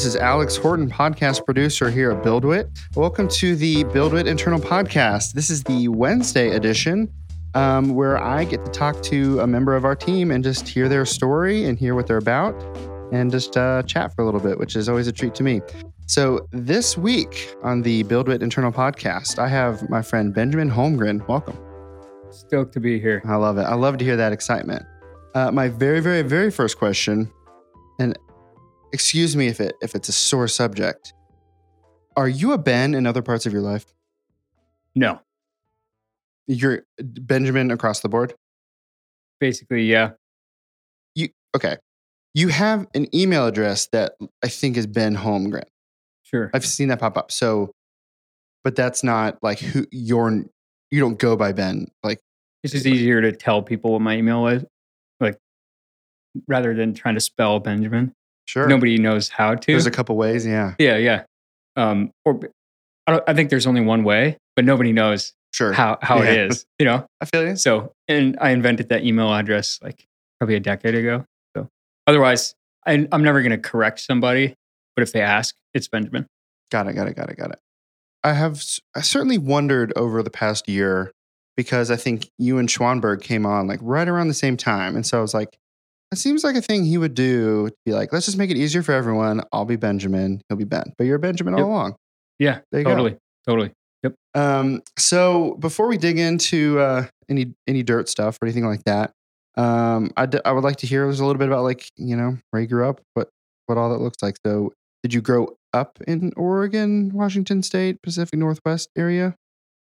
This 0.00 0.14
is 0.14 0.16
Alex 0.16 0.56
Horton, 0.56 0.88
podcast 0.88 1.44
producer 1.44 1.90
here 1.90 2.10
at 2.10 2.24
BuildWitt. 2.24 2.70
Welcome 2.96 3.28
to 3.28 3.54
the 3.54 3.84
BuildWitt 3.84 4.24
Internal 4.24 4.58
Podcast. 4.58 5.34
This 5.34 5.50
is 5.50 5.62
the 5.62 5.88
Wednesday 5.88 6.56
edition 6.56 7.12
um, 7.52 7.94
where 7.94 8.16
I 8.16 8.44
get 8.44 8.64
to 8.64 8.70
talk 8.70 9.02
to 9.02 9.40
a 9.40 9.46
member 9.46 9.76
of 9.76 9.84
our 9.84 9.94
team 9.94 10.30
and 10.30 10.42
just 10.42 10.66
hear 10.66 10.88
their 10.88 11.04
story 11.04 11.66
and 11.66 11.78
hear 11.78 11.94
what 11.94 12.06
they're 12.06 12.16
about 12.16 12.54
and 13.12 13.30
just 13.30 13.58
uh, 13.58 13.82
chat 13.82 14.14
for 14.14 14.22
a 14.22 14.24
little 14.24 14.40
bit, 14.40 14.58
which 14.58 14.74
is 14.74 14.88
always 14.88 15.06
a 15.06 15.12
treat 15.12 15.34
to 15.34 15.42
me. 15.42 15.60
So, 16.06 16.48
this 16.50 16.96
week 16.96 17.54
on 17.62 17.82
the 17.82 18.02
BuildWitt 18.04 18.40
Internal 18.40 18.72
Podcast, 18.72 19.38
I 19.38 19.48
have 19.48 19.86
my 19.90 20.00
friend 20.00 20.32
Benjamin 20.32 20.70
Holmgren. 20.70 21.28
Welcome. 21.28 21.58
Stoked 22.30 22.72
to 22.72 22.80
be 22.80 22.98
here. 22.98 23.20
I 23.26 23.36
love 23.36 23.58
it. 23.58 23.64
I 23.64 23.74
love 23.74 23.98
to 23.98 24.04
hear 24.06 24.16
that 24.16 24.32
excitement. 24.32 24.82
Uh, 25.34 25.52
my 25.52 25.68
very, 25.68 26.00
very, 26.00 26.22
very 26.22 26.50
first 26.50 26.78
question, 26.78 27.30
and 27.98 28.16
excuse 28.92 29.36
me 29.36 29.46
if 29.48 29.60
it 29.60 29.74
if 29.82 29.94
it's 29.94 30.08
a 30.08 30.12
sore 30.12 30.48
subject. 30.48 31.14
Are 32.16 32.28
you 32.28 32.52
a 32.52 32.58
Ben 32.58 32.94
in 32.94 33.06
other 33.06 33.22
parts 33.22 33.46
of 33.46 33.52
your 33.52 33.62
life? 33.62 33.86
No, 34.94 35.20
You're 36.48 36.82
Benjamin 36.98 37.70
across 37.70 38.00
the 38.00 38.08
board. 38.08 38.34
basically, 39.38 39.84
yeah. 39.84 40.10
You 41.14 41.28
okay, 41.54 41.76
you 42.34 42.48
have 42.48 42.86
an 42.94 43.06
email 43.14 43.46
address 43.46 43.86
that 43.92 44.14
I 44.42 44.48
think 44.48 44.76
is 44.76 44.86
Ben 44.86 45.16
Holmgren. 45.16 45.64
Sure. 46.22 46.50
I've 46.52 46.66
seen 46.66 46.88
that 46.88 46.98
pop 47.00 47.16
up. 47.16 47.30
So, 47.32 47.70
but 48.64 48.76
that's 48.76 49.02
not 49.04 49.38
like 49.42 49.60
who 49.60 49.86
you're. 49.90 50.44
You 50.90 51.00
don't 51.00 51.18
go 51.18 51.36
by 51.36 51.52
Ben. 51.52 51.86
Like 52.02 52.18
It's 52.64 52.72
just 52.72 52.86
easier 52.86 53.20
to 53.22 53.30
tell 53.32 53.62
people 53.62 53.92
what 53.92 54.00
my 54.02 54.16
email 54.16 54.48
is, 54.48 54.64
like 55.20 55.38
rather 56.48 56.74
than 56.74 56.94
trying 56.94 57.14
to 57.14 57.20
spell 57.20 57.60
Benjamin. 57.60 58.12
Sure, 58.50 58.66
Nobody 58.68 58.98
knows 58.98 59.28
how 59.28 59.54
to. 59.54 59.66
There's 59.72 59.86
a 59.86 59.90
couple 59.90 60.16
ways. 60.16 60.44
Yeah, 60.46 60.74
yeah, 60.78 60.96
yeah. 60.96 61.22
Um, 61.76 62.10
or 62.24 62.40
I, 63.06 63.12
don't, 63.12 63.24
I 63.28 63.34
think 63.34 63.50
there's 63.50 63.66
only 63.66 63.80
one 63.80 64.04
way, 64.04 64.36
but 64.56 64.64
nobody 64.64 64.92
knows 64.92 65.32
sure. 65.52 65.72
how 65.72 65.98
how 66.02 66.18
Yeah. 66.22 66.30
it 66.30 66.50
is. 66.50 66.64
You 66.78 66.86
know. 66.86 67.06
I 67.20 67.24
feel 67.26 67.46
you. 67.46 67.56
So, 67.56 67.92
and 68.08 68.36
I 68.40 68.50
invented 68.50 68.88
that 68.88 69.04
email 69.04 69.32
address 69.32 69.78
like 69.82 70.04
probably 70.38 70.56
a 70.56 70.60
decade 70.60 70.94
ago. 70.94 71.24
So, 71.56 71.68
otherwise, 72.06 72.54
I, 72.86 73.06
I'm 73.12 73.22
never 73.22 73.40
going 73.42 73.52
to 73.52 73.58
correct 73.58 74.00
somebody. 74.00 74.54
But 74.96 75.02
if 75.02 75.12
they 75.12 75.20
ask, 75.22 75.54
it's 75.74 75.88
Benjamin. 75.88 76.26
Got 76.72 76.88
it. 76.88 76.94
Got 76.94 77.06
it. 77.08 77.14
Got 77.16 77.30
it. 77.30 77.36
Got 77.36 77.52
it. 77.52 77.58
I 78.22 78.32
have 78.32 78.62
I 78.94 79.00
certainly 79.00 79.38
wondered 79.38 79.92
over 79.96 80.22
the 80.22 80.30
past 80.30 80.68
year 80.68 81.12
because 81.56 81.90
I 81.90 81.96
think 81.96 82.28
you 82.38 82.58
and 82.58 82.68
Schwanberg 82.68 83.22
came 83.22 83.46
on 83.46 83.66
like 83.66 83.80
right 83.82 84.08
around 84.08 84.28
the 84.28 84.34
same 84.34 84.56
time, 84.56 84.96
and 84.96 85.06
so 85.06 85.18
I 85.18 85.22
was 85.22 85.34
like, 85.34 85.56
it 86.12 86.18
seems 86.18 86.42
like 86.44 86.56
a 86.56 86.60
thing 86.62 86.84
he 86.84 86.98
would 86.98 87.14
do. 87.14 87.68
To 87.68 87.74
be 87.86 87.92
like, 87.92 88.12
let's 88.12 88.26
just 88.26 88.38
make 88.38 88.50
it 88.50 88.56
easier 88.56 88.82
for 88.82 88.92
everyone. 88.92 89.42
I'll 89.52 89.64
be 89.64 89.76
Benjamin. 89.76 90.40
He'll 90.48 90.58
be 90.58 90.64
Ben. 90.64 90.92
But 90.98 91.04
you're 91.06 91.18
Benjamin 91.18 91.54
all 91.54 91.64
along. 91.64 91.96
Yeah, 92.38 92.60
you 92.72 92.82
go. 92.84 92.90
totally, 92.90 93.16
totally. 93.46 93.72
Um, 94.34 94.82
so 94.96 95.56
before 95.58 95.88
we 95.88 95.98
dig 95.98 96.18
into 96.18 96.78
uh, 96.78 97.06
any 97.28 97.52
any 97.66 97.82
dirt 97.82 98.08
stuff 98.08 98.38
or 98.40 98.46
anything 98.46 98.64
like 98.64 98.84
that, 98.84 99.10
um, 99.56 100.10
I, 100.16 100.26
d- 100.26 100.38
I 100.44 100.52
would 100.52 100.62
like 100.64 100.76
to 100.76 100.86
hear 100.86 101.04
a 101.04 101.08
little 101.08 101.34
bit 101.34 101.48
about 101.48 101.64
like 101.64 101.88
you 101.96 102.16
know 102.16 102.38
where 102.50 102.62
you 102.62 102.68
grew 102.68 102.88
up, 102.88 103.00
what 103.14 103.28
what 103.66 103.76
all 103.78 103.90
that 103.90 103.98
looks 104.00 104.22
like. 104.22 104.36
So 104.46 104.72
did 105.02 105.12
you 105.12 105.20
grow 105.20 105.48
up 105.72 105.98
in 106.06 106.32
Oregon, 106.36 107.10
Washington 107.12 107.62
State, 107.62 108.00
Pacific 108.02 108.38
Northwest 108.38 108.88
area? 108.96 109.34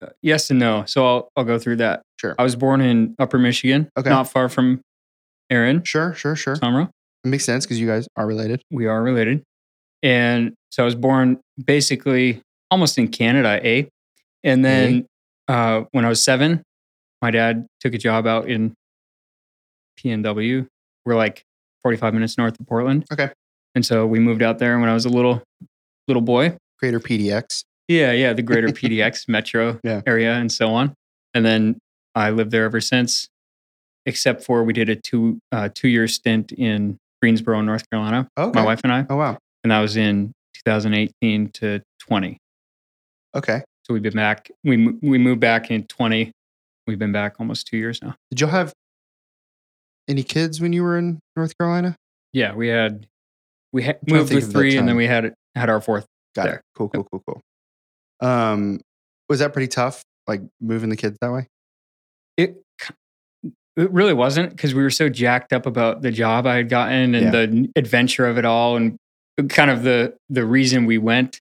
Uh, 0.03 0.09
yes 0.21 0.49
and 0.49 0.59
no. 0.59 0.83
So 0.87 1.05
I'll 1.05 1.29
I'll 1.37 1.45
go 1.45 1.57
through 1.59 1.77
that. 1.77 2.01
Sure. 2.19 2.35
I 2.39 2.43
was 2.43 2.55
born 2.55 2.81
in 2.81 3.15
Upper 3.19 3.37
Michigan, 3.37 3.89
Okay. 3.97 4.09
not 4.09 4.29
far 4.31 4.49
from 4.49 4.81
Aaron 5.53 5.83
Sure, 5.85 6.13
sure, 6.15 6.35
sure. 6.35 6.55
Somro. 6.55 6.89
It 7.23 7.27
makes 7.27 7.45
sense 7.45 7.65
because 7.65 7.79
you 7.79 7.87
guys 7.87 8.07
are 8.17 8.25
related. 8.27 8.61
We 8.71 8.87
are 8.87 9.01
related, 9.01 9.43
and 10.01 10.53
so 10.71 10.83
I 10.83 10.85
was 10.85 10.95
born 10.95 11.39
basically 11.63 12.41
almost 12.71 12.97
in 12.97 13.07
Canada, 13.07 13.59
eh? 13.65 13.83
And 14.43 14.65
then 14.65 15.05
uh, 15.47 15.83
when 15.91 16.03
I 16.05 16.09
was 16.09 16.21
seven, 16.23 16.63
my 17.21 17.31
dad 17.31 17.65
took 17.79 17.93
a 17.93 17.97
job 17.97 18.25
out 18.27 18.49
in 18.49 18.73
PNW. 19.99 20.67
We're 21.05 21.15
like 21.15 21.43
45 21.83 22.13
minutes 22.13 22.37
north 22.37 22.59
of 22.59 22.67
Portland. 22.67 23.05
Okay. 23.11 23.29
And 23.75 23.85
so 23.85 24.05
we 24.05 24.19
moved 24.19 24.41
out 24.41 24.59
there 24.59 24.77
when 24.79 24.89
I 24.89 24.93
was 24.93 25.05
a 25.05 25.09
little 25.09 25.41
little 26.07 26.21
boy. 26.21 26.57
Greater 26.79 26.99
PDX. 26.99 27.63
Yeah, 27.87 28.11
yeah, 28.11 28.33
the 28.33 28.41
greater 28.41 28.67
PDX 28.79 29.27
metro 29.29 29.79
Yeah. 29.83 30.01
area 30.05 30.33
and 30.33 30.51
so 30.51 30.73
on. 30.73 30.93
And 31.33 31.45
then 31.45 31.77
I 32.15 32.29
lived 32.31 32.51
there 32.51 32.65
ever 32.65 32.81
since, 32.81 33.27
except 34.05 34.43
for 34.43 34.63
we 34.63 34.73
did 34.73 34.89
a 34.89 34.95
two 34.95 35.39
uh, 35.51 35.69
two 35.73 35.87
year 35.87 36.07
stint 36.07 36.51
in 36.51 36.97
Greensboro, 37.21 37.61
North 37.61 37.89
Carolina, 37.89 38.27
Okay. 38.37 38.59
my 38.59 38.65
wife 38.65 38.81
and 38.83 38.91
I, 38.93 39.05
Oh 39.09 39.15
wow. 39.15 39.37
and 39.63 39.71
that 39.71 39.79
was 39.79 39.95
in 39.97 40.31
2018 40.65 41.49
to 41.51 41.81
20. 42.01 42.37
Okay. 43.35 43.63
So 43.85 43.93
we've 43.93 44.03
been 44.03 44.13
back. 44.13 44.49
We 44.63 44.87
we 45.01 45.17
moved 45.17 45.39
back 45.41 45.69
in 45.71 45.85
20. 45.87 46.31
We've 46.87 46.99
been 46.99 47.11
back 47.11 47.35
almost 47.39 47.67
two 47.67 47.77
years 47.77 48.01
now. 48.01 48.15
Did 48.29 48.41
y'all 48.41 48.49
have 48.49 48.73
any 50.07 50.23
kids 50.23 50.59
when 50.61 50.73
you 50.73 50.83
were 50.83 50.97
in 50.97 51.19
North 51.35 51.57
Carolina? 51.57 51.95
Yeah, 52.33 52.53
we 52.55 52.67
had 52.67 53.07
we 53.71 53.83
ha- 53.83 53.93
trying 53.93 54.05
to 54.05 54.13
moved 54.13 54.33
with 54.33 54.51
three, 54.51 54.77
and 54.77 54.87
then 54.87 54.95
we 54.95 55.05
had 55.07 55.33
had 55.55 55.69
our 55.69 55.81
fourth. 55.81 56.05
Got 56.35 56.49
it. 56.49 56.61
Cool, 56.75 56.89
cool, 56.89 57.07
cool, 57.11 57.23
cool. 57.27 57.41
Um, 58.27 58.79
was 59.29 59.39
that 59.39 59.53
pretty 59.53 59.67
tough? 59.67 60.01
Like 60.27 60.41
moving 60.61 60.89
the 60.89 60.95
kids 60.95 61.17
that 61.21 61.31
way? 61.31 61.47
It 62.37 62.62
it 63.75 63.91
really 63.91 64.13
wasn't 64.13 64.49
because 64.51 64.73
we 64.75 64.83
were 64.83 64.89
so 64.89 65.09
jacked 65.09 65.51
up 65.53 65.65
about 65.65 66.01
the 66.01 66.11
job 66.11 66.45
I 66.45 66.55
had 66.57 66.69
gotten 66.69 67.15
and 67.15 67.25
Yeah. 67.25 67.31
the 67.31 67.69
adventure 67.75 68.25
of 68.27 68.37
it 68.37 68.45
all, 68.45 68.75
and 68.77 68.97
kind 69.49 69.71
of 69.71 69.83
the 69.83 70.15
the 70.29 70.45
reason 70.45 70.85
we 70.85 70.97
went 70.97 71.39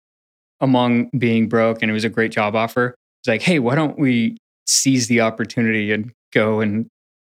among 0.60 1.10
being 1.18 1.48
broke 1.48 1.82
and 1.82 1.90
it 1.90 1.94
was 1.94 2.04
a 2.04 2.08
great 2.08 2.32
job 2.32 2.54
offer. 2.54 2.94
It's 3.20 3.28
like, 3.28 3.42
hey, 3.42 3.58
why 3.58 3.74
don't 3.74 3.98
we 3.98 4.36
seize 4.66 5.08
the 5.08 5.20
opportunity 5.20 5.92
and 5.92 6.10
go 6.32 6.60
and 6.60 6.86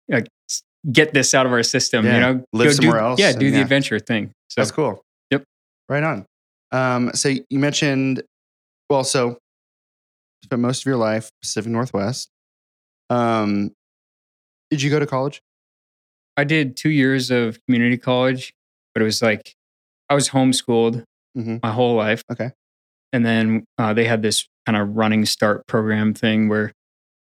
like, 0.08 0.26
get 0.90 1.12
this 1.14 1.34
out 1.34 1.46
of 1.46 1.52
our 1.52 1.62
system? 1.62 2.04
Yeah. 2.06 2.14
You 2.14 2.20
know, 2.20 2.44
Live 2.52 2.66
Go 2.68 2.70
do- 2.70 2.76
somewhere 2.82 3.00
else 3.00 3.20
Yeah, 3.20 3.32
do 3.32 3.50
the 3.50 3.56
yeah. 3.58 3.62
adventure 3.62 3.98
thing. 3.98 4.32
So 4.50 4.60
That's 4.60 4.70
cool. 4.70 5.00
Yep. 5.30 5.44
Right 5.88 6.02
on. 6.02 6.24
Um, 6.72 7.10
so 7.14 7.28
you 7.28 7.58
mentioned, 7.58 8.22
well, 8.90 9.04
so 9.04 9.38
spent 10.44 10.60
most 10.62 10.82
of 10.82 10.86
your 10.86 10.96
life 10.96 11.28
Pacific 11.42 11.70
Northwest. 11.70 12.28
Um, 13.10 13.72
did 14.70 14.82
you 14.82 14.90
go 14.90 14.98
to 14.98 15.06
college? 15.06 15.40
I 16.36 16.44
did 16.44 16.76
two 16.76 16.90
years 16.90 17.30
of 17.30 17.58
community 17.66 17.96
college, 17.98 18.52
but 18.94 19.02
it 19.02 19.04
was 19.04 19.22
like 19.22 19.54
I 20.08 20.14
was 20.14 20.28
homeschooled 20.30 21.02
Mhm. 21.36 21.60
my 21.62 21.72
whole 21.72 21.94
life. 21.96 22.22
Okay. 22.30 22.50
And 23.12 23.24
then 23.24 23.64
uh, 23.78 23.92
they 23.94 24.04
had 24.04 24.22
this 24.22 24.46
kind 24.66 24.76
of 24.76 24.96
running 24.96 25.24
start 25.26 25.66
program 25.66 26.14
thing 26.14 26.48
where 26.48 26.72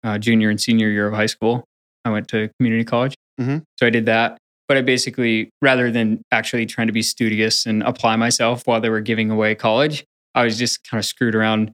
uh, 0.02 0.18
junior 0.18 0.48
and 0.50 0.60
senior 0.60 0.88
year 0.88 1.06
of 1.08 1.14
high 1.14 1.26
school, 1.26 1.64
I 2.04 2.10
went 2.10 2.28
to 2.28 2.48
community 2.58 2.84
college. 2.84 3.14
Mhm. 3.40 3.62
So 3.78 3.86
I 3.86 3.90
did 3.90 4.06
that. 4.06 4.38
But 4.68 4.76
I 4.78 4.82
basically, 4.82 5.50
rather 5.60 5.90
than 5.90 6.22
actually 6.32 6.64
trying 6.64 6.86
to 6.86 6.92
be 6.92 7.02
studious 7.02 7.66
and 7.66 7.82
apply 7.82 8.16
myself 8.16 8.66
while 8.66 8.80
they 8.80 8.88
were 8.88 9.00
giving 9.00 9.30
away 9.30 9.54
college, 9.56 10.04
I 10.34 10.44
was 10.44 10.56
just 10.58 10.88
kind 10.88 10.98
of 10.98 11.04
screwed 11.04 11.34
around. 11.34 11.72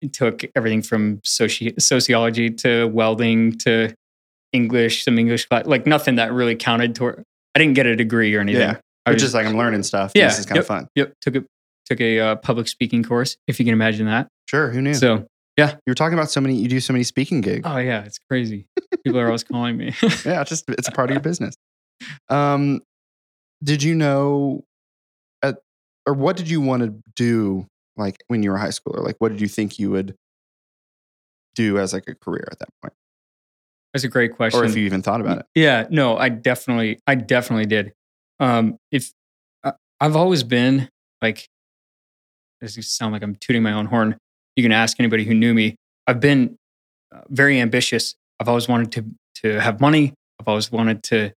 and 0.00 0.12
took 0.14 0.44
everything 0.54 0.80
from 0.80 1.18
soci- 1.26 1.74
sociology 1.82 2.48
to 2.50 2.86
welding 2.86 3.58
to 3.58 3.92
English, 4.52 5.04
some 5.04 5.18
English 5.18 5.46
class, 5.46 5.66
like 5.66 5.86
nothing 5.86 6.16
that 6.16 6.32
really 6.32 6.56
counted 6.56 6.94
toward. 6.94 7.22
I 7.54 7.58
didn't 7.58 7.74
get 7.74 7.86
a 7.86 7.96
degree 7.96 8.34
or 8.34 8.40
anything. 8.40 8.60
Yeah. 8.60 8.80
I 9.06 9.12
was 9.12 9.22
is 9.22 9.34
like 9.34 9.46
I'm 9.46 9.56
learning 9.56 9.82
stuff. 9.82 10.12
Yeah, 10.14 10.26
This 10.26 10.40
is 10.40 10.46
kind 10.46 10.56
yep. 10.56 10.62
of 10.62 10.66
fun. 10.66 10.88
Yep, 10.94 11.14
took 11.20 11.36
a 11.36 11.44
took 11.86 12.00
a 12.00 12.20
uh, 12.20 12.36
public 12.36 12.68
speaking 12.68 13.02
course, 13.02 13.36
if 13.46 13.58
you 13.58 13.64
can 13.64 13.72
imagine 13.72 14.06
that. 14.06 14.28
Sure. 14.46 14.70
Who 14.70 14.82
knew? 14.82 14.92
So, 14.92 15.26
yeah, 15.56 15.70
you 15.70 15.90
were 15.90 15.94
talking 15.94 16.12
about 16.18 16.30
so 16.30 16.40
many, 16.40 16.56
you 16.56 16.68
do 16.68 16.80
so 16.80 16.92
many 16.92 17.04
speaking 17.04 17.40
gigs. 17.40 17.62
oh 17.64 17.78
yeah, 17.78 18.04
it's 18.04 18.18
crazy. 18.28 18.66
People 19.04 19.20
are 19.20 19.26
always 19.26 19.44
calling 19.44 19.76
me. 19.76 19.94
yeah, 20.24 20.42
it's 20.42 20.50
just 20.50 20.68
it's 20.68 20.88
a 20.88 20.92
part 20.92 21.10
of 21.10 21.14
your 21.14 21.22
business. 21.22 21.54
Um, 22.28 22.80
did 23.64 23.82
you 23.82 23.94
know, 23.94 24.64
at, 25.42 25.58
or 26.06 26.14
what 26.14 26.36
did 26.36 26.48
you 26.50 26.60
want 26.60 26.82
to 26.82 26.94
do 27.16 27.66
like 27.96 28.22
when 28.28 28.42
you 28.42 28.50
were 28.50 28.56
a 28.56 28.60
high 28.60 28.68
schooler? 28.68 29.02
Like, 29.02 29.16
what 29.18 29.32
did 29.32 29.40
you 29.40 29.48
think 29.48 29.78
you 29.78 29.90
would 29.90 30.14
do 31.54 31.78
as 31.78 31.92
like 31.92 32.04
a 32.06 32.14
career 32.14 32.46
at 32.52 32.58
that 32.60 32.68
point, 32.80 32.94
That's 33.92 34.04
a 34.04 34.08
great 34.08 34.32
question. 34.34 34.60
or 34.60 34.64
if 34.64 34.76
you 34.76 34.84
even 34.84 35.02
thought 35.02 35.20
about 35.20 35.38
it? 35.38 35.46
Yeah, 35.54 35.86
no, 35.90 36.16
I 36.16 36.28
definitely, 36.28 36.98
I 37.06 37.14
definitely 37.14 37.66
did. 37.66 37.92
Um, 38.40 38.76
if 38.92 39.10
I- 39.64 39.72
I've 40.00 40.14
always 40.16 40.42
been 40.42 40.88
like, 41.22 41.48
this 42.60 42.76
is 42.76 42.90
sound 42.90 43.12
like 43.12 43.22
I'm 43.22 43.36
tooting 43.36 43.62
my 43.62 43.72
own 43.72 43.86
horn. 43.86 44.16
You 44.56 44.62
can 44.62 44.72
ask 44.72 44.98
anybody 45.00 45.24
who 45.24 45.34
knew 45.34 45.54
me. 45.54 45.76
I've 46.06 46.20
been 46.20 46.56
uh, 47.14 47.20
very 47.28 47.60
ambitious. 47.60 48.14
I've 48.40 48.48
always 48.48 48.68
wanted 48.68 48.92
to 48.92 49.04
to 49.42 49.60
have 49.60 49.80
money. 49.80 50.12
I've 50.40 50.48
always 50.48 50.70
wanted 50.72 51.02
to 51.04 51.32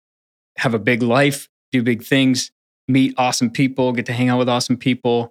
have 0.57 0.73
a 0.73 0.79
big 0.79 1.03
life, 1.03 1.47
do 1.71 1.83
big 1.83 2.01
things, 2.03 2.49
meet 2.87 3.13
awesome 3.17 3.49
people, 3.49 3.91
get 3.91 4.05
to 4.07 4.13
hang 4.13 4.29
out 4.29 4.39
with 4.39 4.47
awesome 4.49 4.77
people. 4.77 5.29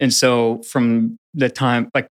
And 0.00 0.12
so 0.12 0.62
from 0.62 1.16
the 1.34 1.48
time, 1.50 1.90
like 1.94 2.08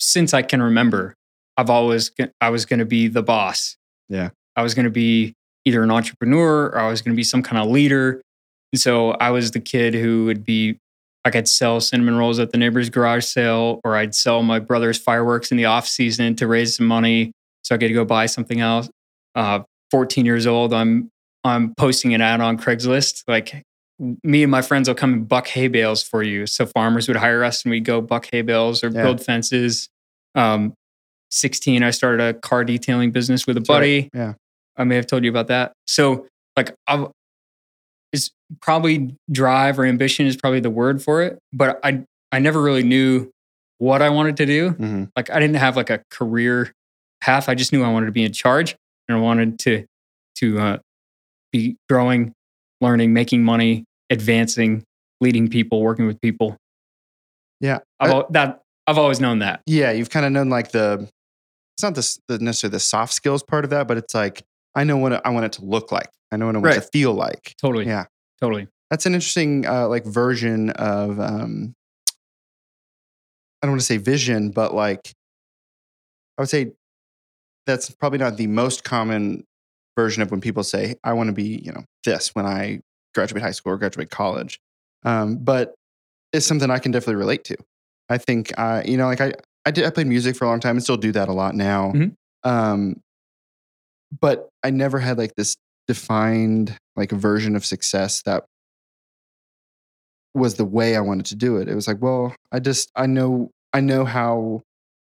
since 0.00 0.34
I 0.34 0.42
can 0.42 0.60
remember, 0.60 1.14
I've 1.56 1.70
always 1.70 2.10
I 2.40 2.50
was 2.50 2.66
going 2.66 2.80
to 2.80 2.84
be 2.84 3.08
the 3.08 3.22
boss. 3.22 3.76
Yeah. 4.08 4.30
I 4.56 4.62
was 4.62 4.74
going 4.74 4.84
to 4.84 4.90
be 4.90 5.34
either 5.64 5.82
an 5.82 5.90
entrepreneur 5.90 6.66
or 6.66 6.78
I 6.78 6.88
was 6.90 7.02
going 7.02 7.14
to 7.14 7.16
be 7.16 7.24
some 7.24 7.42
kind 7.42 7.60
of 7.62 7.68
leader. 7.68 8.20
And 8.72 8.80
so 8.80 9.10
I 9.12 9.30
was 9.30 9.50
the 9.52 9.60
kid 9.60 9.94
who 9.94 10.24
would 10.26 10.44
be, 10.44 10.78
like 11.24 11.36
I'd 11.36 11.48
sell 11.48 11.80
cinnamon 11.80 12.16
rolls 12.16 12.38
at 12.38 12.52
the 12.52 12.58
neighbor's 12.58 12.88
garage 12.90 13.24
sale, 13.24 13.80
or 13.84 13.96
I'd 13.96 14.14
sell 14.14 14.42
my 14.42 14.58
brother's 14.58 14.98
fireworks 14.98 15.50
in 15.50 15.56
the 15.58 15.66
off 15.66 15.86
season 15.86 16.34
to 16.36 16.46
raise 16.46 16.76
some 16.76 16.86
money 16.86 17.32
so 17.64 17.74
I 17.74 17.78
could 17.78 17.92
go 17.92 18.04
buy 18.04 18.26
something 18.26 18.60
else. 18.60 18.88
Uh, 19.34 19.60
14 19.90 20.24
years 20.24 20.46
old, 20.46 20.72
I'm 20.72 21.10
I'm 21.44 21.74
posting 21.76 22.14
an 22.14 22.20
ad 22.20 22.40
on 22.40 22.56
Craigslist. 22.58 23.24
Like 23.28 23.62
me 24.22 24.42
and 24.42 24.50
my 24.50 24.62
friends 24.62 24.88
will 24.88 24.94
come 24.94 25.12
and 25.12 25.28
buck 25.28 25.48
hay 25.48 25.68
bales 25.68 26.02
for 26.02 26.22
you. 26.22 26.46
So 26.46 26.66
farmers 26.66 27.08
would 27.08 27.16
hire 27.16 27.44
us 27.44 27.62
and 27.64 27.70
we'd 27.70 27.84
go 27.84 28.00
buck 28.00 28.28
hay 28.32 28.42
bales 28.42 28.82
or 28.82 28.88
Yeah. 28.88 29.02
build 29.02 29.22
fences. 29.24 29.88
Um, 30.34 30.74
16, 31.30 31.82
I 31.82 31.90
started 31.90 32.22
a 32.22 32.34
car 32.34 32.64
detailing 32.64 33.10
business 33.10 33.46
with 33.46 33.56
a 33.56 33.60
buddy. 33.60 34.10
Yeah. 34.14 34.34
I 34.76 34.84
may 34.84 34.96
have 34.96 35.06
told 35.06 35.24
you 35.24 35.30
about 35.30 35.48
that. 35.48 35.72
So 35.86 36.26
like 36.56 36.74
I've 36.86 37.08
is 38.12 38.30
probably 38.62 39.14
drive 39.30 39.78
or 39.78 39.84
ambition 39.84 40.26
is 40.26 40.36
probably 40.36 40.60
the 40.60 40.70
word 40.70 41.02
for 41.02 41.22
it. 41.22 41.38
But 41.52 41.78
I 41.84 42.04
I 42.32 42.38
never 42.38 42.60
really 42.62 42.82
knew 42.82 43.30
what 43.78 44.02
I 44.02 44.08
wanted 44.10 44.36
to 44.38 44.46
do. 44.46 44.70
hmm 44.70 45.04
Like 45.16 45.30
I 45.30 45.38
didn't 45.40 45.56
have 45.56 45.76
like 45.76 45.90
a 45.90 46.02
career 46.10 46.72
path. 47.20 47.48
I 47.48 47.54
just 47.54 47.72
knew 47.72 47.82
I 47.84 47.90
wanted 47.92 48.06
to 48.06 48.12
be 48.12 48.24
in 48.24 48.32
charge 48.32 48.76
and 49.08 49.18
I 49.18 49.20
wanted 49.20 49.58
to 49.60 49.84
to 50.36 50.58
uh, 50.60 50.78
be 51.52 51.76
growing, 51.88 52.32
learning, 52.80 53.12
making 53.12 53.42
money, 53.42 53.84
advancing, 54.08 54.84
leading 55.20 55.48
people, 55.48 55.82
working 55.82 56.06
with 56.06 56.20
people. 56.20 56.56
Yeah. 57.60 57.78
I've, 57.98 58.12
I- 58.12 58.24
that 58.30 58.60
I've 58.86 58.98
always 58.98 59.20
known 59.20 59.40
that. 59.40 59.60
Yeah, 59.66 59.90
you've 59.92 60.08
kind 60.10 60.24
of 60.24 60.32
known 60.32 60.48
like 60.48 60.70
the 60.72 61.08
it's 61.78 61.82
not 61.84 61.94
the, 61.94 62.18
the 62.26 62.44
necessarily 62.44 62.72
the 62.72 62.80
soft 62.80 63.12
skills 63.12 63.44
part 63.44 63.62
of 63.62 63.70
that, 63.70 63.86
but 63.86 63.96
it's 63.96 64.12
like 64.12 64.42
I 64.74 64.82
know 64.82 64.96
what 64.96 65.24
I 65.24 65.30
want 65.30 65.46
it 65.46 65.52
to 65.52 65.64
look 65.64 65.92
like. 65.92 66.10
I 66.32 66.36
know 66.36 66.46
what 66.46 66.56
I 66.56 66.58
want 66.58 66.76
it 66.76 66.80
to 66.80 66.88
feel 66.88 67.14
like. 67.14 67.54
Totally. 67.60 67.86
Yeah. 67.86 68.06
Totally. 68.40 68.66
That's 68.90 69.06
an 69.06 69.14
interesting 69.14 69.64
uh, 69.64 69.86
like 69.86 70.04
version 70.04 70.70
of 70.70 71.20
um, 71.20 71.76
I 73.62 73.66
don't 73.66 73.72
want 73.72 73.80
to 73.80 73.86
say 73.86 73.98
vision, 73.98 74.50
but 74.50 74.74
like 74.74 75.12
I 76.36 76.42
would 76.42 76.48
say 76.48 76.72
that's 77.64 77.90
probably 77.90 78.18
not 78.18 78.36
the 78.36 78.48
most 78.48 78.82
common 78.82 79.44
version 79.96 80.20
of 80.20 80.32
when 80.32 80.40
people 80.40 80.64
say 80.64 80.96
I 81.04 81.12
want 81.12 81.28
to 81.28 81.32
be 81.32 81.60
you 81.64 81.70
know 81.70 81.84
this 82.04 82.34
when 82.34 82.44
I 82.44 82.80
graduate 83.14 83.42
high 83.42 83.52
school 83.52 83.74
or 83.74 83.78
graduate 83.78 84.10
college. 84.10 84.58
Um, 85.04 85.36
but 85.36 85.74
it's 86.32 86.44
something 86.44 86.72
I 86.72 86.80
can 86.80 86.90
definitely 86.90 87.16
relate 87.16 87.44
to. 87.44 87.56
I 88.08 88.18
think 88.18 88.52
uh, 88.58 88.82
you 88.84 88.96
know 88.96 89.06
like 89.06 89.20
I 89.20 89.34
I 89.68 89.70
did 89.70 89.84
I 89.84 89.90
played 89.90 90.06
music 90.06 90.34
for 90.34 90.46
a 90.46 90.48
long 90.48 90.60
time 90.60 90.76
and 90.76 90.82
still 90.82 90.96
do 90.96 91.12
that 91.12 91.28
a 91.28 91.32
lot 91.32 91.54
now. 91.54 91.92
Mhm. 91.92 92.14
Um, 92.42 93.02
but 94.18 94.48
I 94.64 94.70
never 94.70 94.98
had 94.98 95.18
like 95.18 95.34
this 95.34 95.56
defined 95.86 96.74
like 96.96 97.10
version 97.10 97.54
of 97.54 97.66
success 97.66 98.22
that 98.22 98.44
was 100.34 100.54
the 100.54 100.64
way 100.64 100.96
I 100.96 101.00
wanted 101.00 101.26
to 101.26 101.34
do 101.36 101.56
it. 101.58 101.68
It 101.68 101.74
was 101.74 101.86
like, 101.86 102.00
well, 102.00 102.34
I 102.50 102.60
just 102.60 102.90
I 102.96 103.06
know 103.06 103.50
I 103.74 103.80
know 103.80 104.04
how 104.06 104.62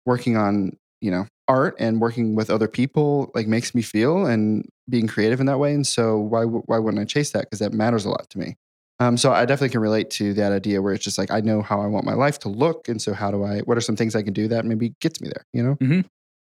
working 0.07 0.37
on, 0.37 0.77
you 1.01 1.11
know, 1.11 1.27
art 1.49 1.75
and 1.81 2.01
working 2.01 2.37
with 2.37 2.49
other 2.51 2.69
people 2.69 3.31
like 3.35 3.49
makes 3.49 3.75
me 3.75 3.83
feel 3.83 4.27
and 4.27 4.69
being 4.89 5.09
creative 5.09 5.41
in 5.41 5.47
that 5.47 5.59
way 5.59 5.75
and 5.75 5.87
so 5.87 6.19
why 6.19 6.45
why 6.45 6.79
wouldn't 6.79 7.01
I 7.01 7.05
chase 7.05 7.33
that 7.33 7.43
because 7.43 7.59
that 7.61 7.73
matters 7.73 8.05
a 8.05 8.11
lot 8.11 8.29
to 8.31 8.39
me. 8.39 8.57
Um, 9.03 9.17
so 9.17 9.33
I 9.33 9.45
definitely 9.47 9.71
can 9.71 9.81
relate 9.81 10.11
to 10.11 10.35
that 10.35 10.53
idea 10.53 10.81
where 10.83 10.93
it's 10.95 11.03
just 11.05 11.19
like 11.19 11.31
I 11.31 11.41
know 11.41 11.63
how 11.63 11.81
I 11.81 11.87
want 11.87 12.05
my 12.05 12.15
life 12.15 12.39
to 12.41 12.49
look 12.49 12.89
and 12.89 13.01
so 13.01 13.13
how 13.15 13.31
do 13.31 13.43
I 13.45 13.61
what 13.61 13.77
are 13.77 13.81
some 13.81 13.97
things 13.97 14.15
I 14.15 14.23
can 14.23 14.33
do 14.33 14.49
that 14.49 14.65
maybe 14.65 14.95
gets 15.01 15.21
me 15.21 15.29
there, 15.29 15.45
you 15.53 15.63
know? 15.63 15.75
Mhm. 15.77 16.05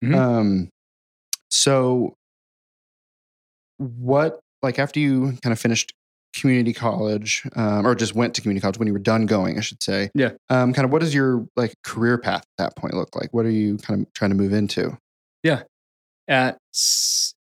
Mhm. 0.04 0.14
Um 0.16 0.68
so 1.50 2.14
what 3.78 4.40
like 4.62 4.78
after 4.78 5.00
you 5.00 5.36
kind 5.42 5.52
of 5.52 5.58
finished 5.58 5.92
community 6.34 6.72
college 6.72 7.42
um, 7.56 7.86
or 7.86 7.94
just 7.94 8.14
went 8.14 8.34
to 8.34 8.40
community 8.40 8.62
college 8.62 8.78
when 8.78 8.86
you 8.86 8.92
were 8.94 8.98
done 8.98 9.26
going 9.26 9.58
i 9.58 9.60
should 9.60 9.82
say 9.82 10.08
Yeah. 10.14 10.30
um, 10.48 10.72
kind 10.72 10.84
of 10.86 10.90
what 10.90 11.00
does 11.00 11.14
your 11.14 11.46
like 11.56 11.74
career 11.84 12.16
path 12.16 12.42
at 12.58 12.64
that 12.64 12.76
point 12.76 12.94
look 12.94 13.14
like 13.14 13.28
what 13.34 13.44
are 13.44 13.50
you 13.50 13.76
kind 13.78 14.00
of 14.06 14.12
trying 14.14 14.30
to 14.30 14.36
move 14.36 14.52
into 14.54 14.96
yeah 15.42 15.62
At 16.28 16.56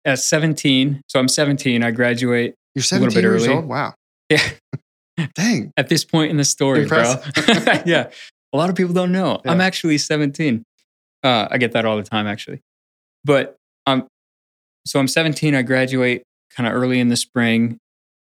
at 0.05 0.21
17, 0.21 1.01
so 1.09 1.19
I'm 1.19 1.27
17. 1.27 1.83
I 1.83 1.91
graduate. 1.91 2.55
you're 2.77 2.83
a 2.93 2.95
little 2.95 3.11
17 3.11 3.15
bit 3.17 3.23
years 3.25 3.45
early. 3.47 3.57
old 3.57 3.65
wow 3.67 3.93
Yeah. 4.31 4.43
dang 5.35 5.73
at 5.77 5.89
this 5.89 6.05
point 6.05 6.31
in 6.31 6.37
the 6.37 6.45
story, 6.45 6.87
bro. 6.87 7.15
Yeah. 7.87 8.11
A 8.53 8.57
lot 8.57 8.71
of 8.71 8.77
people 8.77 8.95
don't 8.95 9.13
know. 9.13 9.41
I'm 9.45 9.61
actually 9.61 9.99
17. 9.99 10.63
Uh, 11.23 11.49
I 11.51 11.59
get 11.59 11.73
that 11.73 11.85
all 11.85 11.97
the 11.97 12.03
time, 12.03 12.27
actually. 12.27 12.61
But 13.25 13.57
um, 13.87 14.07
so 14.87 14.99
I'm 15.01 15.09
17. 15.09 15.55
I 15.55 15.63
graduate 15.63 16.23
kind 16.57 16.67
of 16.67 16.73
early 16.75 17.01
in 17.01 17.09
the 17.09 17.17
spring. 17.17 17.77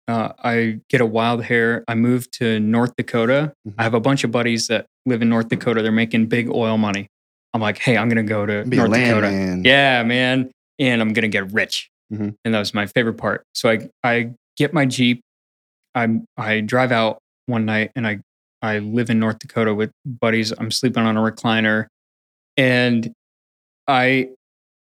Uh, 0.07 0.33
I 0.43 0.79
get 0.89 1.01
a 1.01 1.05
wild 1.05 1.43
hair. 1.43 1.83
I 1.87 1.95
move 1.95 2.29
to 2.31 2.59
North 2.59 2.93
Dakota. 2.97 3.53
Mhm. 3.67 3.75
I 3.77 3.83
have 3.83 3.93
a 3.93 3.99
bunch 3.99 4.23
of 4.23 4.31
buddies 4.31 4.67
that 4.67 4.85
live 5.05 5.21
in 5.21 5.29
North 5.29 5.49
Dakota. 5.49 5.81
They're 5.81 5.91
making 5.91 6.27
big 6.27 6.49
oil 6.49 6.77
money. 6.77 7.07
I'm 7.53 7.61
like, 7.61 7.77
hey, 7.77 7.95
I'm 7.97 8.09
going 8.09 8.25
to 8.25 8.29
go 8.29 8.45
to 8.45 8.63
be 8.65 8.77
North 8.77 8.91
Dakota. 8.91 9.27
landman 9.27 9.65
Yeah, 9.65 10.03
man. 10.03 10.51
And 10.79 11.01
I'm 11.01 11.13
gonna 11.13 11.27
get 11.27 11.51
rich. 11.53 11.89
Mhm. 12.13 12.35
And 12.45 12.53
that 12.53 12.59
was 12.59 12.71
my 12.73 12.85
favorite 12.85 13.15
part. 13.17 13.43
So 13.55 13.69
I 13.69 13.89
I 14.03 14.31
get 14.57 14.73
my 14.73 14.85
Jeep. 14.85 15.21
I 15.97 16.07
I 16.37 16.61
drive 16.61 16.91
out 16.91 17.19
one 17.47 17.65
night 17.65 17.91
and 17.95 18.07
I 18.07 18.19
I 18.61 18.79
live 18.79 19.09
in 19.09 19.19
North 19.19 19.39
Dakota 19.39 19.73
with 19.73 19.91
buddies. 20.05 20.51
I'm 20.57 20.71
sleeping 20.71 21.03
on 21.03 21.17
a 21.17 21.21
recliner. 21.21 21.87
And 22.55 23.11
I 23.87 24.29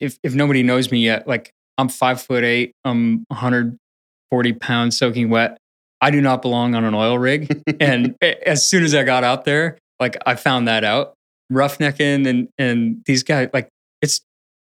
if 0.00 0.18
if 0.22 0.34
nobody 0.34 0.62
knows 0.62 0.90
me 0.90 1.00
yet, 1.00 1.26
like 1.26 1.50
I'm 1.76 1.88
five 1.88 2.20
foot 2.20 2.44
eight, 2.44 2.72
I'm 2.84 3.24
140 3.28 4.52
pounds 4.54 4.98
soaking 4.98 5.30
wet. 5.30 5.58
I 6.00 6.10
do 6.10 6.20
not 6.20 6.42
belong 6.42 6.74
on 6.74 6.84
an 6.84 6.94
oil 6.94 7.18
rig. 7.18 7.62
and 7.80 8.14
as 8.22 8.68
soon 8.68 8.84
as 8.84 8.94
I 8.94 9.02
got 9.04 9.24
out 9.24 9.44
there, 9.44 9.78
like 10.00 10.16
I 10.26 10.34
found 10.34 10.68
that 10.68 10.84
out. 10.84 11.14
Roughnecking 11.50 12.28
and 12.28 12.48
and 12.58 13.02
these 13.06 13.22
guys, 13.22 13.48
like 13.54 13.68
it's 14.02 14.20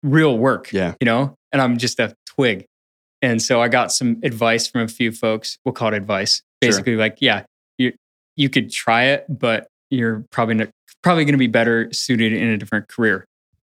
real 0.03 0.39
work, 0.39 0.73
yeah 0.73 0.95
you 1.01 1.05
know? 1.05 1.35
And 1.53 1.61
I'm 1.61 1.77
just 1.77 2.01
a 2.01 2.15
twig. 2.27 2.65
And 3.23 3.43
so 3.43 3.61
I 3.61 3.69
got 3.69 3.93
some 3.93 4.19
advice 4.23 4.67
from 4.67 4.83
a 4.83 4.89
few 4.89 5.13
folks. 5.13 5.59
We'll 5.65 5.73
call 5.73 5.89
it 5.89 5.95
advice. 5.95 6.37
Sure. 6.63 6.71
Basically, 6.71 6.97
like, 6.97 7.19
yeah, 7.21 7.45
you 7.79 7.93
you 8.37 8.49
could 8.49 8.71
try 8.71 9.05
it, 9.05 9.27
but 9.29 9.67
you're 9.91 10.25
probably 10.31 10.55
not, 10.55 10.71
probably 11.03 11.25
going 11.25 11.35
to 11.35 11.39
be 11.39 11.47
better 11.47 11.93
suited 11.93 12.33
in 12.33 12.49
a 12.49 12.57
different 12.57 12.89
career, 12.89 13.25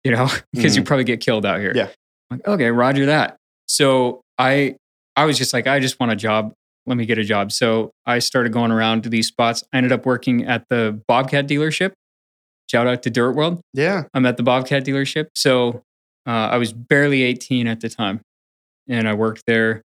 you 0.04 0.12
know, 0.12 0.28
because 0.52 0.76
you 0.76 0.82
probably 0.84 1.04
get 1.04 1.20
killed 1.20 1.44
out 1.44 1.60
here. 1.60 1.72
Yeah. 1.74 1.88
I'm 2.30 2.38
like, 2.38 2.46
okay, 2.46 2.70
Roger 2.70 3.06
that. 3.06 3.36
So 3.66 4.20
I 4.38 4.76
I 5.16 5.24
was 5.24 5.38
just 5.38 5.52
like, 5.52 5.66
I 5.66 5.80
just 5.80 5.98
want 5.98 6.12
a 6.12 6.16
job. 6.16 6.52
Let 6.86 6.96
me 6.96 7.06
get 7.06 7.18
a 7.18 7.24
job. 7.24 7.52
So 7.52 7.92
I 8.06 8.18
started 8.18 8.52
going 8.52 8.72
around 8.72 9.04
to 9.04 9.08
these 9.08 9.28
spots. 9.28 9.62
I 9.72 9.76
ended 9.76 9.92
up 9.92 10.04
working 10.04 10.44
at 10.46 10.64
the 10.68 11.00
Bobcat 11.06 11.46
dealership. 11.46 11.92
Shout 12.70 12.86
out 12.86 13.02
to 13.02 13.10
Dirt 13.10 13.32
World. 13.32 13.60
yeah 13.74 14.04
I'm 14.14 14.24
at 14.24 14.36
the 14.36 14.42
Bobcat 14.42 14.84
dealership. 14.84 15.28
So 15.34 15.82
uh, 16.26 16.30
I 16.30 16.58
was 16.58 16.72
barely 16.72 17.22
18 17.22 17.66
at 17.66 17.80
the 17.80 17.88
time. 17.88 18.20
And 18.92 19.08
I 19.08 19.14
worked 19.14 19.44
there 19.46 19.82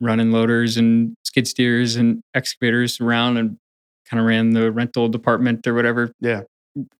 running 0.00 0.32
loaders 0.32 0.76
and 0.76 1.14
skid 1.24 1.46
steers 1.46 1.94
and 1.94 2.20
excavators 2.34 3.00
around 3.00 3.36
and 3.36 3.56
kind 4.10 4.20
of 4.20 4.26
ran 4.26 4.50
the 4.50 4.72
rental 4.72 5.08
department 5.08 5.64
or 5.66 5.74
whatever. 5.74 6.10
Yeah. 6.20 6.42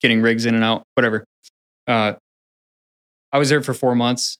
Getting 0.00 0.22
rigs 0.22 0.46
in 0.46 0.54
and 0.54 0.62
out, 0.62 0.84
whatever. 0.94 1.24
Uh, 1.86 2.14
I 3.32 3.38
was 3.38 3.48
there 3.48 3.60
for 3.60 3.74
four 3.74 3.96
months. 3.96 4.38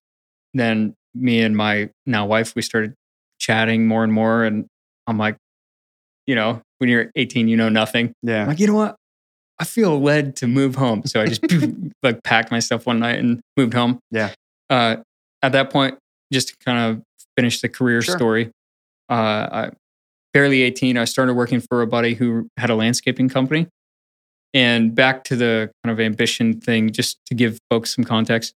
Then 0.55 0.95
me 1.13 1.41
and 1.41 1.57
my 1.57 1.91
now 2.07 2.25
wife, 2.25 2.55
we 2.55 2.63
started 2.63 2.95
chatting 3.39 3.87
more 3.87 4.05
and 4.05 4.13
more. 4.13 4.45
And 4.45 4.67
I'm 5.09 5.19
like, 5.19 5.37
you 6.27 6.37
know, 6.37 6.63
when 6.79 6.89
you're 6.89 7.11
18, 7.17 7.49
you 7.49 7.57
know 7.57 7.69
nothing. 7.69 8.13
I'm 8.23 8.29
yeah 8.29 8.47
like, 8.47 8.61
you 8.61 8.69
know 8.69 8.75
what? 8.75 8.95
I 9.59 9.65
feel 9.65 10.01
led 10.01 10.37
to 10.37 10.47
move 10.47 10.77
home. 10.77 11.03
So 11.05 11.21
I 11.21 11.27
just 11.27 11.45
like 12.05 12.23
packed 12.23 12.53
my 12.53 12.61
stuff 12.61 12.87
one 12.87 13.01
night 13.01 13.19
and 13.19 13.41
moved 13.57 13.75
home. 13.75 13.99
Yeah. 14.13 14.33
Uh, 14.71 14.97
at 15.43 15.53
that 15.53 15.71
point, 15.71 15.99
just 16.33 16.49
to 16.49 16.57
kind 16.65 16.79
of 16.79 17.03
finish 17.39 17.61
the 17.61 17.69
career 17.69 18.03
Sure. 18.03 18.17
story, 18.17 18.51
uh, 19.09 19.13
I, 19.53 19.71
barely 20.35 20.63
18, 20.63 20.99
I 20.99 21.05
started 21.05 21.35
working 21.35 21.61
for 21.61 21.83
a 21.83 21.87
buddy 21.87 22.15
who 22.15 22.49
had 22.57 22.69
a 22.69 22.75
landscaping 22.75 23.29
company. 23.29 23.69
And 24.55 24.95
back 24.95 25.25
to 25.25 25.37
the 25.37 25.71
kind 25.85 25.93
of 25.93 26.01
ambition 26.01 26.59
thing, 26.61 26.91
just 26.91 27.19
to 27.27 27.35
give 27.35 27.59
folks 27.71 27.95
some 27.95 28.05
context, 28.05 28.55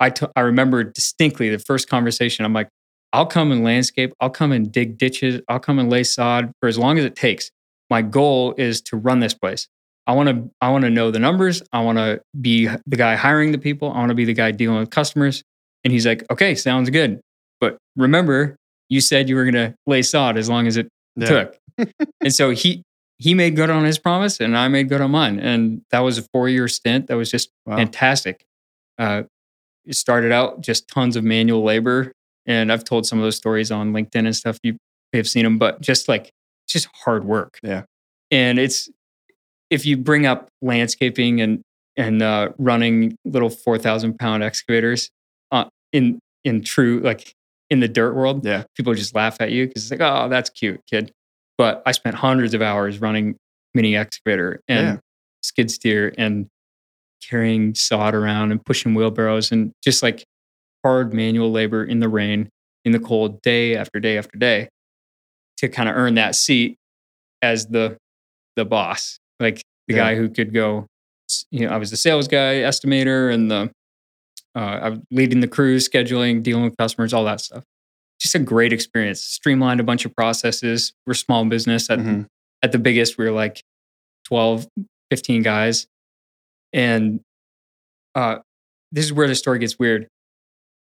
I 0.00 0.10
t- 0.10 0.26
I 0.36 0.40
remember 0.40 0.84
distinctly 0.84 1.50
the 1.50 1.58
first 1.58 1.88
conversation. 1.88 2.44
I'm 2.44 2.52
like, 2.52 2.68
I'll 3.12 3.26
come 3.26 3.52
and 3.52 3.62
landscape, 3.62 4.12
I'll 4.20 4.30
come 4.30 4.52
and 4.52 4.70
dig 4.72 4.96
ditches, 4.96 5.40
I'll 5.48 5.60
come 5.60 5.78
and 5.78 5.90
lay 5.90 6.04
sod 6.04 6.50
for 6.60 6.68
as 6.68 6.78
long 6.78 6.98
as 6.98 7.04
it 7.04 7.14
takes. 7.16 7.50
My 7.90 8.00
goal 8.02 8.54
is 8.56 8.80
to 8.82 8.96
run 8.96 9.20
this 9.20 9.34
place. 9.34 9.66
I 10.06 10.12
want 10.14 10.28
to 10.28 10.50
I 10.60 10.70
want 10.70 10.84
to 10.84 10.90
know 10.90 11.10
the 11.10 11.18
numbers. 11.18 11.62
I 11.72 11.80
want 11.82 11.98
to 11.98 12.20
be 12.40 12.66
the 12.86 12.96
guy 12.96 13.14
hiring 13.16 13.52
the 13.52 13.58
people. 13.58 13.90
I 13.92 13.98
want 13.98 14.10
to 14.10 14.14
be 14.14 14.24
the 14.24 14.34
guy 14.34 14.50
dealing 14.50 14.78
with 14.78 14.90
customers. 14.90 15.42
And 15.84 15.92
he's 15.92 16.06
like, 16.06 16.24
"Okay, 16.30 16.54
sounds 16.54 16.90
good. 16.90 17.20
But 17.64 17.78
remember, 17.96 18.56
you 18.88 19.00
said 19.00 19.28
you 19.28 19.36
were 19.36 19.44
going 19.44 19.54
to 19.54 19.74
lay 19.86 20.02
sod 20.02 20.36
as 20.36 20.48
long 20.48 20.66
as 20.66 20.76
it 20.76 20.88
yeah 21.16 21.26
took." 21.26 21.58
and 22.20 22.34
so 22.34 22.50
he 22.50 22.82
he 23.18 23.34
made 23.34 23.56
good 23.56 23.70
on 23.70 23.84
his 23.84 23.98
promise 23.98 24.40
and 24.40 24.56
I 24.56 24.68
made 24.68 24.88
good 24.88 25.00
on 25.00 25.12
mine. 25.12 25.38
And 25.38 25.82
that 25.90 26.00
was 26.00 26.18
a 26.18 26.22
4-year 26.34 26.68
stint. 26.68 27.06
That 27.06 27.16
was 27.16 27.30
just 27.30 27.48
wow. 27.64 27.76
fantastic. 27.76 28.44
Uh, 28.98 29.22
it 29.86 29.94
started 29.94 30.32
out 30.32 30.60
just 30.60 30.88
tons 30.88 31.16
of 31.16 31.24
manual 31.24 31.62
labor, 31.62 32.12
and 32.46 32.72
I've 32.72 32.84
told 32.84 33.06
some 33.06 33.18
of 33.18 33.24
those 33.24 33.36
stories 33.36 33.70
on 33.70 33.92
LinkedIn 33.92 34.26
and 34.26 34.34
stuff. 34.34 34.58
You 34.62 34.76
may 35.12 35.18
have 35.18 35.28
seen 35.28 35.44
them, 35.44 35.58
but 35.58 35.80
just 35.80 36.08
like 36.08 36.30
it's 36.64 36.72
just 36.72 36.88
hard 37.04 37.24
work. 37.24 37.58
Yeah. 37.62 37.84
and 38.30 38.58
it's 38.58 38.88
if 39.70 39.84
you 39.86 39.96
bring 39.96 40.26
up 40.26 40.48
landscaping 40.62 41.40
and 41.40 41.62
and 41.96 42.22
uh, 42.22 42.50
running 42.58 43.16
little 43.24 43.50
four 43.50 43.78
thousand 43.78 44.18
pound 44.18 44.42
excavators 44.42 45.10
uh, 45.52 45.66
in 45.92 46.18
in 46.44 46.62
true 46.62 47.00
like 47.00 47.32
in 47.70 47.80
the 47.80 47.88
dirt 47.88 48.14
world, 48.14 48.44
Yeah. 48.44 48.64
people 48.76 48.94
just 48.94 49.14
laugh 49.14 49.36
at 49.40 49.50
you 49.50 49.66
because 49.66 49.84
it's 49.84 49.90
like, 49.90 50.00
oh, 50.00 50.28
that's 50.28 50.50
cute, 50.50 50.80
kid. 50.90 51.10
But 51.58 51.82
I 51.86 51.92
spent 51.92 52.16
hundreds 52.16 52.54
of 52.54 52.62
hours 52.62 53.00
running 53.00 53.36
mini 53.74 53.96
excavator 53.96 54.60
and 54.68 54.86
Yeah. 54.86 54.96
skid 55.42 55.70
steer 55.70 56.12
and 56.18 56.46
carrying 57.28 57.74
sod 57.74 58.14
around 58.14 58.52
and 58.52 58.64
pushing 58.64 58.94
wheelbarrows 58.94 59.50
and 59.50 59.72
just 59.82 60.02
like 60.02 60.24
hard 60.84 61.14
manual 61.14 61.50
labor 61.50 61.82
in 61.84 62.00
the 62.00 62.08
rain, 62.08 62.48
in 62.84 62.92
the 62.92 62.98
cold, 62.98 63.40
day 63.42 63.74
after 63.76 63.98
day 63.98 64.18
after 64.18 64.38
day, 64.38 64.68
to 65.58 65.68
kind 65.68 65.88
of 65.88 65.96
earn 65.96 66.14
that 66.14 66.34
seat 66.34 66.76
as 67.42 67.66
the 67.66 67.96
the 68.56 68.64
boss, 68.64 69.18
like 69.40 69.62
the 69.88 69.94
Yeah. 69.94 70.00
guy 70.00 70.14
who 70.16 70.28
could 70.28 70.52
go. 70.54 70.86
You 71.50 71.66
know, 71.66 71.72
I 71.72 71.78
was 71.78 71.90
the 71.90 71.96
sales 71.96 72.28
guy, 72.28 72.56
estimator, 72.56 73.32
and 73.32 73.50
the 73.50 73.72
uh, 74.54 74.58
I 74.82 74.88
was 74.90 75.00
leading 75.10 75.40
the 75.40 75.48
crews, 75.48 75.88
scheduling, 75.88 76.42
dealing 76.42 76.64
with 76.64 76.76
customers, 76.76 77.12
all 77.12 77.24
that 77.24 77.40
stuff. 77.40 77.64
Just 78.20 78.34
a 78.34 78.38
great 78.38 78.72
experience. 78.72 79.22
Streamlined 79.22 79.80
a 79.80 79.82
bunch 79.84 80.04
of 80.04 80.14
processes. 80.14 80.92
We're 81.06 81.14
small 81.14 81.44
business. 81.44 81.90
At, 81.90 81.98
Mhm. 81.98 82.26
at 82.62 82.72
the 82.72 82.78
biggest, 82.78 83.18
we 83.18 83.24
were 83.24 83.32
like 83.32 83.62
12, 84.26 84.66
15 85.10 85.42
guys. 85.42 85.86
And 86.72 87.20
uh, 88.14 88.38
this 88.92 89.04
is 89.04 89.12
where 89.12 89.26
the 89.28 89.34
story 89.34 89.58
gets 89.58 89.78
weird. 89.78 90.06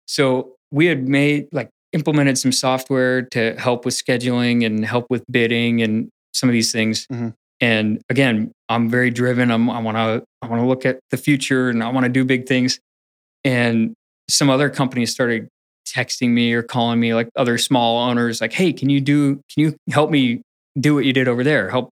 So 0.07 0.55
we 0.71 0.87
had 0.87 1.09
made, 1.09 1.49
like, 1.53 1.71
implemented 1.93 2.39
some 2.39 2.53
software 2.53 3.23
to 3.23 3.55
help 3.59 3.85
with 3.85 3.95
scheduling 3.95 4.65
and 4.65 4.85
help 4.85 5.07
with 5.11 5.25
bidding 5.31 5.83
and 5.83 6.09
some 6.35 6.49
of 6.49 6.53
these 6.53 6.73
things. 6.73 7.07
Mhm. 7.13 7.35
And 7.61 8.03
again, 8.11 8.51
I'm 8.69 8.89
very 8.89 9.11
driven. 9.11 9.51
I'm, 9.51 9.69
I 9.71 9.79
want 9.81 9.97
to 9.97 10.25
I 10.43 10.49
want 10.49 10.61
to 10.63 10.67
look 10.67 10.85
at 10.85 10.99
the 11.11 11.17
future 11.17 11.69
and 11.69 11.83
I 11.85 11.89
want 11.91 12.05
to 12.05 12.11
do 12.11 12.25
big 12.25 12.47
things 12.49 12.81
and 13.45 13.95
some 14.29 14.51
other 14.51 14.71
companies 14.71 15.11
started 15.11 15.49
texting 15.87 16.31
me 16.31 16.53
or 16.53 16.63
calling 16.63 17.01
me 17.01 17.13
like 17.13 17.29
other 17.37 17.59
small 17.59 17.99
owners 17.99 18.41
like 18.41 18.53
hey 18.53 18.73
can 18.73 18.89
you 18.89 19.01
do 19.01 19.35
can 19.53 19.65
you 19.65 19.77
help 19.91 20.11
me 20.11 20.41
do 20.79 20.95
what 20.95 21.05
you 21.05 21.13
did 21.13 21.29
over 21.29 21.45
there? 21.45 21.71
Help 21.71 21.91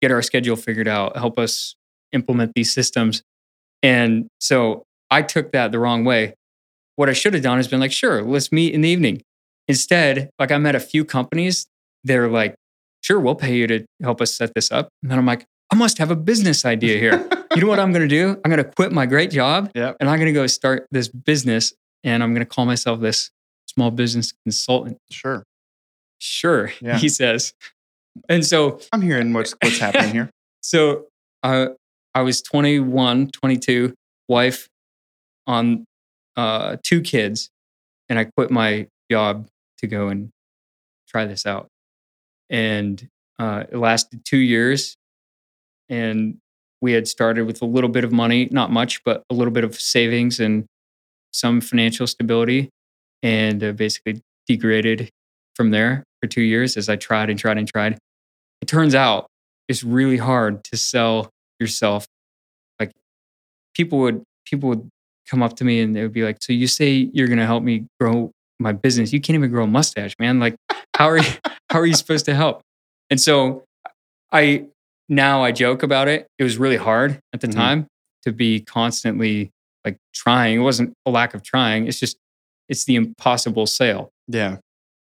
get 0.00 0.10
our 0.10 0.22
schedule 0.22 0.56
figured 0.56 0.88
out. 0.88 1.16
Help 1.16 1.38
us 1.38 1.74
implement 2.12 2.52
these 2.54 2.72
systems. 2.72 3.22
And 3.82 4.28
so 4.40 4.84
i 5.10 5.22
took 5.22 5.52
that 5.52 5.72
the 5.72 5.78
wrong 5.78 6.04
way. 6.04 6.34
What 6.96 7.08
i 7.08 7.12
should 7.12 7.34
have 7.34 7.42
done 7.42 7.58
is 7.58 7.68
been 7.68 7.80
like 7.80 7.92
sure 7.92 8.22
let's 8.22 8.52
meet 8.52 8.74
in 8.74 8.80
the 8.80 8.88
evening. 8.88 9.22
Instead 9.68 10.30
like 10.38 10.52
i 10.52 10.58
met 10.58 10.74
a 10.74 10.80
few 10.80 11.04
companies 11.04 11.66
they're 12.04 12.28
like 12.28 12.54
sure 13.02 13.20
we'll 13.20 13.34
pay 13.34 13.54
you 13.54 13.66
to 13.66 13.84
help 14.02 14.20
us 14.20 14.34
set 14.34 14.52
this 14.54 14.70
up. 14.70 14.88
And 15.02 15.10
then 15.10 15.18
i'm 15.18 15.26
like 15.26 15.44
i 15.72 15.74
must 15.74 15.98
have 15.98 16.10
a 16.10 16.16
business 16.16 16.64
idea 16.64 16.98
here 16.98 17.28
you 17.54 17.60
know 17.60 17.66
what 17.66 17.80
i'm 17.80 17.92
going 17.92 18.06
to 18.08 18.14
do 18.14 18.30
i'm 18.44 18.50
going 18.50 18.62
to 18.62 18.70
quit 18.76 18.92
my 18.92 19.06
great 19.06 19.30
job 19.30 19.70
Yep. 19.74 19.96
and 20.00 20.08
I'm 20.08 20.18
going 20.18 20.26
to 20.32 20.38
go 20.40 20.46
start 20.46 20.86
this 20.90 21.08
business 21.08 21.72
and 22.04 22.22
I'm 22.22 22.34
going 22.34 22.44
to 22.46 22.52
call 22.54 22.66
myself 22.66 23.00
this 23.00 23.30
small 23.66 23.90
business 23.92 24.32
consultant. 24.44 24.98
Sure. 25.10 25.44
Sure, 26.18 26.72
Yeah. 26.80 26.98
he 26.98 27.08
says. 27.08 27.54
And 28.28 28.44
so, 28.44 28.80
I'm 28.92 29.00
hearing 29.02 29.32
what's 29.32 29.52
what's 29.62 29.78
happening 29.78 30.10
here. 30.12 30.30
so 30.62 31.06
uh, 31.44 31.68
I 32.14 32.22
was 32.22 32.42
21, 32.42 33.30
22, 33.30 33.94
wife 34.28 34.68
on 35.46 35.84
uh, 36.36 36.76
two 36.82 37.00
kids, 37.00 37.50
and 38.08 38.18
I 38.18 38.24
quit 38.24 38.50
my 38.50 38.88
job 39.10 39.46
to 39.78 39.86
go 39.86 40.08
and 40.08 40.30
try 41.08 41.24
this 41.24 41.46
out. 41.46 41.68
And 42.50 43.08
uh, 43.38 43.64
it 43.70 43.76
lasted 43.76 44.24
two 44.24 44.38
years. 44.38 44.96
And 45.88 46.38
we 46.80 46.92
had 46.92 47.06
started 47.06 47.46
with 47.46 47.62
a 47.62 47.66
little 47.66 47.90
bit 47.90 48.04
of 48.04 48.12
money, 48.12 48.48
not 48.50 48.70
much, 48.70 49.02
but 49.04 49.22
a 49.30 49.34
little 49.34 49.52
bit 49.52 49.64
of 49.64 49.74
savings 49.80 50.40
and 50.40 50.66
some 51.32 51.60
financial 51.60 52.06
stability, 52.06 52.68
and 53.22 53.62
uh, 53.62 53.72
basically 53.72 54.20
degraded 54.46 55.10
from 55.54 55.70
there 55.70 56.04
for 56.20 56.28
two 56.28 56.42
years 56.42 56.76
as 56.76 56.88
I 56.88 56.96
tried 56.96 57.30
and 57.30 57.38
tried 57.38 57.58
and 57.58 57.68
tried. 57.68 57.98
It 58.60 58.66
turns 58.66 58.94
out 58.94 59.26
it's 59.68 59.82
really 59.82 60.16
hard 60.16 60.64
to 60.64 60.76
sell 60.76 61.30
yourself. 61.58 62.06
Like 62.78 62.92
people 63.74 64.00
would 64.00 64.22
people 64.44 64.68
would 64.70 64.88
come 65.28 65.42
up 65.42 65.56
to 65.56 65.64
me 65.64 65.80
and 65.80 65.94
they 65.94 66.02
would 66.02 66.12
be 66.12 66.24
like, 66.24 66.38
"So 66.42 66.52
you 66.52 66.66
say 66.66 67.10
you're 67.12 67.28
going 67.28 67.38
to 67.38 67.46
help 67.46 67.62
me 67.62 67.86
grow 68.00 68.30
my 68.58 68.72
business? 68.72 69.12
You 69.12 69.20
can't 69.20 69.36
even 69.36 69.50
grow 69.50 69.64
a 69.64 69.68
mustache, 69.68 70.14
man. 70.18 70.40
Like 70.40 70.56
how 70.96 71.06
are 71.06 71.18
you 71.18 71.30
how 71.70 71.80
are 71.80 71.86
you 71.86 71.94
supposed 71.94 72.24
to 72.26 72.34
help?" 72.34 72.60
And 73.10 73.20
so 73.20 73.64
I 74.32 74.66
now 75.12 75.44
I 75.44 75.52
joke 75.52 75.82
about 75.82 76.08
it. 76.08 76.26
It 76.38 76.42
was 76.42 76.56
really 76.58 76.76
hard 76.76 77.20
at 77.32 77.40
the 77.40 77.46
Mhm. 77.48 77.54
time 77.54 77.86
to 78.24 78.32
be 78.32 78.60
constantly 78.60 79.50
like 79.84 79.96
trying. 80.14 80.56
It 80.60 80.62
wasn't 80.62 80.92
a 81.06 81.10
lack 81.10 81.34
of 81.34 81.42
trying. 81.42 81.86
It's 81.86 82.00
just 82.00 82.16
it's 82.68 82.84
the 82.84 82.94
impossible 82.96 83.66
sale. 83.66 84.10
Yeah. 84.28 84.56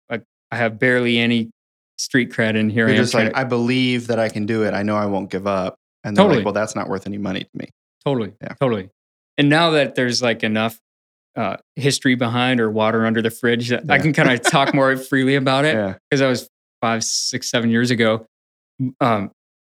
Like 0.09 0.23
I 0.51 0.57
have 0.57 0.79
barely 0.79 1.19
any 1.19 1.51
street 1.97 2.31
cred, 2.31 2.57
and 2.59 2.71
here 2.71 2.87
You're 2.87 2.95
I 2.95 2.97
am. 2.97 3.03
just 3.03 3.13
like, 3.13 3.29
to- 3.31 3.37
I 3.37 3.43
believe 3.43 4.07
that 4.07 4.17
I 4.17 4.29
can 4.29 4.45
do 4.47 4.63
it. 4.63 4.73
I 4.73 4.81
know 4.81 4.95
I 4.95 5.05
won't 5.05 5.29
give 5.29 5.45
up. 5.45 5.75
And 6.03 6.17
Totally. 6.17 6.37
like, 6.37 6.45
well, 6.45 6.53
that's 6.53 6.75
not 6.75 6.89
worth 6.89 7.05
any 7.05 7.19
money 7.19 7.41
to 7.41 7.49
me. 7.53 7.69
Totally. 8.03 8.33
Yeah. 8.41 8.53
Totally. 8.59 8.89
And 9.37 9.49
now 9.49 9.69
that 9.71 9.93
there's 9.95 10.21
like 10.21 10.43
enough 10.43 10.79
uh, 11.35 11.57
history 11.75 12.15
behind 12.15 12.59
or 12.59 12.69
water 12.71 13.05
under 13.05 13.21
the 13.21 13.29
fridge, 13.29 13.69
that 13.69 13.89
I 13.89 13.99
can 13.99 14.11
kind 14.13 14.31
of 14.31 14.41
talk 14.41 14.73
more 14.73 14.97
freely 15.09 15.35
about 15.35 15.63
it 15.65 15.75
Yeah. 15.75 15.95
because 16.09 16.21
I 16.21 16.27
was 16.27 16.49
five, 16.81 17.03
six, 17.03 17.49
seven 17.49 17.69
years 17.69 17.91
ago. 17.91 18.25
Um, 18.99 19.31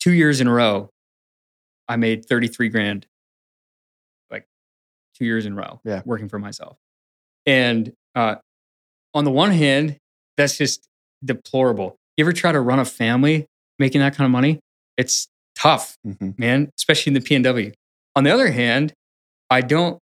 two 0.02 0.12
years 0.12 0.42
in 0.42 0.48
a 0.48 0.54
row, 0.54 0.90
I 1.88 1.96
made 1.96 2.26
33 2.26 2.70
grand, 2.70 3.06
like 4.30 4.46
two 5.18 5.26
years 5.26 5.46
in 5.46 5.54
a 5.54 5.56
row, 5.56 5.80
Yeah. 5.84 6.02
working 6.06 6.28
for 6.30 6.40
myself. 6.40 6.78
And 7.46 7.94
uh, 8.16 8.36
on 9.14 9.24
the 9.24 9.32
one 9.32 9.52
hand, 9.52 9.98
that's 10.38 10.58
just 10.58 10.86
deplorable. 11.24 11.96
You 12.18 12.26
ever 12.26 12.34
try 12.34 12.52
to 12.52 12.60
run 12.60 12.80
a 12.80 12.86
family 12.86 13.46
making 13.80 14.02
that 14.02 14.16
kind 14.16 14.26
of 14.26 14.32
money? 14.32 14.60
It's 14.98 15.28
tough 15.56 15.96
Mhm. 16.06 16.38
man, 16.38 16.70
especially 16.78 17.12
in 17.12 17.14
the 17.16 17.22
PNW. 17.22 17.74
On 18.16 18.24
the 18.24 18.32
other 18.32 18.52
hand, 18.52 18.94
I 19.50 19.62
don't, 19.62 20.00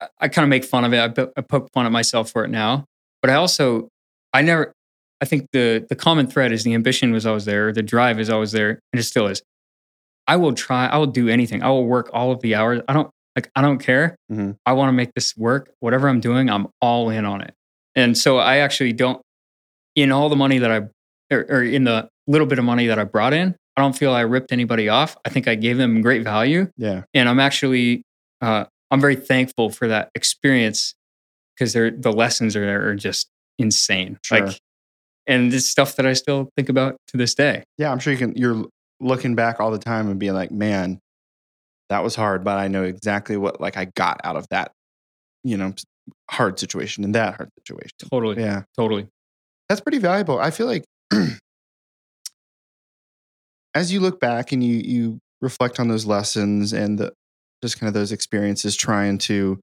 I- 0.00 0.08
I 0.20 0.28
kind 0.28 0.44
of 0.44 0.48
make 0.48 0.64
fun 0.64 0.84
of 0.84 0.92
it. 0.92 0.98
I, 1.18 1.26
I 1.36 1.40
poke 1.42 1.68
fun 1.72 1.86
at 1.86 1.92
myself 1.92 2.30
for 2.30 2.44
it 2.44 2.48
now, 2.48 2.84
but 3.20 3.30
I 3.30 3.34
also, 3.34 3.88
I 4.32 4.42
never, 4.42 4.72
I 5.22 5.24
think 5.24 5.46
the 5.52 5.86
the 5.88 5.94
common 5.94 6.26
thread 6.26 6.52
is 6.52 6.64
the 6.64 6.74
ambition 6.74 7.12
was 7.12 7.24
always 7.26 7.44
there, 7.44 7.72
the 7.72 7.82
drive 7.82 8.18
is 8.20 8.28
always 8.28 8.52
there, 8.52 8.80
and 8.92 9.00
it 9.00 9.04
still 9.04 9.28
is. 9.28 9.40
I 10.26 10.36
will 10.36 10.52
try, 10.52 10.86
I 10.86 10.98
will 10.98 11.06
do 11.06 11.28
anything. 11.28 11.62
I 11.62 11.68
will 11.70 11.84
work 11.86 12.10
all 12.12 12.30
of 12.32 12.40
the 12.40 12.54
hours. 12.54 12.80
I 12.88 12.92
don't 12.92 13.10
like, 13.36 13.50
I 13.56 13.62
don't 13.62 13.78
care. 13.78 14.16
Mhm. 14.30 14.56
I 14.66 14.72
want 14.74 14.88
to 14.88 14.92
make 14.92 15.14
this 15.14 15.36
work. 15.36 15.70
Whatever 15.80 16.08
I'm 16.08 16.20
doing, 16.20 16.50
I'm 16.50 16.66
all 16.80 17.08
in 17.10 17.24
on 17.24 17.40
it. 17.40 17.54
And 17.94 18.16
so 18.16 18.38
I 18.38 18.58
actually 18.58 18.92
don't, 18.92 19.20
in 19.96 20.12
all 20.12 20.28
the 20.28 20.36
money 20.36 20.58
that 20.58 20.70
I, 20.70 20.76
or, 21.34 21.40
or 21.48 21.62
in 21.62 21.84
the 21.84 22.08
little 22.26 22.46
bit 22.46 22.58
of 22.58 22.64
money 22.64 22.86
that 22.88 22.98
I 22.98 23.04
brought 23.04 23.32
in, 23.32 23.56
I 23.76 23.80
don't 23.80 23.96
feel 23.96 24.12
I 24.12 24.20
ripped 24.20 24.52
anybody 24.52 24.88
off. 24.88 25.16
I 25.24 25.28
think 25.30 25.48
I 25.48 25.54
gave 25.56 25.76
them 25.78 26.02
great 26.02 26.22
value 26.24 26.68
Yeah. 26.76 27.02
and 27.14 27.28
I'm 27.28 27.40
actually 27.40 28.02
uh, 28.40 28.64
I'm 28.90 29.00
very 29.00 29.16
thankful 29.16 29.70
for 29.70 29.88
that 29.88 30.10
experience 30.14 30.94
because 31.56 31.72
they're 31.72 31.90
the 31.90 32.12
lessons 32.12 32.54
are, 32.56 32.88
are 32.90 32.94
just 32.94 33.28
insane. 33.58 34.18
Sure. 34.22 34.46
Like, 34.46 34.58
and 35.26 35.52
it's 35.52 35.66
stuff 35.66 35.96
that 35.96 36.06
I 36.06 36.12
still 36.14 36.48
think 36.56 36.68
about 36.68 36.96
to 37.08 37.16
this 37.16 37.34
day. 37.34 37.64
Yeah. 37.78 37.90
I'm 37.92 37.98
sure 37.98 38.12
you 38.12 38.18
can, 38.18 38.34
you're 38.36 38.64
looking 39.00 39.34
back 39.34 39.60
all 39.60 39.70
the 39.70 39.78
time 39.78 40.08
and 40.10 40.18
being 40.18 40.34
like, 40.34 40.50
man, 40.50 40.98
that 41.88 42.02
was 42.02 42.14
hard, 42.14 42.42
but 42.44 42.58
I 42.58 42.68
know 42.68 42.84
exactly 42.84 43.36
what 43.36 43.60
like 43.60 43.76
I 43.76 43.86
got 43.96 44.20
out 44.24 44.36
of 44.36 44.46
that, 44.50 44.72
you 45.44 45.56
know, 45.56 45.74
hard 46.30 46.58
situation 46.58 47.04
and 47.04 47.14
that 47.14 47.36
hard 47.36 47.50
situation. 47.58 47.92
Totally, 48.10 48.42
Yeah. 48.42 48.62
totally. 48.76 49.08
That's 49.68 49.80
pretty 49.80 49.98
valuable. 49.98 50.38
I 50.38 50.50
feel 50.50 50.66
like 50.66 50.84
as 53.74 53.92
you 53.92 54.00
look 54.00 54.20
back 54.20 54.52
and 54.52 54.62
you 54.62 54.76
you 54.76 55.18
reflect 55.40 55.80
on 55.80 55.88
those 55.88 56.06
lessons 56.06 56.72
and 56.72 56.98
the 56.98 57.12
just 57.62 57.78
kind 57.78 57.88
of 57.88 57.94
those 57.94 58.12
experiences 58.12 58.76
trying 58.76 59.18
to 59.18 59.58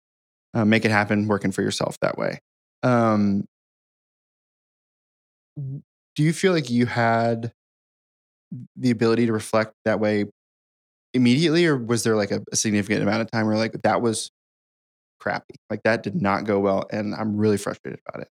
uh, 0.54 0.66
make 0.66 0.86
it 0.86 0.92
happen 0.92 1.28
working 1.28 1.52
for 1.52 1.62
yourself 1.62 1.98
that 2.02 2.18
way. 2.18 2.40
Um, 2.84 3.46
do 6.16 6.24
you 6.24 6.34
feel 6.34 6.54
like 6.54 6.70
you 6.70 6.86
had 6.86 7.52
the 8.76 8.92
ability 8.92 9.26
to 9.28 9.34
reflect 9.34 9.74
that 9.86 10.00
way 10.00 10.26
immediately, 11.14 11.66
or 11.66 11.78
was 11.78 12.04
there 12.04 12.16
like 12.16 12.32
a, 12.32 12.42
a 12.52 12.56
significant 12.56 13.02
amount 13.04 13.22
of 13.22 13.32
time 13.32 13.46
where 13.48 13.58
like 13.58 13.74
that 13.84 14.02
was 14.02 14.32
crappy, 15.20 15.56
like 15.70 15.82
that 15.84 16.04
did 16.04 16.22
not 16.22 16.46
go 16.46 16.60
well, 16.60 16.86
and 16.92 17.14
I'm 17.16 17.38
really 17.38 17.58
frustrated 17.58 18.00
about 18.08 18.22
it? 18.24 18.30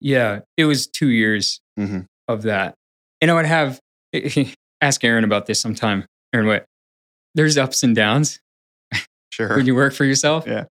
Yeah, 0.00 0.40
it 0.56 0.64
was 0.64 0.86
two 0.86 1.08
years 1.08 1.60
Mhm. 1.78 2.06
of 2.28 2.42
that, 2.42 2.74
and 3.20 3.30
I 3.30 3.34
would 3.34 3.46
have 3.46 3.80
ask 4.80 5.02
Aaron 5.04 5.24
about 5.24 5.46
this 5.46 5.60
sometime. 5.60 6.04
Aaron, 6.32 6.46
what? 6.46 6.64
There's 7.34 7.58
ups 7.58 7.82
and 7.82 7.94
downs 7.94 8.40
Sure. 9.30 9.56
when 9.56 9.66
you 9.66 9.74
work 9.74 9.92
for 9.94 10.04
yourself. 10.04 10.46
Yeah. 10.46 10.64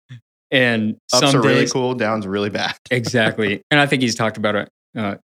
and 0.50 0.96
Ups 1.12 1.30
some 1.30 1.36
are 1.40 1.42
really 1.44 1.60
days- 1.60 1.72
cool, 1.72 1.94
downs 1.94 2.26
really 2.26 2.50
bad. 2.50 2.74
exactly. 2.90 3.60
And 3.70 3.78
I 3.80 3.86
think 3.86 4.02
he's 4.02 4.14
talked 4.14 4.36
about 4.38 4.56
it 4.56 4.68
uh, 4.96 5.16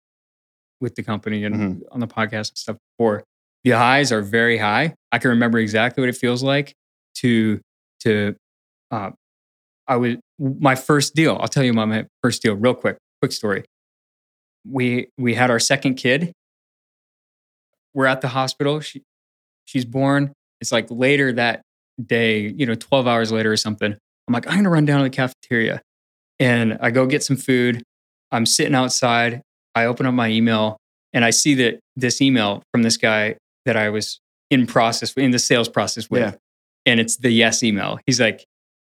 with 0.85 0.95
the 0.95 1.03
company 1.03 1.43
and 1.45 1.55
Mhm. 1.57 1.81
on 1.91 1.99
the 2.01 2.07
podcast 2.07 2.51
and 2.51 2.59
stuff 2.59 2.77
before. 2.97 3.25
the 3.65 3.71
highs 3.71 4.13
are 4.13 4.21
very 4.21 4.59
high. 4.59 4.95
I 5.11 5.19
can 5.19 5.31
remember 5.31 5.59
exactly 5.59 6.03
what 6.03 6.11
it 6.11 6.17
feels 6.17 6.43
like 6.43 6.75
to 7.21 7.61
to 8.01 8.37
uh, 8.91 9.11
I 9.89 9.97
was 9.97 10.17
my 10.39 10.75
first 10.75 11.15
deal. 11.15 11.39
I'll 11.41 11.49
tell 11.49 11.65
you 11.65 11.73
my 11.73 12.07
first 12.23 12.43
deal 12.43 12.55
real 12.57 12.75
quick. 12.75 12.99
Quick 13.23 13.33
story. 13.33 13.65
We 14.69 15.09
we 15.17 15.33
had 15.35 15.51
our 15.51 15.59
second 15.59 15.95
kid. 15.95 16.33
We're 17.95 18.07
at 18.07 18.21
the 18.21 18.29
hospital. 18.29 18.81
She 18.81 19.03
she's 19.65 19.85
born. 19.87 20.33
It's 20.61 20.71
like 20.73 20.87
later 20.91 21.33
that 21.33 21.63
day, 22.05 22.49
you 22.55 22.67
know, 22.67 22.75
12 22.75 23.07
hours 23.07 23.33
later 23.33 23.51
or 23.53 23.57
something. 23.57 23.93
I'm 24.29 24.33
like, 24.35 24.47
I'm 24.47 24.57
gonna 24.57 24.71
run 24.71 24.85
down 24.85 24.99
to 24.99 25.05
the 25.05 25.11
cafeteria. 25.11 25.81
And 26.41 26.77
I 26.81 26.91
go 26.91 27.07
get 27.07 27.23
some 27.23 27.37
food. 27.37 27.83
I'm 28.31 28.45
sitting 28.47 28.75
outside. 28.75 29.41
I 29.75 29.87
open 29.87 30.07
up 30.07 30.15
my 30.15 30.29
email 30.29 30.77
and 31.13 31.25
I 31.25 31.31
see 31.31 31.55
that 31.55 31.81
this 31.97 32.21
email 32.21 32.63
from 32.73 32.83
this 32.83 32.97
guy 32.97 33.37
that 33.65 33.77
I 33.77 33.91
was 33.91 34.21
in 34.51 34.67
process 34.67 35.13
in 35.15 35.31
the 35.31 35.39
sales 35.39 35.69
process 35.69 36.11
with. 36.11 36.21
Yeah. 36.21 36.35
And 36.87 37.01
it's 37.01 37.17
the 37.17 37.31
yes 37.31 37.63
email. 37.63 37.99
He's 38.07 38.21
like, 38.21 38.45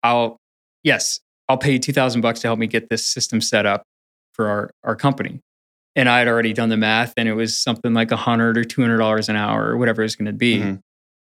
I'll 0.03 0.37
yes, 0.85 1.21
I'll 1.49 1.57
pay 1.57 1.73
you 1.73 1.79
two 1.79 1.93
thousand 1.93 2.21
bucks 2.21 2.41
to 2.41 2.49
help 2.49 2.59
me 2.59 2.67
get 2.67 2.91
this 2.91 3.07
system 3.07 3.41
set 3.41 3.67
up 3.67 3.83
for 4.35 4.49
our 4.49 4.71
our 4.85 4.95
company. 4.95 5.41
And 5.97 6.09
I 6.09 6.19
had 6.19 6.29
already 6.29 6.53
done 6.53 6.69
the 6.69 6.77
math, 6.77 7.13
and 7.17 7.29
it 7.29 7.33
was 7.33 7.59
something 7.59 7.95
like 7.95 8.13
a 8.13 8.17
hundred 8.17 8.59
or 8.59 8.65
two 8.65 8.83
hundred 8.83 8.99
dollars 8.99 9.29
an 9.29 9.37
hour 9.37 9.69
or 9.69 9.77
whatever 9.79 10.03
it's 10.03 10.15
going 10.15 10.27
to 10.27 10.33
be. 10.33 10.59
Mhm. 10.59 10.81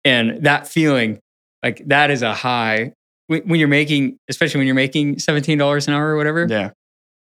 And 0.05 0.43
that 0.43 0.67
feeling, 0.67 1.19
like 1.63 1.81
that, 1.87 2.11
is 2.11 2.21
a 2.21 2.33
high 2.33 2.93
when, 3.27 3.41
when 3.41 3.59
you're 3.59 3.67
making, 3.67 4.17
especially 4.29 4.59
when 4.59 4.67
you're 4.67 4.75
making 4.75 5.19
seventeen 5.19 5.57
dollars 5.57 5.87
an 5.87 5.95
hour 5.95 6.09
or 6.09 6.15
whatever. 6.17 6.45
Yeah. 6.49 6.71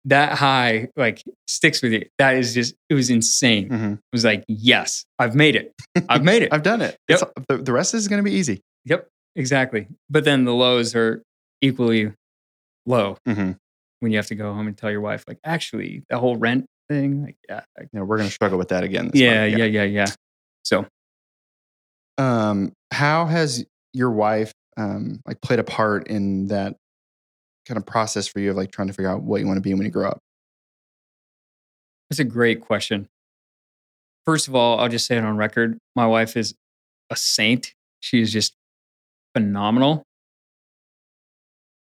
That 0.06 0.36
high 0.36 0.88
like 0.96 1.22
sticks 1.46 1.80
with 1.80 1.92
you. 1.92 2.06
That 2.18 2.34
is 2.36 2.54
just 2.54 2.74
it 2.90 2.94
was 2.94 3.08
insane. 3.10 3.68
Mhm. 3.68 3.92
It 3.94 4.00
was 4.12 4.24
like, 4.24 4.44
yes, 4.48 5.04
I've 5.18 5.34
made 5.36 5.54
it. 5.54 5.72
I've 6.08 6.24
made 6.24 6.42
it. 6.42 6.48
I've 6.52 6.64
done 6.64 6.80
it. 6.82 6.96
Yep. 7.08 7.20
The, 7.48 7.58
the 7.58 7.72
rest 7.72 7.94
is 7.94 8.08
going 8.08 8.18
to 8.18 8.28
be 8.28 8.36
easy. 8.36 8.62
Yep, 8.86 9.06
exactly. 9.36 9.86
But 10.10 10.24
then 10.24 10.44
the 10.44 10.54
lows 10.54 10.96
are 10.96 11.22
equally 11.60 12.12
low 12.84 13.16
Mhm. 13.28 13.56
when 14.00 14.10
you 14.10 14.18
have 14.18 14.26
to 14.26 14.34
go 14.34 14.52
home 14.52 14.66
and 14.66 14.76
tell 14.76 14.90
your 14.90 15.00
wife, 15.00 15.22
like, 15.28 15.38
actually, 15.44 16.02
the 16.10 16.18
whole 16.18 16.36
rent 16.36 16.66
thing, 16.88 17.22
like, 17.22 17.36
yeah, 17.48 17.60
You 17.80 17.88
know, 17.92 18.04
we're 18.04 18.16
going 18.16 18.28
to 18.28 18.34
struggle 18.34 18.58
with 18.58 18.68
that 18.70 18.82
again. 18.82 19.10
This 19.12 19.20
yeah, 19.20 19.46
month. 19.46 19.58
yeah, 19.58 19.64
yeah, 19.66 19.84
yeah. 19.84 20.06
So 20.64 20.86
Um, 22.18 22.72
how 22.92 23.26
has 23.26 23.64
your 23.92 24.10
wife 24.10 24.52
um, 24.76 25.20
like 25.26 25.40
played 25.42 25.58
a 25.58 25.64
part 25.64 26.08
in 26.08 26.46
that 26.48 26.76
kind 27.66 27.78
of 27.78 27.86
process 27.86 28.26
for 28.26 28.40
you 28.40 28.50
of 28.50 28.56
like 28.56 28.70
trying 28.72 28.88
to 28.88 28.94
figure 28.94 29.10
out 29.10 29.22
what 29.22 29.40
you 29.40 29.46
want 29.46 29.56
to 29.56 29.60
be 29.62 29.72
when 29.74 29.84
you 29.84 29.90
grow 29.90 30.08
up? 30.08 30.18
that's 32.10 32.18
a 32.20 32.24
great 32.24 32.60
question. 32.60 33.08
First 34.26 34.46
of 34.46 34.54
all, 34.54 34.78
I'll 34.78 34.90
just 34.90 35.06
say 35.06 35.16
it 35.16 35.24
on 35.24 35.36
record. 35.38 35.78
My 35.96 36.06
wife 36.06 36.36
is 36.36 36.54
a 37.08 37.16
saint. 37.16 37.72
She 38.00 38.20
is 38.20 38.30
just 38.30 38.52
phenomenal. 39.34 40.02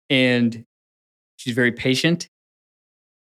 And 0.10 0.64
she's 1.36 1.54
very 1.54 1.74
patient 1.74 2.28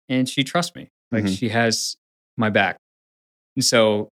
and 0.07 0.27
she 0.29 0.43
trusts 0.45 0.73
me. 0.73 0.87
Like 1.11 1.25
Mhm. 1.25 1.37
she 1.37 1.49
has 1.49 1.97
my 2.37 2.49
back. 2.49 2.77
And 3.57 3.65
so 3.65 4.07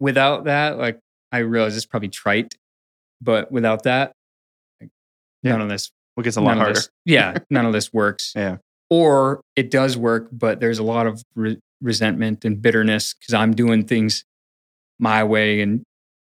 without 0.00 0.44
that, 0.44 0.76
like 0.78 0.98
I 1.30 1.38
realize 1.38 1.76
it's 1.76 1.86
probably 1.86 2.08
trite, 2.08 2.54
but 3.20 3.50
without 3.52 3.84
that, 3.84 4.12
like, 4.80 4.90
Yeah. 5.42 5.52
none 5.52 5.60
of 5.62 5.68
this 5.68 5.90
What 6.14 6.24
gets 6.24 6.36
a 6.36 6.40
lot 6.40 6.50
none 6.52 6.58
harder? 6.58 6.74
this- 6.74 6.90
yeah, 7.04 7.38
none 7.50 7.66
of 7.66 7.72
this 7.72 7.92
works. 7.92 8.32
Yeah. 8.36 8.58
Or 8.90 9.40
it 9.56 9.70
does 9.70 9.96
work, 9.96 10.28
but 10.30 10.60
there's 10.60 10.78
a 10.78 10.82
lot 10.84 11.06
of 11.06 11.22
re- 11.34 11.58
resentment 11.80 12.44
and 12.44 12.60
bitterness 12.62 13.14
because 13.14 13.34
I'm 13.34 13.54
doing 13.54 13.84
things 13.84 14.24
my 14.98 15.24
way 15.24 15.60
and 15.60 15.82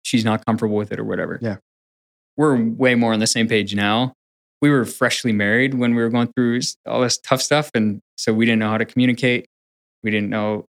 she's 0.04 0.24
not 0.24 0.46
comfortable 0.46 0.76
with 0.76 0.92
it 0.92 1.00
or 1.00 1.04
whatever. 1.04 1.40
Yeah. 1.42 1.58
We're 2.38 2.56
way 2.62 2.96
more 2.96 3.14
on 3.14 3.20
the 3.20 3.28
same 3.28 3.48
page 3.48 3.76
now. 3.76 4.14
We 4.62 4.70
were 4.70 4.86
freshly 4.86 5.32
married 5.34 5.74
when 5.74 5.96
we 5.96 6.02
were 6.02 6.10
going 6.10 6.32
through 6.34 6.62
all 6.86 7.02
this 7.02 7.18
tough 7.18 7.42
stuff. 7.42 7.70
And 7.74 8.00
so 8.18 8.34
we 8.34 8.46
didn't 8.46 8.60
know 8.60 8.70
how 8.70 8.78
to 8.78 8.86
communicate. 8.86 9.48
We 10.04 10.12
didn't 10.12 10.30
know. 10.30 10.66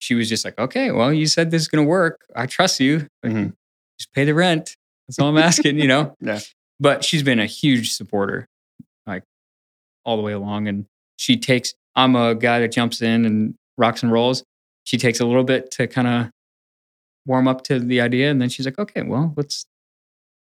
She 0.00 0.14
was 0.14 0.28
just 0.28 0.44
like, 0.44 0.58
okay, 0.58 0.90
well, 0.90 1.12
you 1.12 1.26
said 1.26 1.50
this 1.50 1.62
is 1.62 1.68
going 1.68 1.84
to 1.84 1.88
work. 1.88 2.20
I 2.34 2.46
trust 2.46 2.80
you. 2.80 3.06
Mhm. 3.24 3.52
Just 3.98 4.12
pay 4.12 4.24
the 4.24 4.34
rent. 4.34 4.74
That's 5.06 5.18
all 5.18 5.28
I'm 5.28 5.38
asking, 5.38 5.78
you 5.78 5.86
know? 5.88 6.14
Yeah. 6.20 6.40
But 6.80 7.04
she's 7.04 7.22
been 7.22 7.40
a 7.40 7.46
huge 7.46 7.92
supporter, 7.92 8.46
like 9.06 9.24
all 10.04 10.16
the 10.16 10.22
way 10.22 10.32
along. 10.32 10.68
And 10.68 10.86
she 11.16 11.36
takes, 11.36 11.74
I'm 11.96 12.14
a 12.14 12.34
guy 12.34 12.60
that 12.60 12.72
jumps 12.72 13.02
in 13.02 13.24
and 13.24 13.54
rocks 13.76 14.02
and 14.02 14.12
rolls. 14.12 14.44
She 14.84 14.96
takes 14.96 15.20
a 15.20 15.26
little 15.26 15.44
bit 15.44 15.70
to 15.72 15.86
kind 15.86 16.06
of 16.06 16.30
warm 17.26 17.48
up 17.48 17.62
to 17.64 17.78
the 17.78 18.00
idea. 18.00 18.30
And 18.30 18.40
then 18.40 18.48
she's 18.48 18.64
like, 18.64 18.78
okay, 18.78 19.02
well, 19.02 19.34
let's, 19.36 19.66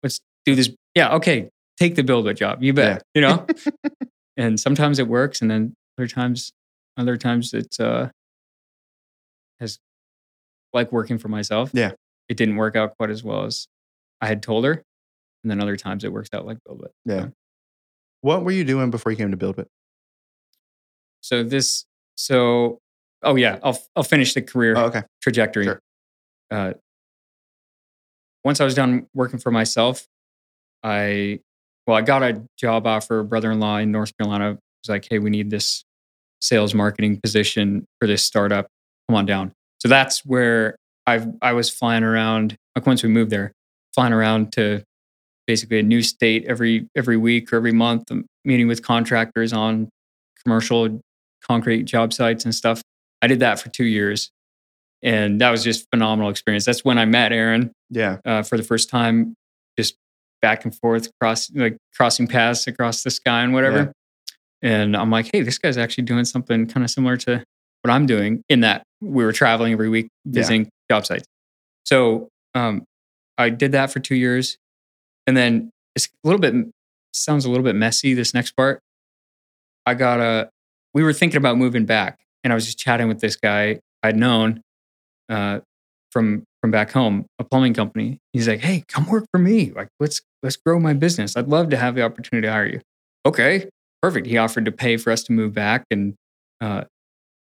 let's 0.03 0.21
do 0.45 0.55
this. 0.55 0.71
Yeah. 0.95 1.15
Okay. 1.15 1.51
Take 1.79 1.95
the 1.95 2.03
BuildWitt 2.03 2.37
job. 2.37 2.63
You 2.63 2.73
bet, 2.73 3.03
you 3.15 3.21
know? 3.21 3.47
and 4.37 4.59
sometimes 4.59 4.99
it 4.99 5.09
works. 5.09 5.43
And 5.43 5.51
then 5.51 5.75
other 5.99 6.09
times, 6.09 6.53
other 6.97 7.17
times 7.17 7.53
it's, 7.55 7.79
uh, 7.79 8.11
has 9.61 9.79
like 10.73 10.93
working 10.93 11.19
for 11.19 11.29
myself. 11.29 11.71
Yeah. 11.73 11.93
It 12.29 12.37
didn't 12.37 12.57
work 12.57 12.77
out 12.77 12.97
quite 12.97 13.11
as 13.11 13.23
well 13.23 13.45
as 13.45 13.67
I 14.21 14.27
had 14.27 14.43
told 14.43 14.65
her. 14.65 14.83
And 15.43 15.51
then 15.51 15.61
other 15.61 15.77
times 15.77 16.05
it 16.05 16.13
works 16.13 16.29
out 16.33 16.47
like 16.47 16.59
BuildWitt. 16.69 16.91
Yeah. 17.05 17.29
What 18.21 18.45
were 18.45 18.53
you 18.53 18.65
doing 18.65 18.91
before 18.91 19.11
you 19.13 19.19
came 19.19 19.31
to 19.33 19.37
BuildWitt? 19.37 19.67
So 21.21 21.43
this, 21.43 21.85
so, 22.17 22.79
oh 23.23 23.37
yeah, 23.37 23.59
I'll, 23.63 23.79
I'll 23.97 24.03
finish 24.05 24.35
the 24.35 24.43
career 24.43 24.75
Oh, 24.77 24.85
okay. 24.87 25.03
trajectory. 25.23 25.65
Sure. 25.65 25.81
Uh, 26.51 26.73
once 28.45 28.61
I 28.61 28.65
was 28.65 28.75
done 28.75 29.07
working 29.15 29.39
for 29.39 29.51
myself, 29.51 30.07
I, 30.83 31.41
well, 31.87 31.97
I 31.97 32.03
got 32.03 32.23
a 32.23 32.43
job 32.59 32.87
offer. 32.87 33.23
Brother-in-law 33.23 33.79
in 33.79 33.93
North 33.93 34.13
Carolina 34.19 34.51
was 34.53 34.89
like, 34.89 35.07
"Hey, 35.09 35.19
we 35.19 35.31
need 35.31 35.51
this 35.51 35.85
sales 36.41 36.75
marketing 36.75 37.21
position 37.23 37.85
for 38.01 38.07
this 38.07 38.25
startup. 38.25 38.67
Come 39.09 39.17
on 39.17 39.27
down." 39.27 39.53
So 39.81 39.89
that's 39.89 40.25
where 40.25 40.77
I 41.07 41.27
I 41.41 41.53
was 41.53 41.71
flying 41.71 42.03
around. 42.05 42.57
Like 42.77 42.87
once 42.87 43.03
we 43.03 43.09
moved 43.09 43.31
there, 43.31 43.53
flying 43.95 44.13
around 44.13 44.53
to 44.55 44.83
basically 45.47 45.79
a 45.79 45.83
new 45.83 46.03
state 46.03 46.45
every 46.47 46.89
every 46.97 47.17
week 47.17 47.53
or 47.53 47.57
every 47.57 47.73
month, 47.73 48.11
um, 48.11 48.25
meeting 48.45 48.69
with 48.69 48.83
contractors 48.83 49.53
on 49.53 49.89
commercial 50.43 51.01
concrete 51.47 51.85
job 51.85 52.13
sites 52.13 52.45
and 52.45 52.55
stuff. 52.55 52.83
I 53.21 53.27
did 53.27 53.41
that 53.41 53.61
for 53.61 53.69
two 53.69 53.85
years, 53.85 54.31
and 55.03 55.41
that 55.41 55.51
was 55.51 55.63
just 55.65 55.87
phenomenal 55.91 56.31
experience. 56.31 56.65
That's 56.65 56.85
when 56.85 56.99
I 56.99 57.05
met 57.05 57.33
Aaron 57.33 57.73
Yeah. 57.91 58.19
uh, 58.25 58.43
for 58.43 58.57
the 58.57 58.63
first 58.65 58.89
time, 58.91 59.35
just 59.79 59.97
back 60.41 60.65
and 60.65 60.75
forth, 60.77 61.09
cross 61.21 61.51
like 61.55 61.77
crossing 61.97 62.27
paths 62.27 62.67
across 62.67 63.03
the 63.03 63.11
sky 63.11 63.43
and 63.43 63.53
whatever. 63.53 63.93
And 64.63 64.97
I'm 64.97 65.11
like, 65.11 65.29
hey, 65.33 65.43
this 65.43 65.59
guy's 65.59 65.77
actually 65.77 66.05
doing 66.05 66.25
something 66.25 66.67
kind 66.67 66.85
of 66.85 66.91
similar 66.91 67.17
to 67.19 67.43
what 67.83 67.91
I'm 67.91 68.07
doing. 68.07 68.43
In 68.49 68.61
that 68.61 68.85
we 69.01 69.25
were 69.25 69.33
traveling 69.33 69.73
every 69.73 69.89
week 69.89 70.09
visiting 70.25 70.69
job 70.91 71.05
sites. 71.07 71.25
So 71.85 72.29
um, 72.55 72.85
I 73.39 73.49
did 73.51 73.73
that 73.73 73.91
for 73.93 73.99
two 73.99 74.15
years, 74.15 74.57
and 75.27 75.37
then 75.37 75.71
it's 75.95 76.07
a 76.07 76.29
little 76.29 76.41
bit 76.41 76.55
sounds 77.13 77.45
a 77.45 77.51
little 77.51 77.65
bit 77.65 77.75
messy. 77.75 78.15
This 78.15 78.35
next 78.35 78.53
part, 78.53 78.81
I 79.87 79.95
got 79.95 80.21
a. 80.21 80.51
We 80.95 81.03
were 81.03 81.13
thinking 81.13 81.39
about 81.39 81.57
moving 81.57 81.87
back, 81.87 82.21
and 82.45 82.53
I 82.53 82.55
was 82.55 82.67
just 82.67 82.79
chatting 82.79 83.09
with 83.09 83.21
this 83.21 83.37
guy 83.37 83.81
I'd 84.03 84.17
known 84.17 84.63
uh, 85.29 85.61
from 86.11 86.45
from 86.61 86.71
back 86.71 86.93
home, 86.93 87.27
a 87.39 87.45
plumbing 87.45 87.75
company. 87.75 88.19
He's 88.33 88.49
like, 88.49 88.61
"Hey, 88.61 88.85
come 88.89 89.07
work 89.07 89.25
for 89.31 89.39
me. 89.39 89.73
Like, 89.73 89.89
let's 90.01 90.21
let's 90.43 90.57
grow 90.57 90.79
my 90.79 90.93
business. 90.93 91.37
I'd 91.37 91.49
love 91.49 91.71
to 91.71 91.77
have 91.77 91.95
the 91.95 92.03
opportunity 92.03 92.47
to 92.47 92.53
hire 92.53 92.67
you." 92.67 92.81
Okay, 93.27 93.69
perfect. 94.01 94.27
He 94.27 94.37
offered 94.39 94.65
to 94.65 94.73
pay 94.73 94.97
for 94.97 95.11
us 95.11 95.23
to 95.25 95.33
move 95.33 95.53
back 95.53 95.85
and 95.91 96.15
uh, 96.61 96.85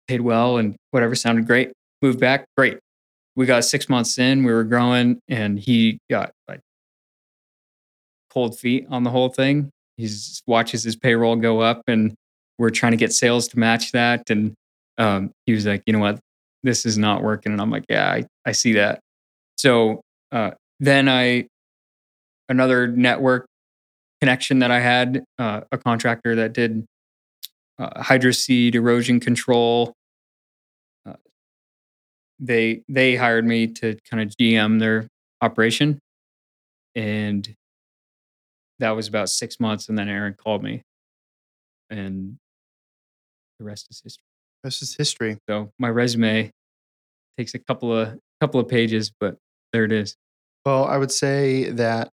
paid 0.07 0.21
well 0.21 0.57
and 0.57 0.75
whatever. 0.91 1.15
Sounded 1.15 1.47
great. 1.47 1.71
Moved 2.01 2.19
back, 2.19 2.45
great. 2.57 2.79
We 3.35 3.45
got 3.45 3.65
six 3.65 3.89
months 3.89 4.17
in. 4.19 4.43
We 4.43 4.53
were 4.53 4.63
growing, 4.63 5.19
and 5.27 5.57
he 5.57 5.99
got 6.09 6.31
like 6.47 6.59
cold 8.33 8.57
feet 8.57 8.87
on 8.89 9.03
the 9.03 9.09
whole 9.09 9.29
thing. 9.29 9.69
He 9.97 10.09
watches 10.47 10.83
his 10.83 10.95
payroll 10.95 11.35
go 11.35 11.59
up, 11.59 11.83
and 11.87 12.13
we're 12.57 12.71
trying 12.71 12.91
to 12.93 12.97
get 12.97 13.13
sales 13.13 13.47
to 13.49 13.59
match 13.59 13.91
that. 13.91 14.29
And 14.29 14.53
um, 14.97 15.31
he 15.45 15.53
was 15.53 15.65
like, 15.65 15.83
"You 15.85 15.93
know 15.93 15.99
what? 15.99 16.19
This 16.63 16.85
is 16.85 16.97
not 16.97 17.21
working." 17.21 17.51
And 17.51 17.61
I'm 17.61 17.69
like, 17.69 17.85
"Yeah, 17.89 18.09
I, 18.11 18.25
I 18.45 18.51
see 18.53 18.73
that." 18.73 18.99
So 19.57 20.01
uh, 20.31 20.51
then 20.79 21.07
I 21.07 21.47
another 22.49 22.87
network 22.87 23.45
connection 24.21 24.59
that 24.59 24.71
I 24.71 24.79
had, 24.79 25.23
uh, 25.37 25.61
a 25.71 25.77
contractor 25.77 26.35
that 26.35 26.53
did 26.53 26.85
uh, 27.77 28.01
hydroseed 28.01 28.75
erosion 28.75 29.19
control. 29.19 29.93
Uh, 31.05 31.13
they 32.39 32.81
they 32.87 33.15
hired 33.15 33.45
me 33.45 33.67
to 33.67 33.97
kind 34.09 34.23
of 34.23 34.33
GM 34.37 34.79
their 34.79 35.07
operation, 35.41 35.99
and 36.95 37.53
that 38.79 38.91
was 38.91 39.07
about 39.07 39.29
six 39.29 39.59
months. 39.59 39.89
And 39.89 39.97
then 39.97 40.09
Aaron 40.09 40.35
called 40.35 40.63
me, 40.63 40.81
and 41.89 42.37
the 43.59 43.65
rest 43.65 43.87
is 43.89 44.01
history. 44.03 44.23
This 44.63 44.81
is 44.81 44.95
history. 44.95 45.37
So 45.49 45.71
my 45.77 45.89
resume 45.89 46.51
takes 47.37 47.53
a 47.53 47.59
couple 47.59 47.95
of 47.95 48.17
couple 48.39 48.59
of 48.59 48.67
pages, 48.67 49.11
but 49.19 49.37
There 49.73 49.83
it 49.83 49.91
is. 49.91 50.15
Well, 50.65 50.85
I 50.85 50.97
would 50.97 51.11
say 51.11 51.69
that 51.71 52.09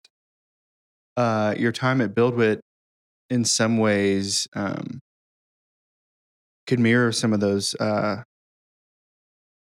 uh, 1.17 1.55
your 1.57 1.71
time 1.71 2.01
at 2.01 2.13
BuildWitt, 2.13 2.59
in 3.29 3.45
some 3.45 3.77
ways, 3.77 4.47
um, 4.53 4.99
could 6.67 6.79
mirror 6.79 7.11
some 7.11 7.33
of 7.33 7.39
those 7.39 7.75
uh, 7.75 8.23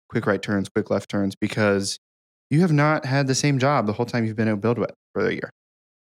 quick 0.09 0.27
right 0.27 0.43
turns, 0.43 0.69
quick 0.69 0.91
left 0.91 1.09
turns, 1.09 1.35
because 1.37 1.99
you 2.51 2.61
have 2.61 2.73
not 2.73 3.07
had 3.07 3.27
the 3.27 3.35
same 3.35 3.59
job 3.59 3.87
the 3.87 3.93
whole 3.93 4.07
time 4.07 4.25
you've 4.25 4.37
been 4.37 4.49
at 4.49 4.61
BuildWitt 4.61 4.93
for 5.15 5.27
a 5.27 5.33
year. 5.33 5.51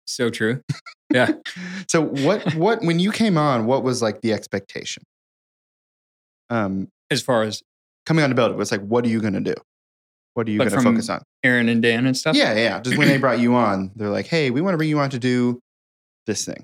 So 0.08 0.30
true. 0.30 0.62
Yeah. 1.13 1.32
so 1.88 2.02
what 2.02 2.56
what 2.56 2.82
when 2.82 3.00
you 3.00 3.12
came 3.12 3.38
on, 3.38 3.65
what 3.65 3.84
was 3.84 4.02
like 4.02 4.22
the 4.22 4.34
expectation? 4.34 5.04
Um, 6.50 6.88
as 7.12 7.22
far 7.22 7.43
as 7.43 7.62
coming 8.06 8.24
on 8.24 8.30
to 8.30 8.36
BuildWitt 8.36 8.56
was 8.56 8.72
like, 8.72 8.82
what 8.82 9.06
are 9.06 9.10
you 9.10 9.20
going 9.20 9.34
to 9.34 9.41
do? 9.41 9.54
What 10.34 10.48
are 10.48 10.52
you 10.52 10.60
Like 10.60 10.70
going 10.70 10.82
to 10.82 10.89
focus 10.91 11.10
on? 11.10 11.24
Aaron 11.43 11.67
and 11.67 11.82
Dan 11.82 12.06
and 12.06 12.15
stuff. 12.15 12.36
Yeah, 12.36 12.56
yeah. 12.56 12.80
Just 12.80 12.98
when 12.98 13.08
they 13.08 13.17
brought 13.17 13.39
you 13.39 13.56
on, 13.56 13.91
they're 13.96 14.10
like, 14.10 14.28
hey, 14.28 14.50
we 14.50 14.62
want 14.62 14.74
to 14.74 14.78
bring 14.78 14.89
you 14.89 15.00
on 15.00 15.10
to 15.10 15.20
do 15.20 15.60
this 16.26 16.46
thing. 16.46 16.63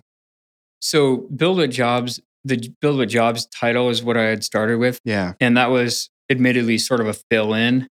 So 0.80 1.18
build 1.36 1.60
a 1.60 1.68
jobs, 1.68 2.22
the 2.46 2.72
build 2.82 3.02
a 3.02 3.06
jobs 3.06 3.46
title 3.48 3.90
is 3.90 4.04
what 4.04 4.16
I 4.16 4.24
had 4.24 4.44
started 4.44 4.78
with. 4.78 5.00
Yeah. 5.04 5.34
And 5.40 5.58
that 5.58 5.70
was 5.70 6.10
admittedly 6.30 6.78
sort 6.78 7.02
of 7.02 7.08
a 7.08 7.14
fill 7.32 7.54
in 7.54 7.88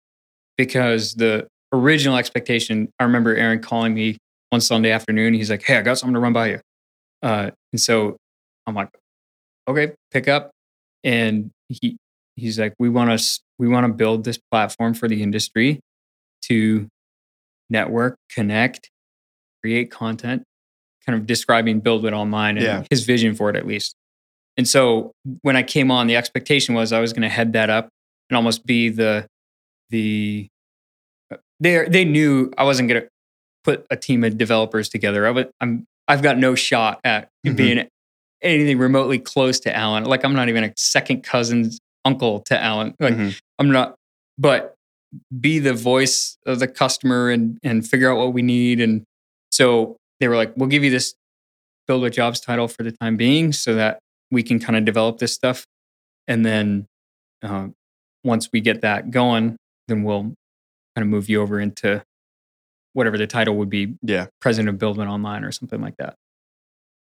because 0.57 1.13
the 1.13 1.47
original 1.71 2.17
expectation, 2.17 2.89
I 2.99 3.03
remember 3.03 3.35
Aaron 3.35 3.61
calling 3.61 3.93
me 3.93 4.17
one 4.49 4.61
Sunday 4.61 4.91
afternoon. 4.91 5.33
He's 5.33 5.49
like, 5.49 5.63
Hey, 5.63 5.77
I 5.77 5.81
got 5.81 5.97
something 5.97 6.13
to 6.13 6.19
run 6.19 6.33
by 6.33 6.49
you. 6.51 6.59
Uh, 7.21 7.51
and 7.73 7.79
so 7.81 8.17
I'm 8.65 8.75
like, 8.75 8.89
okay, 9.67 9.93
pick 10.11 10.27
up. 10.27 10.51
And 11.03 11.51
he, 11.69 11.97
he's 12.35 12.59
like, 12.59 12.73
we 12.79 12.89
want 12.89 13.19
to, 13.19 13.39
we 13.59 13.67
want 13.67 13.87
to 13.87 13.93
build 13.93 14.23
this 14.23 14.37
platform 14.51 14.93
for 14.93 15.07
the 15.07 15.21
industry 15.23 15.79
to 16.43 16.87
network, 17.69 18.15
connect, 18.33 18.89
create 19.61 19.91
content, 19.91 20.43
kind 21.05 21.19
of 21.19 21.25
describing 21.25 21.81
BuildWitt 21.81 22.13
Online 22.13 22.57
and 22.57 22.65
Yeah. 22.65 22.83
his 22.89 23.03
vision 23.05 23.33
for 23.35 23.49
it 23.49 23.55
at 23.55 23.65
least. 23.67 23.95
And 24.57 24.67
so 24.67 25.11
when 25.41 25.55
I 25.55 25.63
came 25.63 25.91
on, 25.91 26.07
the 26.07 26.15
expectation 26.15 26.73
was 26.75 26.91
I 26.93 26.99
was 26.99 27.13
going 27.13 27.21
to 27.23 27.29
head 27.29 27.53
that 27.53 27.69
up 27.69 27.89
and 28.29 28.37
almost 28.37 28.65
be 28.65 28.89
the 28.89 29.25
the 29.89 30.47
they 31.59 31.87
they 31.87 32.05
knew 32.05 32.51
I 32.57 32.63
wasn't 32.63 32.89
going 32.89 33.01
to 33.01 33.07
put 33.67 33.85
a 33.89 33.97
team 33.97 34.23
of 34.23 34.37
developers 34.37 34.87
together. 34.89 35.27
I 35.27 35.31
was, 35.31 35.45
I'm 35.59 35.85
I've 36.07 36.21
got 36.23 36.37
no 36.37 36.55
shot 36.55 37.01
at 37.03 37.29
Mhm. 37.45 37.55
being 37.57 37.87
anything 38.41 38.77
remotely 38.77 39.19
close 39.19 39.59
to 39.61 39.75
Alan. 39.75 40.05
Like 40.05 40.23
I'm 40.23 40.33
not 40.33 40.47
even 40.47 40.63
a 40.63 40.71
second 40.77 41.23
cousin's 41.23 41.79
uncle 42.05 42.39
to 42.41 42.57
Alan. 42.57 42.95
Like 42.99 43.13
Mhm. 43.15 43.39
I'm 43.59 43.69
not, 43.71 43.95
but 44.37 44.73
be 45.37 45.59
the 45.59 45.73
voice 45.73 46.37
of 46.45 46.59
the 46.59 46.67
customer 46.67 47.29
and 47.29 47.57
and 47.61 47.85
figure 47.87 48.09
out 48.09 48.17
what 48.17 48.33
we 48.33 48.41
need. 48.41 48.79
And 48.79 49.03
so 49.51 49.97
they 50.21 50.27
were 50.29 50.35
like, 50.37 50.53
we'll 50.55 50.69
give 50.69 50.83
you 50.85 50.91
this 50.91 51.13
build 51.87 52.03
a 52.05 52.09
jobs 52.09 52.39
title 52.39 52.67
for 52.67 52.83
the 52.83 52.91
time 52.91 53.15
being 53.17 53.51
so 53.53 53.75
that 53.75 53.99
we 54.31 54.43
can 54.43 54.59
kind 54.59 54.75
of 54.77 54.83
develop 54.85 55.17
this 55.19 55.33
stuff. 55.33 55.65
And 56.27 56.45
then 56.45 56.85
uh, 57.43 57.67
once 58.23 58.49
we 58.51 58.59
get 58.61 58.81
that 58.81 59.09
going, 59.11 59.55
then 59.87 60.03
we'll 60.03 60.23
kind 60.23 60.35
of 60.97 61.07
move 61.07 61.29
you 61.29 61.41
over 61.41 61.59
into 61.61 62.03
whatever 62.97 63.15
the 63.17 63.27
title 63.27 63.55
would 63.57 63.69
be 63.69 63.95
Yeah. 64.01 64.25
president 64.41 64.69
of 64.69 64.79
Buildman 64.79 65.07
Online 65.07 65.43
or 65.43 65.51
something 65.51 65.79
like 65.79 65.95
that. 65.97 66.15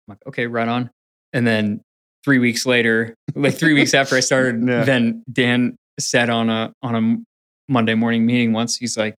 I'm 0.08 0.10
like, 0.12 0.18
okay, 0.28 0.46
right 0.46 0.68
on. 0.68 0.90
And 1.32 1.48
then 1.48 1.80
three 2.26 2.38
weeks 2.38 2.66
later, 2.66 3.16
like 3.36 3.56
three 3.56 3.74
weeks 3.74 3.94
after 3.94 4.16
I 4.16 4.20
started, 4.20 4.62
Yeah. 4.68 4.84
then 4.84 5.24
Dan 5.32 5.78
said 5.98 6.30
on 6.30 6.50
a 6.50 6.74
on 6.82 6.96
a 6.96 7.72
Monday 7.72 7.96
morning 7.96 8.26
meeting 8.26 8.52
once, 8.52 8.76
he's 8.76 8.98
like, 8.98 9.16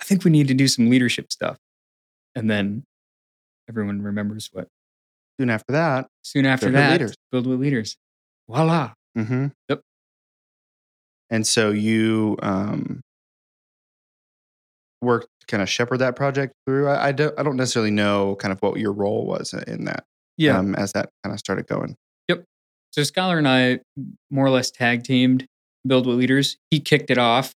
I 0.00 0.04
think 0.04 0.24
we 0.24 0.32
need 0.32 0.48
to 0.48 0.54
do 0.54 0.66
some 0.66 0.90
leadership 0.90 1.30
stuff. 1.32 1.56
And 2.34 2.50
then 2.50 2.82
everyone 3.68 4.02
remembers 4.02 4.48
what 4.52 4.66
Soon 5.40 5.50
after 5.50 5.72
that. 5.72 6.08
soon 6.24 6.46
after 6.46 6.68
that, 6.72 6.90
leaders. 6.92 7.14
BuildWitt 7.32 7.60
leaders. 7.60 7.96
Voila. 8.50 8.92
Mm-hmm. 9.16 9.46
Yep. 9.68 9.80
And 11.30 11.46
so 11.46 11.70
you 11.70 12.36
um, 12.42 13.02
worked 15.00 15.28
kind 15.48 15.62
of 15.62 15.68
shepherd 15.68 15.98
that 15.98 16.14
project 16.16 16.52
through. 16.66 16.88
I, 16.88 17.08
I 17.08 17.12
don't. 17.12 17.34
I 17.38 17.42
don't 17.42 17.56
necessarily 17.56 17.90
know 17.90 18.36
kind 18.36 18.52
of 18.52 18.60
what 18.60 18.78
your 18.78 18.92
role 18.92 19.26
was 19.26 19.52
in 19.66 19.84
that. 19.86 20.04
Yeah. 20.36 20.58
Um, 20.58 20.74
as 20.76 20.92
that 20.92 21.08
kind 21.24 21.32
of 21.34 21.40
started 21.40 21.66
going. 21.66 21.96
Yep. 22.28 22.44
So 22.92 23.00
Skylar 23.02 23.38
and 23.38 23.48
I 23.48 23.80
more 24.30 24.46
or 24.46 24.50
less 24.50 24.70
tag 24.70 25.02
teamed 25.02 25.46
BuildWitt 25.86 26.16
Leaders. 26.16 26.56
He 26.70 26.78
kicked 26.80 27.10
it 27.10 27.18
off. 27.18 27.52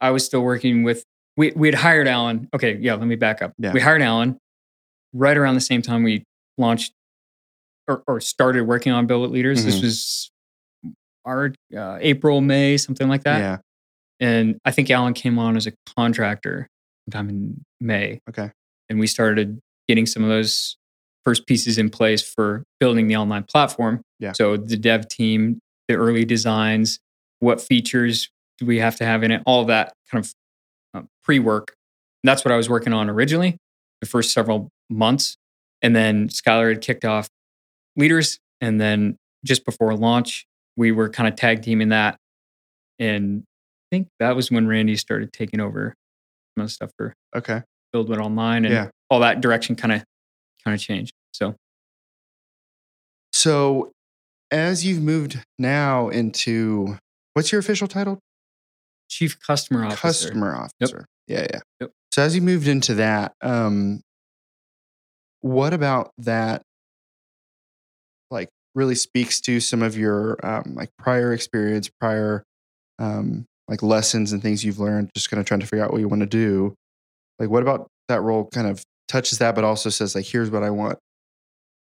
I 0.00 0.10
was 0.10 0.24
still 0.24 0.42
working 0.42 0.82
with 0.82 1.04
we 1.36 1.52
we 1.56 1.68
had 1.68 1.76
hired 1.76 2.08
Alan. 2.08 2.48
Okay, 2.54 2.76
yeah, 2.80 2.94
let 2.94 3.06
me 3.06 3.16
back 3.16 3.40
up. 3.40 3.52
Yeah. 3.58 3.72
We 3.72 3.80
hired 3.80 4.02
Alan 4.02 4.36
right 5.14 5.36
around 5.36 5.54
the 5.54 5.60
same 5.60 5.80
time 5.82 6.02
we 6.02 6.24
launched 6.58 6.92
or, 7.88 8.02
or 8.06 8.20
started 8.20 8.66
working 8.66 8.92
on 8.92 9.06
BuildWitt 9.08 9.30
Leaders. 9.30 9.64
This 9.64 9.78
Mhm. 9.78 9.82
was 9.82 10.30
our 11.24 11.52
uh, 11.76 11.98
April, 12.00 12.40
May, 12.40 12.76
something 12.76 13.08
like 13.08 13.22
that. 13.24 13.38
Yeah. 13.38 13.58
And 14.20 14.58
I 14.64 14.72
think 14.72 14.90
Alan 14.90 15.14
came 15.14 15.38
on 15.38 15.56
as 15.56 15.66
a 15.66 15.72
contractor 15.96 16.68
sometime 17.06 17.28
in 17.28 17.64
May 17.80 18.20
Okay. 18.28 18.50
and 18.88 18.98
we 18.98 19.06
started 19.06 19.60
getting 19.88 20.06
some 20.06 20.22
of 20.22 20.28
those 20.28 20.76
first 21.24 21.46
pieces 21.46 21.78
in 21.78 21.88
place 21.90 22.22
for 22.22 22.64
building 22.80 23.06
the 23.06 23.16
online 23.16 23.44
platform. 23.44 24.02
Yeah. 24.18 24.32
So 24.32 24.56
the 24.56 24.76
dev 24.76 25.08
team, 25.08 25.60
the 25.88 25.94
early 25.94 26.24
designs, 26.24 26.98
what 27.40 27.60
features 27.60 28.28
do 28.58 28.66
we 28.66 28.78
have 28.78 28.96
to 28.96 29.04
have 29.04 29.22
in 29.22 29.30
it, 29.30 29.42
all 29.46 29.64
that 29.66 29.92
kind 30.10 30.24
of 30.24 30.32
uh, 30.94 31.06
pre-work. 31.24 31.74
That's 32.24 32.44
what 32.44 32.52
I 32.52 32.56
was 32.56 32.68
working 32.68 32.92
on 32.92 33.08
originally, 33.10 33.56
the 34.00 34.06
first 34.06 34.32
several 34.32 34.68
months, 34.90 35.36
and 35.80 35.94
then 35.94 36.28
Skylar 36.28 36.68
had 36.70 36.80
kicked 36.80 37.04
off 37.04 37.28
leaders, 37.96 38.38
and 38.60 38.80
then 38.80 39.16
just 39.44 39.64
before 39.64 39.94
launch, 39.96 40.44
we 40.76 40.92
were 40.92 41.08
kind 41.08 41.28
of 41.28 41.34
tag 41.36 41.62
teaming 41.62 41.88
that, 41.90 42.16
and 42.98 43.42
I 43.44 43.96
think 43.96 44.08
that 44.20 44.36
was 44.36 44.50
when 44.50 44.66
Randy 44.68 44.96
started 44.96 45.32
taking 45.32 45.60
over 45.60 45.94
of 46.56 46.70
stuff 46.70 46.90
for 46.96 47.14
Okay. 47.34 47.62
BuildWitt 47.94 48.18
online 48.18 48.64
and 48.64 48.74
Yeah. 48.74 48.90
all 49.10 49.20
that 49.20 49.40
direction 49.40 49.76
kind 49.76 49.92
of 49.92 50.04
kind 50.64 50.74
of 50.74 50.80
changed. 50.80 51.12
So 51.32 51.56
So, 53.32 53.92
as 54.50 54.84
you've 54.84 55.02
moved 55.02 55.44
now 55.58 56.08
into 56.10 56.98
what's 57.34 57.50
your 57.52 57.58
official 57.60 57.88
title? 57.88 58.18
chief 59.08 59.38
customer 59.40 59.84
officer. 59.84 60.00
Customer 60.28 60.56
officer. 60.56 61.04
Yeah, 61.26 61.46
yeah. 61.52 61.60
Yep. 61.80 61.90
So 62.12 62.22
as 62.22 62.34
you 62.34 62.40
moved 62.40 62.66
into 62.66 62.94
that, 62.94 63.34
um, 63.42 64.00
what 65.40 65.74
about 65.74 66.12
that? 66.18 66.62
Like, 68.30 68.48
really 68.74 68.94
speaks 68.94 69.38
to 69.42 69.60
some 69.60 69.82
of 69.82 69.98
your 69.98 70.38
um, 70.44 70.74
like 70.74 70.88
prior 70.98 71.32
experience, 71.34 71.90
prior 72.00 72.42
um, 72.98 73.44
like 73.68 73.82
lessons 73.82 74.32
and 74.32 74.42
things 74.42 74.64
you've 74.64 74.78
learned. 74.78 75.10
Just 75.14 75.30
kind 75.30 75.40
of 75.40 75.46
trying 75.46 75.60
to 75.60 75.66
figure 75.66 75.84
out 75.84 75.92
what 75.92 76.00
you 76.00 76.08
want 76.08 76.20
to 76.20 76.26
do. 76.26 76.74
Like, 77.38 77.48
what 77.48 77.62
about 77.62 77.88
that 78.08 78.20
role? 78.20 78.48
Kind 78.52 78.66
of 78.66 78.82
touches 79.08 79.38
that, 79.38 79.54
but 79.54 79.64
also 79.64 79.90
says 79.90 80.14
like, 80.14 80.26
here's 80.26 80.50
what 80.50 80.62
I 80.62 80.70
want. 80.70 80.98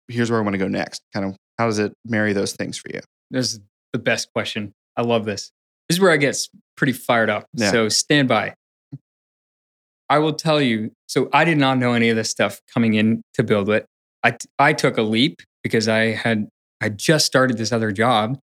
Here's 0.08 0.30
where 0.30 0.38
I 0.38 0.42
want 0.42 0.54
to 0.54 0.58
go 0.58 0.68
next. 0.68 1.02
Kind 1.12 1.26
of 1.26 1.36
how 1.58 1.66
does 1.66 1.78
it 1.78 1.92
marry 2.04 2.32
those 2.32 2.52
things 2.52 2.78
for 2.78 2.88
you? 2.92 3.00
This 3.30 3.54
is 3.54 3.60
the 3.92 3.98
best 3.98 4.28
question. 4.34 4.72
I 4.96 5.02
love 5.02 5.24
this. 5.24 5.50
This 5.88 5.96
is 5.96 6.00
where 6.00 6.12
I 6.12 6.16
get 6.16 6.36
pretty 6.76 6.92
fired 6.92 7.30
up. 7.30 7.46
Yeah. 7.54 7.70
So 7.70 7.88
stand 7.88 8.28
by. 8.28 8.54
I 10.08 10.18
will 10.18 10.34
tell 10.34 10.60
you. 10.60 10.92
So 11.08 11.28
I 11.32 11.44
did 11.44 11.58
not 11.58 11.78
know 11.78 11.92
any 11.92 12.10
of 12.10 12.16
this 12.16 12.30
stuff 12.30 12.60
coming 12.72 12.94
in 12.94 13.22
to 13.34 13.44
BuildWitt. 13.44 13.84
I 14.22 14.32
t- 14.32 14.48
I 14.58 14.72
took 14.72 14.98
a 14.98 15.02
leap 15.02 15.42
because 15.62 15.88
I 15.88 16.12
had 16.12 16.48
I 16.80 16.90
just 16.90 17.26
started 17.26 17.58
this 17.58 17.72
other 17.72 17.90
job, 17.90 18.38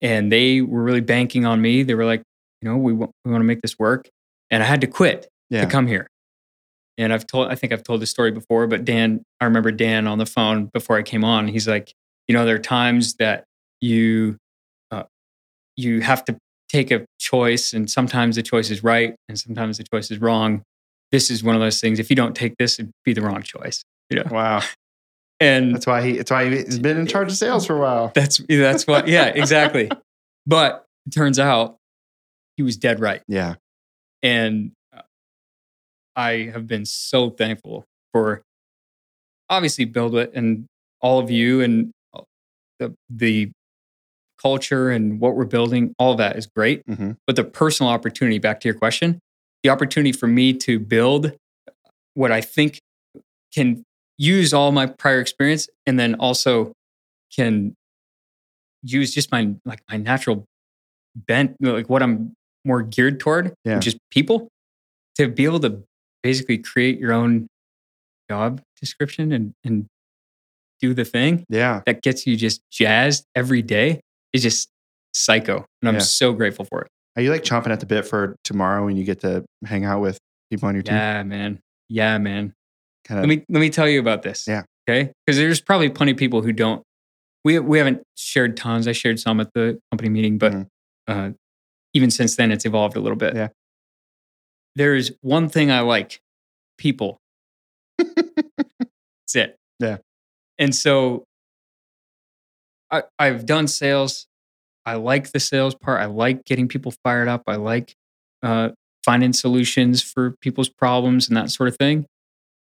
and 0.00 0.30
they 0.30 0.60
were 0.60 0.82
really 0.82 1.00
banking 1.00 1.44
on 1.44 1.60
me. 1.60 1.82
They 1.82 1.94
were 1.94 2.04
like, 2.04 2.22
you 2.64 2.70
know, 2.70 2.76
we 2.78 2.92
wa- 2.94 3.08
we 3.24 3.30
want 3.30 3.42
to 3.42 3.46
make 3.46 3.60
this 3.60 3.78
work, 3.78 4.08
and 4.50 4.62
I 4.62 4.66
had 4.66 4.80
to 4.80 4.86
quit. 4.86 5.28
Yeah. 5.50 5.60
to 5.60 5.66
come 5.70 5.86
here. 5.86 6.08
And 6.96 7.12
I've 7.12 7.26
told, 7.26 7.48
I 7.48 7.54
think 7.54 7.72
I've 7.72 7.82
told 7.82 8.00
this 8.00 8.10
story 8.10 8.30
before, 8.30 8.66
but 8.66 8.84
Dan, 8.84 9.22
I 9.40 9.44
remember 9.44 9.70
Dan 9.70 10.06
on 10.06 10.16
the 10.18 10.24
phone 10.26 10.70
before 10.72 10.96
I 10.96 11.02
came 11.02 11.22
on. 11.22 11.48
He's 11.48 11.68
like, 11.68 11.92
you 12.26 12.32
know, 12.34 12.46
there 12.46 12.54
are 12.56 12.60
times 12.60 13.14
that 13.16 13.44
you, 13.82 14.38
uh, 14.90 15.02
you 15.76 16.00
have 16.00 16.24
to 16.24 16.38
take 16.70 16.90
a 16.90 17.04
choice, 17.20 17.74
and 17.74 17.90
sometimes 17.90 18.36
the 18.36 18.42
choice 18.42 18.70
is 18.70 18.82
right, 18.82 19.14
and 19.28 19.38
sometimes 19.38 19.76
the 19.78 19.84
choice 19.84 20.10
is 20.10 20.18
wrong. 20.18 20.62
This 21.12 21.30
is 21.30 21.44
one 21.44 21.54
of 21.54 21.60
those 21.60 21.78
things. 21.80 21.98
If 21.98 22.08
you 22.08 22.16
don't 22.16 22.34
take 22.34 22.56
this, 22.58 22.78
it'd 22.78 22.90
be 23.04 23.12
the 23.12 23.20
wrong 23.20 23.42
choice. 23.42 23.82
You 24.08 24.20
know, 24.20 24.28
Wow. 24.30 24.62
and 25.40 25.74
That's 25.74 25.86
why 25.86 26.02
he. 26.02 26.12
That's 26.16 26.30
why 26.30 26.48
he's 26.48 26.78
been 26.78 26.96
in 26.96 27.06
charge 27.06 27.28
of 27.30 27.36
sales 27.36 27.66
for 27.66 27.76
a 27.76 27.80
while. 27.80 28.12
that's 28.14 28.40
that's 28.48 28.86
what. 28.86 29.08
Yeah, 29.08 29.26
exactly. 29.26 29.90
but 30.46 30.84
it 31.06 31.10
turns 31.10 31.38
out 31.38 31.76
he 32.56 32.62
was 32.62 32.76
dead 32.76 33.00
right. 33.00 33.22
Yeah. 33.28 33.54
and 34.22 34.72
uh, 34.96 35.02
I 36.16 36.50
have 36.52 36.66
been 36.66 36.84
so 36.84 37.30
thankful 37.30 37.84
for 38.12 38.42
obviously 39.50 39.86
BuildWitt 39.86 40.30
and 40.34 40.66
all 41.00 41.18
of 41.18 41.30
you 41.30 41.60
and 41.60 41.90
uh, 42.14 42.22
the 42.78 42.94
the 43.10 43.50
culture 44.40 44.90
and 44.90 45.20
what 45.20 45.36
we're 45.36 45.44
building. 45.44 45.94
All 45.98 46.12
of 46.12 46.18
that 46.18 46.36
is 46.36 46.46
great, 46.46 46.82
hmm 46.86 47.12
but 47.26 47.36
the 47.36 47.44
personal 47.44 47.90
opportunity. 47.90 48.38
Back 48.38 48.60
to 48.60 48.68
your 48.68 48.78
question, 48.78 49.18
the 49.62 49.70
opportunity 49.70 50.12
for 50.12 50.26
me 50.26 50.52
to 50.54 50.78
build 50.78 51.32
what 52.14 52.30
I 52.30 52.40
think 52.40 52.78
can 53.52 53.82
use 54.18 54.54
all 54.54 54.70
my 54.72 54.86
prior 54.86 55.20
experience 55.20 55.68
and 55.86 55.98
then 55.98 56.14
also 56.16 56.72
can 57.34 57.74
use 58.82 59.12
just 59.14 59.32
my 59.32 59.54
like 59.64 59.80
my 59.90 59.96
natural 59.96 60.44
bent 61.16 61.56
like 61.60 61.88
what 61.88 62.02
I'm 62.02 62.34
more 62.64 62.82
geared 62.82 63.20
toward 63.20 63.52
Yeah. 63.64 63.76
which 63.76 63.86
is 63.86 63.96
people 64.10 64.48
to 65.16 65.28
be 65.28 65.44
able 65.44 65.60
to 65.60 65.82
basically 66.22 66.58
create 66.58 66.98
your 66.98 67.12
own 67.12 67.46
job 68.30 68.60
description 68.80 69.32
and 69.32 69.52
and 69.64 69.86
do 70.80 70.94
the 70.94 71.04
thing 71.04 71.44
Yeah. 71.48 71.82
that 71.86 72.02
gets 72.02 72.26
you 72.26 72.36
just 72.36 72.60
jazzed 72.70 73.24
every 73.34 73.62
day 73.62 74.00
is 74.32 74.42
just 74.42 74.68
psycho 75.12 75.64
and 75.82 75.88
I'm 75.88 75.94
Yeah. 75.96 76.00
so 76.00 76.32
grateful 76.32 76.64
for 76.64 76.82
it 76.82 76.88
Are 77.16 77.22
you 77.22 77.30
like 77.30 77.42
chomping 77.44 77.70
at 77.70 77.80
the 77.80 77.86
bit 77.86 78.06
for 78.06 78.36
tomorrow 78.44 78.84
when 78.84 78.96
you 78.96 79.04
get 79.04 79.20
to 79.20 79.44
hang 79.64 79.84
out 79.84 80.00
with 80.00 80.18
people 80.50 80.68
on 80.68 80.74
your 80.74 80.82
team? 80.82 80.94
yeah 80.96 81.22
man 81.22 81.60
yeah 81.88 82.18
man 82.18 82.54
Kind 83.06 83.20
let 83.20 83.28
me 83.28 83.44
let 83.50 83.60
me 83.60 83.68
tell 83.68 83.86
you 83.86 84.00
about 84.00 84.22
this. 84.22 84.46
Yeah. 84.48 84.62
Okay. 84.88 85.12
Because 85.26 85.36
there's 85.36 85.60
probably 85.60 85.90
plenty 85.90 86.12
of 86.12 86.16
people 86.16 86.40
who 86.40 86.52
don't. 86.52 86.82
We 87.44 87.58
we 87.58 87.76
haven't 87.76 88.02
shared 88.16 88.56
tons. 88.56 88.88
I 88.88 88.92
shared 88.92 89.20
some 89.20 89.40
at 89.40 89.50
the 89.52 89.78
company 89.92 90.08
meeting, 90.08 90.38
but 90.38 90.52
Mhm. 90.54 90.66
uh, 91.06 91.30
even 91.94 92.10
since 92.10 92.36
then, 92.36 92.52
it's 92.52 92.64
evolved 92.64 92.96
a 92.96 93.00
little 93.00 93.16
bit. 93.16 93.34
Yeah. 93.34 93.48
There's 94.76 95.12
one 95.20 95.48
thing 95.48 95.70
I 95.70 95.80
like: 95.80 96.20
people. 96.78 97.20
That's 97.98 99.34
it. 99.34 99.56
Yeah. 99.78 99.98
And 100.58 100.74
so, 100.74 101.24
I 102.90 103.04
I've 103.18 103.46
done 103.46 103.68
sales. 103.68 104.26
I 104.86 104.94
like 104.96 105.32
the 105.32 105.40
sales 105.40 105.74
part. 105.74 106.00
I 106.00 106.06
like 106.06 106.44
getting 106.44 106.68
people 106.68 106.92
fired 107.02 107.28
up. 107.28 107.44
I 107.46 107.56
like 107.56 107.94
uh, 108.42 108.70
finding 109.04 109.32
solutions 109.32 110.02
for 110.02 110.32
people's 110.42 110.68
problems 110.68 111.28
and 111.28 111.36
that 111.36 111.50
sort 111.50 111.68
of 111.68 111.76
thing 111.76 112.06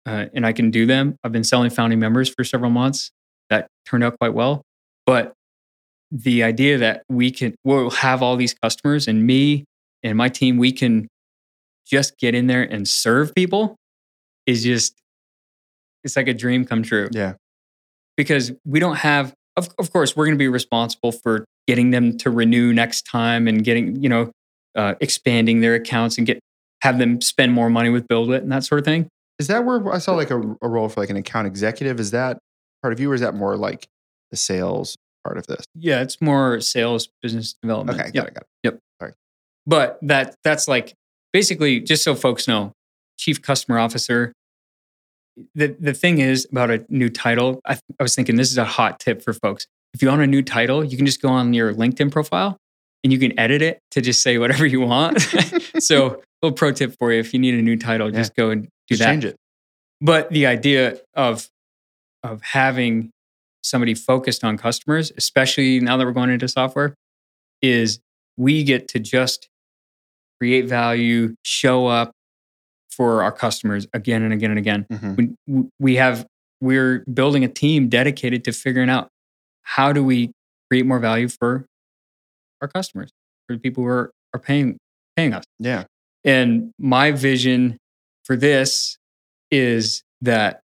uh, 0.05 0.25
and 0.33 0.45
I 0.45 0.53
can 0.53 0.71
do 0.71 0.85
them. 0.85 1.17
I've 1.23 1.31
been 1.31 1.43
selling 1.43 1.69
founding 1.69 1.99
members 1.99 2.29
for 2.29 2.43
several 2.43 2.71
months. 2.71 3.11
That 3.49 3.67
turned 3.85 4.03
out 4.03 4.17
quite 4.19 4.33
well. 4.33 4.63
But 5.05 5.33
the 6.11 6.43
idea 6.43 6.77
that 6.79 7.03
we 7.09 7.31
can, 7.31 7.55
we'll 7.63 7.89
have 7.91 8.21
all 8.23 8.35
these 8.35 8.53
customers 8.53 9.07
and 9.07 9.25
me 9.25 9.65
and 10.03 10.17
my 10.17 10.29
team, 10.29 10.57
we 10.57 10.71
can 10.71 11.07
just 11.85 12.17
get 12.17 12.33
in 12.35 12.47
there 12.47 12.63
and 12.63 12.87
serve 12.87 13.33
people 13.35 13.75
is 14.45 14.63
just, 14.63 14.93
it's 16.03 16.15
like 16.15 16.27
a 16.27 16.33
dream 16.33 16.65
come 16.65 16.81
true 16.83 17.09
Yeah. 17.11 17.33
because 18.17 18.51
we 18.65 18.79
don't 18.79 18.97
have, 18.97 19.33
of, 19.57 19.69
of 19.77 19.91
course, 19.91 20.15
we're 20.15 20.25
going 20.25 20.37
to 20.37 20.39
be 20.39 20.47
responsible 20.47 21.11
for 21.11 21.45
getting 21.67 21.91
them 21.91 22.17
to 22.19 22.29
renew 22.29 22.73
next 22.73 23.03
time 23.03 23.47
and 23.47 23.63
getting, 23.63 24.01
you 24.01 24.09
know, 24.09 24.31
uh, 24.75 24.95
expanding 25.01 25.61
their 25.61 25.75
accounts 25.75 26.17
and 26.17 26.25
get, 26.25 26.39
have 26.81 26.97
them 26.97 27.21
spend 27.21 27.51
more 27.53 27.69
money 27.69 27.89
with 27.89 28.07
BuildWitt 28.07 28.39
and 28.39 28.51
that 28.51 28.63
sort 28.63 28.79
of 28.79 28.85
thing. 28.85 29.07
Is 29.37 29.47
that 29.47 29.65
where 29.65 29.91
I 29.93 29.99
saw 29.99 30.15
like 30.15 30.31
a, 30.31 30.39
a 30.61 30.67
role 30.67 30.89
for 30.89 31.01
like 31.01 31.09
an 31.09 31.17
account 31.17 31.45
executive? 31.47 31.99
Is 31.99 32.11
that 32.11 32.39
part 32.81 32.93
of 32.93 32.99
you 32.99 33.11
or 33.11 33.13
is 33.15 33.21
that 33.21 33.35
more 33.35 33.57
like 33.57 33.85
the 34.31 34.37
sales 34.37 34.95
part 35.23 35.37
of 35.37 35.47
this? 35.47 35.65
Yeah, 35.75 36.01
it's 36.01 36.21
more 36.21 36.59
sales 36.61 37.09
business 37.21 37.55
development. 37.61 37.99
Okay. 37.99 38.11
Yep. 38.13 38.23
Got 38.25 38.27
it. 38.27 38.79
Got 38.99 39.09
it. 39.09 39.15
But 39.65 39.99
that 40.01 40.35
that's 40.43 40.67
like 40.67 40.93
basically 41.33 41.79
just 41.79 42.03
so 42.03 42.15
folks 42.15 42.47
know, 42.47 42.71
chief 43.17 43.41
customer 43.41 43.79
officer. 43.79 44.33
The 45.55 45.75
the 45.79 45.93
thing 45.93 46.19
is 46.19 46.47
about 46.51 46.69
a 46.71 46.85
new 46.89 47.09
title. 47.09 47.61
I, 47.65 47.79
I 47.99 48.03
was 48.03 48.15
thinking 48.15 48.35
this 48.35 48.51
is 48.51 48.57
a 48.57 48.65
hot 48.65 48.99
tip 48.99 49.21
for 49.21 49.33
folks. 49.33 49.67
If 49.93 50.01
you 50.01 50.09
want 50.09 50.21
a 50.21 50.27
new 50.27 50.41
title, 50.41 50.83
you 50.83 50.97
can 50.97 51.05
just 51.05 51.21
go 51.21 51.29
on 51.29 51.53
your 51.53 51.73
LinkedIn 51.73 52.11
profile 52.11 52.57
and 53.03 53.13
you 53.13 53.17
can 53.19 53.37
edit 53.39 53.61
it 53.61 53.79
to 53.91 54.01
just 54.01 54.21
say 54.21 54.37
whatever 54.37 54.65
you 54.65 54.81
want. 54.81 55.19
so, 55.79 56.21
little 56.41 56.55
pro 56.55 56.71
tip 56.71 56.93
for 56.99 57.11
you: 57.13 57.19
if 57.19 57.33
you 57.33 57.39
need 57.39 57.53
a 57.55 57.61
new 57.61 57.77
title, 57.77 58.11
just 58.11 58.35
go 58.35 58.49
and 58.49 58.63
do 58.63 58.69
Just 58.89 58.99
that. 58.99 59.05
change 59.07 59.25
it. 59.25 59.35
but 60.01 60.29
the 60.31 60.45
idea 60.45 60.99
of 61.15 61.47
of 62.23 62.41
having 62.41 63.11
somebody 63.63 63.93
focused 63.93 64.43
on 64.43 64.57
customers 64.57 65.11
especially 65.17 65.79
now 65.79 65.97
that 65.97 66.05
we're 66.05 66.11
going 66.13 66.29
into 66.29 66.47
software 66.47 66.95
is 67.61 67.99
we 68.37 68.63
get 68.63 68.87
to 68.87 68.99
just 68.99 69.49
create 70.39 70.65
value 70.65 71.35
show 71.43 71.87
up 71.87 72.11
for 72.89 73.21
our 73.23 73.31
customers 73.31 73.85
again 73.93 74.23
and 74.23 74.33
again 74.33 74.49
and 74.51 74.59
again 74.59 74.85
Mhm. 74.91 75.35
we, 75.47 75.63
we 75.79 75.95
have 75.95 76.25
we're 76.61 77.03
building 77.13 77.43
a 77.43 77.47
team 77.47 77.87
dedicated 77.89 78.43
to 78.45 78.51
figuring 78.51 78.89
out 78.89 79.09
how 79.63 79.91
do 79.93 80.03
we 80.03 80.31
create 80.69 80.85
more 80.85 80.99
value 80.99 81.27
for 81.27 81.65
our 82.61 82.67
customers 82.67 83.09
for 83.47 83.53
the 83.55 83.59
people 83.59 83.83
who 83.83 83.89
are, 83.89 84.11
are 84.33 84.39
paying 84.39 84.77
paying 85.15 85.33
us 85.33 85.43
Yeah. 85.59 85.83
and 86.23 86.71
my 86.79 87.11
vision 87.11 87.77
for 88.25 88.35
this 88.35 88.97
is 89.51 90.03
that 90.21 90.61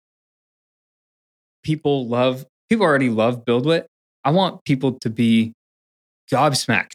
people 1.63 2.07
love, 2.07 2.45
people 2.73 2.87
already 2.87 3.09
love 3.09 3.45
BuildWitt. 3.45 3.85
I 4.23 4.31
want 4.31 4.65
people 4.65 4.97
to 5.01 5.09
be 5.11 5.53
gobsmacked 6.31 6.93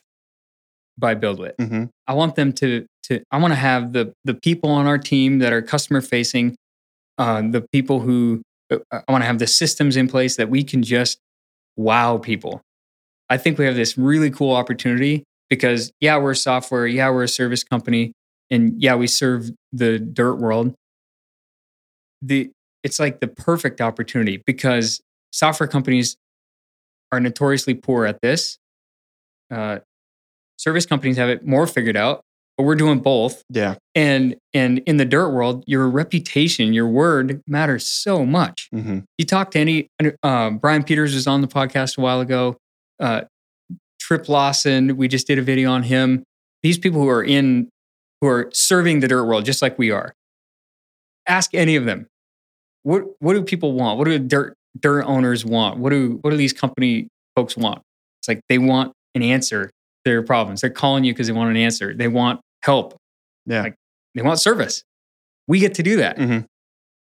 by 0.99 1.15
BuildWitt. 1.15 1.55
hmm 1.59 1.85
I 2.09 2.15
want 2.15 2.35
them 2.35 2.53
to, 2.55 2.85
to 3.05 3.23
I 3.31 3.39
want 3.39 3.53
to 3.53 3.57
have 3.57 3.93
the, 3.93 4.13
the 4.25 4.35
people 4.35 4.71
on 4.71 4.87
our 4.89 4.99
team 4.99 5.39
that 5.39 5.53
are 5.53 5.63
customer 5.63 6.01
facing, 6.01 6.57
uh, 7.17 7.43
the 7.43 7.65
people 7.71 8.01
who, 8.01 8.43
uh, 8.73 8.79
I 8.91 9.13
want 9.13 9.23
to 9.23 9.27
have 9.27 9.39
the 9.39 9.47
systems 9.47 9.97
in 9.97 10.09
place 10.09 10.37
that 10.37 10.51
we 10.51 10.65
can 10.65 10.83
just 10.83 11.19
wow 11.77 12.19
people. 12.19 12.61
I 13.31 13.37
think 13.37 13.57
we 13.57 13.67
have 13.67 13.77
this 13.77 13.97
really 13.97 14.31
cool 14.31 14.57
opportunity 14.57 15.23
because, 15.49 15.93
yeah, 16.01 16.19
we're 16.19 16.35
software, 16.35 16.89
yeah, 16.89 17.09
we're 17.11 17.23
a 17.23 17.29
service 17.29 17.63
company, 17.63 18.13
and 18.51 18.83
yeah, 18.83 18.97
we 18.97 19.07
serve 19.07 19.51
the 19.73 20.01
dirt 20.01 20.37
world. 20.37 20.75
The 22.21 22.51
it's 22.83 22.99
like 22.99 23.21
the 23.21 23.29
perfect 23.29 23.81
opportunity 23.81 24.43
because 24.45 25.01
software 25.33 25.69
companies 25.69 26.17
are 27.13 27.21
notoriously 27.21 27.75
poor 27.75 28.07
at 28.07 28.21
this. 28.21 28.59
Uh, 29.51 29.79
service 30.59 30.87
companies 30.87 31.17
have 31.17 31.29
it 31.29 31.47
more 31.47 31.67
figured 31.67 31.97
out, 31.97 32.23
but 32.57 32.65
we're 32.65 32.75
doing 32.75 33.01
both. 33.01 33.43
Yeah. 33.49 33.77
And 33.95 34.37
and 34.53 34.81
in 34.81 34.99
the 34.99 35.05
dirt 35.05 35.31
world, 35.31 35.65
your 35.67 35.89
reputation, 35.89 36.73
your 36.73 36.89
word 36.89 37.43
matters 37.47 37.87
so 37.87 38.27
much 38.27 38.69
hmm 38.73 39.01
you 39.17 39.25
talk 39.25 39.51
to 39.53 39.59
any 39.59 39.89
uh, 40.23 40.51
Brian 40.51 40.85
Peters 40.85 41.15
was 41.15 41.27
on 41.27 41.41
the 41.41 41.49
podcast 41.49 41.99
a 41.99 42.01
while 42.01 42.21
ago. 42.21 42.57
Uh, 43.01 43.23
Trip 44.01 44.29
Lawson, 44.29 44.97
we 44.97 45.09
just 45.09 45.27
did 45.27 45.39
a 45.39 45.43
video 45.43 45.71
on 45.71 45.83
him. 45.83 46.25
These 46.63 46.79
people 46.79 47.01
who 47.01 47.09
are 47.09 47.23
in, 47.23 47.69
who 48.21 48.29
are 48.29 48.49
serving 48.53 49.01
the 49.01 49.09
dirt 49.09 49.25
world, 49.25 49.45
just 49.45 49.61
like 49.61 49.79
we 49.79 49.91
are. 49.91 50.15
Ask 51.27 51.55
any 51.55 51.77
of 51.77 51.85
them. 51.85 52.07
What 52.85 53.05
what 53.19 53.35
do 53.35 53.43
people 53.43 53.73
want? 53.73 53.99
What 53.99 54.05
do 54.05 54.19
dirt 54.19 54.55
dirt 54.81 55.05
owners 55.05 55.45
want? 55.45 55.79
What 55.79 55.91
do 55.91 56.19
what 56.23 56.31
do 56.31 56.37
these 56.37 56.53
company 56.53 57.09
folks 57.37 57.57
want? 57.57 57.83
It's 58.21 58.29
like 58.29 58.41
they 58.49 58.59
want 58.59 58.93
an 59.15 59.23
answer 59.23 59.67
to 59.67 59.73
their 60.05 60.23
problems. 60.23 60.61
They're 60.61 60.71
calling 60.71 61.05
you 61.05 61.13
because 61.13 61.27
they 61.27 61.33
want 61.33 61.51
an 61.51 61.57
answer. 61.57 61.95
They 61.95 62.09
want 62.09 62.41
help. 62.63 62.97
Yeah. 63.47 63.63
Like, 63.63 63.75
they 64.15 64.23
want 64.23 64.41
service. 64.41 64.83
We 65.47 65.61
get 65.61 65.75
to 65.75 65.83
do 65.83 65.97
that. 65.97 66.19
Mhm. 66.19 66.45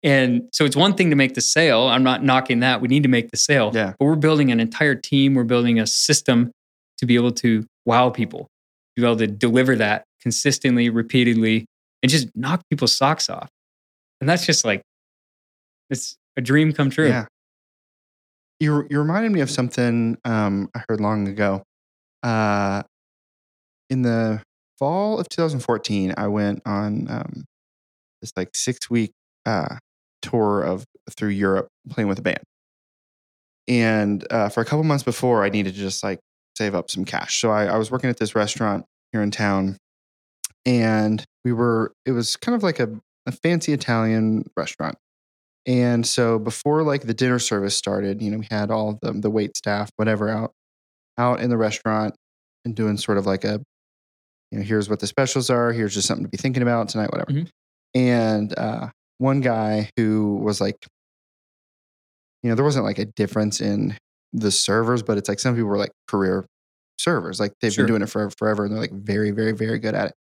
And 0.04 0.50
so 0.52 0.66
it's 0.66 0.76
one 0.76 0.96
thing 0.96 1.12
to 1.12 1.16
make 1.16 1.34
the 1.34 1.42
sale. 1.42 1.84
I'm 1.88 2.04
not 2.04 2.24
knocking 2.24 2.60
that. 2.60 2.82
We 2.82 2.90
need 2.90 3.04
to 3.04 3.10
make 3.10 3.32
the 3.32 3.38
sale. 3.38 3.72
Yeah. 3.74 3.94
But 3.98 4.06
we're 4.06 4.16
building 4.16 4.52
an 4.52 4.60
entire 4.60 4.96
team. 4.96 5.34
We're 5.34 5.46
building 5.46 5.80
a 5.80 5.88
system 5.88 6.52
to 6.98 7.06
be 7.06 7.16
able 7.16 7.32
to 7.32 7.66
wow 7.86 8.10
people, 8.10 8.50
to 8.96 9.02
be 9.02 9.08
able 9.08 9.18
to 9.18 9.28
deliver 9.28 9.78
that 9.78 10.04
consistently, 10.22 10.90
repeatedly, 10.90 11.66
and 12.02 12.10
just 12.10 12.28
knock 12.36 12.62
people's 12.70 12.96
socks 12.96 13.30
off. 13.30 13.50
And 14.20 14.30
that's 14.30 14.46
just 14.46 14.66
like, 14.66 14.82
it's 15.90 16.16
a 16.36 16.42
dream 16.42 16.74
come 16.74 16.90
true. 16.90 17.08
Yeah. 17.08 17.26
You 18.60 18.88
you 18.90 19.00
reminded 19.00 19.32
me 19.32 19.42
of 19.42 19.50
something 19.50 20.18
um, 20.26 20.70
I 20.76 20.84
heard 20.88 21.02
long 21.02 21.28
ago. 21.28 21.64
Uh, 22.22 22.84
in 23.90 24.02
the 24.02 24.42
fall 24.80 25.20
of 25.20 25.30
2014, 25.30 26.14
I 26.18 26.28
went 26.28 26.62
on 26.66 27.08
um, 27.10 27.46
this 28.22 28.32
like 28.38 28.50
six 28.56 28.90
week 28.90 29.12
uh, 29.46 29.78
tour 30.22 30.62
of 30.62 30.86
through 31.12 31.30
Europe 31.30 31.68
playing 31.90 32.08
with 32.08 32.20
a 32.20 32.22
band. 32.22 32.44
And 33.68 34.26
uh, 34.32 34.50
for 34.50 34.62
a 34.62 34.66
couple 34.66 34.84
months 34.84 35.04
before, 35.04 35.44
I 35.44 35.50
needed 35.50 35.74
to 35.74 35.80
just 35.80 36.04
like 36.04 36.20
save 36.58 36.76
up 36.76 36.90
some 36.90 37.06
cash. 37.06 37.40
So 37.40 37.52
I, 37.52 37.66
I 37.66 37.78
was 37.78 37.92
working 37.92 38.10
at 38.10 38.18
this 38.18 38.36
restaurant 38.36 38.86
here 39.12 39.22
in 39.22 39.32
town, 39.32 39.78
and 40.66 41.24
we 41.46 41.54
were. 41.54 41.94
It 42.06 42.12
was 42.12 42.36
kind 42.36 42.56
of 42.56 42.64
like 42.64 42.80
a, 42.80 42.90
a 43.26 43.32
fancy 43.32 43.74
Italian 43.74 44.50
restaurant. 44.58 44.98
And 45.66 46.06
so 46.06 46.40
before 46.40 46.84
like 46.84 47.04
the 47.04 47.14
dinner 47.14 47.40
service 47.40 47.76
started, 47.76 48.22
you 48.22 48.32
know, 48.32 48.38
we 48.40 48.48
had 48.52 48.70
all 48.72 49.00
the 49.02 49.14
the 49.14 49.30
wait 49.30 49.56
staff, 49.58 49.90
whatever, 49.96 50.30
out 50.30 50.52
out 51.18 51.40
in 51.42 51.50
the 51.50 51.58
restaurant 51.58 52.16
and 52.66 52.76
doing 52.76 52.98
sort 52.98 53.18
of 53.18 53.26
like 53.26 53.44
a, 53.44 53.62
you 54.52 54.58
know, 54.60 54.64
here's 54.64 54.90
what 54.90 55.00
the 55.00 55.08
specials 55.08 55.50
are. 55.50 55.72
Here's 55.72 55.94
just 55.94 56.08
something 56.08 56.26
to 56.26 56.30
be 56.30 56.38
thinking 56.38 56.64
about 56.64 56.90
tonight, 56.90 57.12
whatever. 57.12 57.32
Mhm. 57.32 57.50
And 57.96 58.58
uh, 58.60 58.90
one 59.20 59.42
guy 59.42 59.90
who 59.98 60.38
was 60.44 60.60
like, 60.60 60.76
you 62.42 62.50
know, 62.50 62.56
there 62.56 62.66
wasn't 62.66 62.86
like 62.86 63.00
a 63.00 63.06
difference 63.06 63.62
in 63.62 63.96
the 64.34 64.52
servers, 64.52 65.04
but 65.04 65.18
it's 65.18 65.30
like 65.30 65.40
some 65.40 65.56
people 65.56 65.70
were 65.70 65.78
like 65.78 65.92
career 66.08 66.46
servers, 67.00 67.40
like 67.40 67.54
they've 67.62 67.72
Sure. 67.74 67.86
been 67.86 67.92
doing 67.94 68.02
it 68.02 68.10
for 68.10 68.30
forever, 68.38 68.66
and 68.66 68.74
they're 68.74 68.82
like 68.82 68.92
very, 68.92 69.32
very, 69.32 69.52
very 69.54 69.80
good 69.80 69.96
at 69.96 70.08
it. 70.10 70.14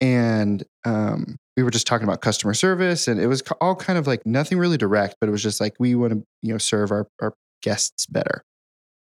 and 0.00 0.64
um, 0.84 1.36
we 1.56 1.62
were 1.62 1.70
just 1.70 1.86
talking 1.86 2.06
about 2.06 2.20
customer 2.20 2.54
service, 2.54 3.08
and 3.08 3.20
it 3.20 3.26
was 3.26 3.42
all 3.60 3.76
kind 3.76 3.98
of 3.98 4.06
like 4.06 4.24
nothing 4.24 4.58
really 4.58 4.78
direct, 4.78 5.16
but 5.20 5.28
it 5.28 5.32
was 5.32 5.42
just 5.42 5.60
like 5.60 5.74
we 5.78 5.94
want 5.94 6.12
to 6.12 6.22
you 6.42 6.52
know 6.52 6.58
serve 6.58 6.90
our 6.90 7.06
our 7.20 7.34
guests 7.62 8.06
better. 8.06 8.42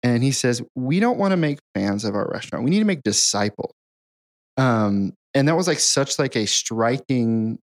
And 0.03 0.23
he 0.23 0.33
says 0.33 0.63
we 0.75 1.01
don't 1.01 1.19
want 1.19 1.33
to 1.33 1.37
make 1.37 1.59
fans 1.75 2.05
of 2.05 2.15
our 2.15 2.29
restaurant. 2.31 2.65
We 2.65 2.71
need 2.71 2.79
to 2.79 2.85
make 2.85 3.03
disciples. 3.03 3.73
Um, 4.57 5.13
and 5.35 5.47
that 5.49 5.57
was 5.57 5.69
like 5.69 5.79
such 5.79 6.19
like 6.19 6.37
a 6.37 6.47
striking 6.47 7.59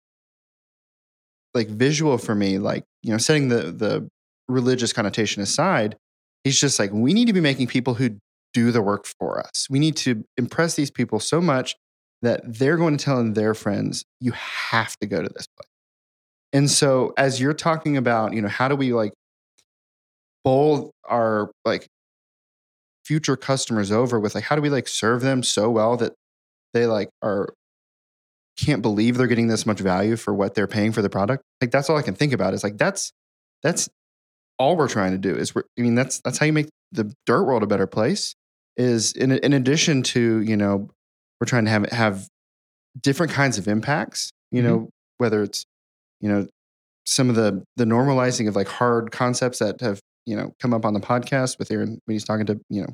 like 1.53 1.67
visual 1.67 2.17
for 2.17 2.35
me. 2.35 2.57
Like 2.57 2.83
you 3.03 3.11
know, 3.11 3.17
setting 3.17 3.49
the 3.49 3.71
the 3.71 4.09
religious 4.47 4.93
connotation 4.93 5.41
aside, 5.41 5.95
he's 6.43 6.59
just 6.59 6.79
like 6.79 6.91
we 6.91 7.13
need 7.13 7.27
to 7.27 7.33
be 7.33 7.41
making 7.41 7.67
people 7.67 7.93
who 7.95 8.17
do 8.53 8.71
the 8.71 8.81
work 8.81 9.05
for 9.19 9.39
us. 9.39 9.67
We 9.69 9.79
need 9.79 9.95
to 9.97 10.25
impress 10.37 10.75
these 10.75 10.91
people 10.91 11.19
so 11.19 11.39
much 11.39 11.75
that 12.21 12.41
they're 12.45 12.77
going 12.77 12.97
to 12.97 13.03
tell 13.03 13.23
their 13.31 13.53
friends, 13.53 14.03
you 14.19 14.31
have 14.33 14.95
to 14.97 15.07
go 15.07 15.21
to 15.21 15.29
this 15.29 15.47
place. 15.47 15.69
And 16.53 16.69
so 16.69 17.13
as 17.17 17.39
you're 17.39 17.53
talking 17.53 17.97
about, 17.97 18.33
you 18.33 18.41
know, 18.41 18.47
how 18.47 18.67
do 18.67 18.75
we 18.75 18.93
like 18.93 19.13
bowl 20.43 20.91
our 21.05 21.51
like 21.65 21.87
future 23.05 23.35
customers 23.35 23.91
over 23.91 24.19
with 24.19 24.35
like 24.35 24.43
how 24.43 24.55
do 24.55 24.61
we 24.61 24.69
like 24.69 24.87
serve 24.87 25.21
them 25.21 25.43
so 25.43 25.69
well 25.69 25.97
that 25.97 26.13
they 26.73 26.85
like 26.85 27.09
are 27.21 27.49
can't 28.57 28.81
believe 28.81 29.17
they're 29.17 29.27
getting 29.27 29.47
this 29.47 29.65
much 29.65 29.79
value 29.79 30.15
for 30.15 30.33
what 30.33 30.53
they're 30.53 30.67
paying 30.67 30.91
for 30.91 31.01
the 31.01 31.09
product 31.09 31.43
like 31.61 31.71
that's 31.71 31.89
all 31.89 31.97
i 31.97 32.01
can 32.01 32.13
think 32.13 32.33
about 32.33 32.53
is 32.53 32.63
like 32.63 32.77
that's 32.77 33.11
that's 33.63 33.89
all 34.59 34.75
we're 34.75 34.87
trying 34.87 35.11
to 35.11 35.17
do 35.17 35.35
is 35.35 35.55
we're, 35.55 35.63
i 35.77 35.81
mean 35.81 35.95
that's 35.95 36.19
that's 36.21 36.37
how 36.37 36.45
you 36.45 36.53
make 36.53 36.69
the 36.91 37.11
dirt 37.25 37.43
world 37.43 37.63
a 37.63 37.67
better 37.67 37.87
place 37.87 38.35
is 38.77 39.13
in, 39.13 39.31
in 39.31 39.53
addition 39.53 40.03
to 40.03 40.41
you 40.41 40.55
know 40.55 40.89
we're 41.41 41.45
trying 41.45 41.65
to 41.65 41.71
have 41.71 41.89
have 41.91 42.27
different 42.99 43.31
kinds 43.31 43.57
of 43.57 43.67
impacts 43.67 44.31
you 44.51 44.61
know 44.61 44.89
whether 45.17 45.41
it's 45.41 45.65
you 46.21 46.29
know 46.29 46.47
some 47.05 47.29
of 47.29 47.35
the 47.35 47.63
the 47.75 47.85
normalizing 47.85 48.47
of 48.47 48.55
like 48.55 48.67
hard 48.67 49.11
concepts 49.11 49.59
that 49.59 49.81
have 49.81 49.99
you 50.25 50.35
know 50.35 50.53
come 50.59 50.73
up 50.73 50.85
on 50.85 50.93
the 50.93 50.99
podcast 50.99 51.57
with 51.57 51.71
aaron 51.71 51.99
when 52.05 52.13
he's 52.13 52.23
talking 52.23 52.45
to 52.45 52.59
you 52.69 52.81
know 52.81 52.93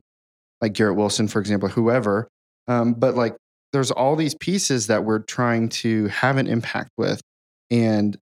like 0.62 0.74
garrett 0.74 0.96
wilson 0.96 1.28
for 1.28 1.40
example 1.40 1.70
whoever. 1.70 2.28
Um, 2.70 2.94
but 2.94 3.16
like 3.16 3.36
there's 3.72 3.92
all 3.92 4.16
these 4.16 4.36
pieces 4.36 4.88
that 4.88 5.04
we're 5.06 5.20
trying 5.20 5.70
to 5.70 6.08
have 6.08 6.38
an 6.38 6.48
impact 6.48 6.92
with. 6.98 7.22
And 7.70 8.18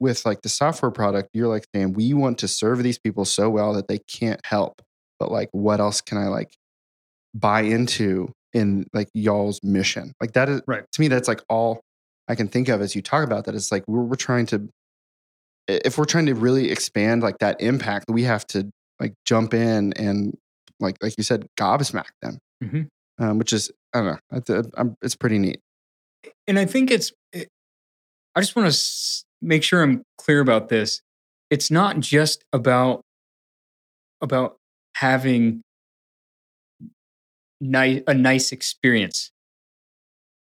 with 0.00 0.26
like 0.26 0.42
the 0.42 0.48
software 0.48 0.90
product 0.90 1.30
you're 1.32 1.48
like 1.48 1.64
saying 1.74 1.92
we 1.92 2.12
want 2.12 2.38
to 2.38 2.48
serve 2.48 2.82
these 2.82 2.98
people 2.98 3.24
so 3.24 3.48
well 3.48 3.72
that 3.74 3.88
they 3.88 3.98
can't 3.98 4.40
help 4.44 4.82
but 5.18 5.30
like 5.30 5.48
what 5.52 5.80
else 5.80 6.00
can 6.00 6.18
i 6.18 6.26
like 6.26 6.52
buy 7.32 7.60
into 7.60 8.28
in 8.54 8.86
like 8.94 9.08
y'all's 9.14 9.60
mission 9.62 10.12
like 10.20 10.32
that 10.32 10.48
is 10.48 10.62
Right. 10.66 10.84
to 10.92 11.00
me 11.00 11.08
that's 11.08 11.28
like 11.28 11.42
all 11.50 11.80
i 12.28 12.34
can 12.34 12.48
think 12.48 12.68
of 12.68 12.80
as 12.80 12.94
you 12.96 13.02
talk 13.02 13.24
about 13.24 13.44
that 13.44 13.54
it's 13.54 13.70
like 13.72 13.84
we're, 13.86 14.02
we're 14.02 14.14
trying 14.16 14.46
to 14.46 14.68
if 15.68 15.98
we're 15.98 16.04
trying 16.04 16.26
to 16.26 16.34
really 16.34 16.70
expand 16.70 17.22
like 17.22 17.38
that 17.38 17.60
impact 17.60 18.06
we 18.08 18.22
have 18.22 18.46
to 18.48 18.70
like 19.00 19.12
jump 19.26 19.52
in 19.54 19.92
and 19.94 20.36
like 20.80 20.96
like 21.02 21.14
you 21.18 21.24
said 21.24 21.46
gobsmack 21.58 22.08
them 22.22 22.38
Mhm. 22.62 22.88
um, 23.18 23.38
which 23.38 23.52
is 23.52 23.70
i 23.92 24.00
don't 24.00 24.06
know 24.06 24.18
it's, 24.32 24.94
it's 25.02 25.16
pretty 25.16 25.38
neat 25.38 25.60
and 26.46 26.58
I 26.58 26.64
think 26.66 26.90
it's. 26.90 27.12
It, 27.32 27.48
I 28.34 28.40
just 28.40 28.54
want 28.56 28.64
to 28.66 28.74
s- 28.74 29.24
make 29.42 29.62
sure 29.62 29.82
I'm 29.82 30.02
clear 30.18 30.40
about 30.40 30.68
this. 30.68 31.00
It's 31.50 31.70
not 31.70 32.00
just 32.00 32.42
about 32.52 33.00
about 34.20 34.56
having 34.96 35.62
nice 37.64 38.02
a 38.06 38.14
nice 38.14 38.52
experience. 38.52 39.30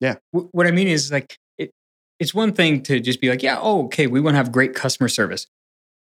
Yeah. 0.00 0.16
Wh- 0.32 0.52
what 0.54 0.66
I 0.66 0.70
mean 0.70 0.88
is 0.88 1.10
like 1.10 1.36
it. 1.58 1.70
It's 2.20 2.34
one 2.34 2.52
thing 2.52 2.82
to 2.84 3.00
just 3.00 3.20
be 3.20 3.28
like, 3.28 3.42
yeah, 3.42 3.58
oh, 3.60 3.84
okay, 3.86 4.06
we 4.06 4.20
want 4.20 4.34
to 4.34 4.38
have 4.38 4.52
great 4.52 4.74
customer 4.74 5.08
service. 5.08 5.46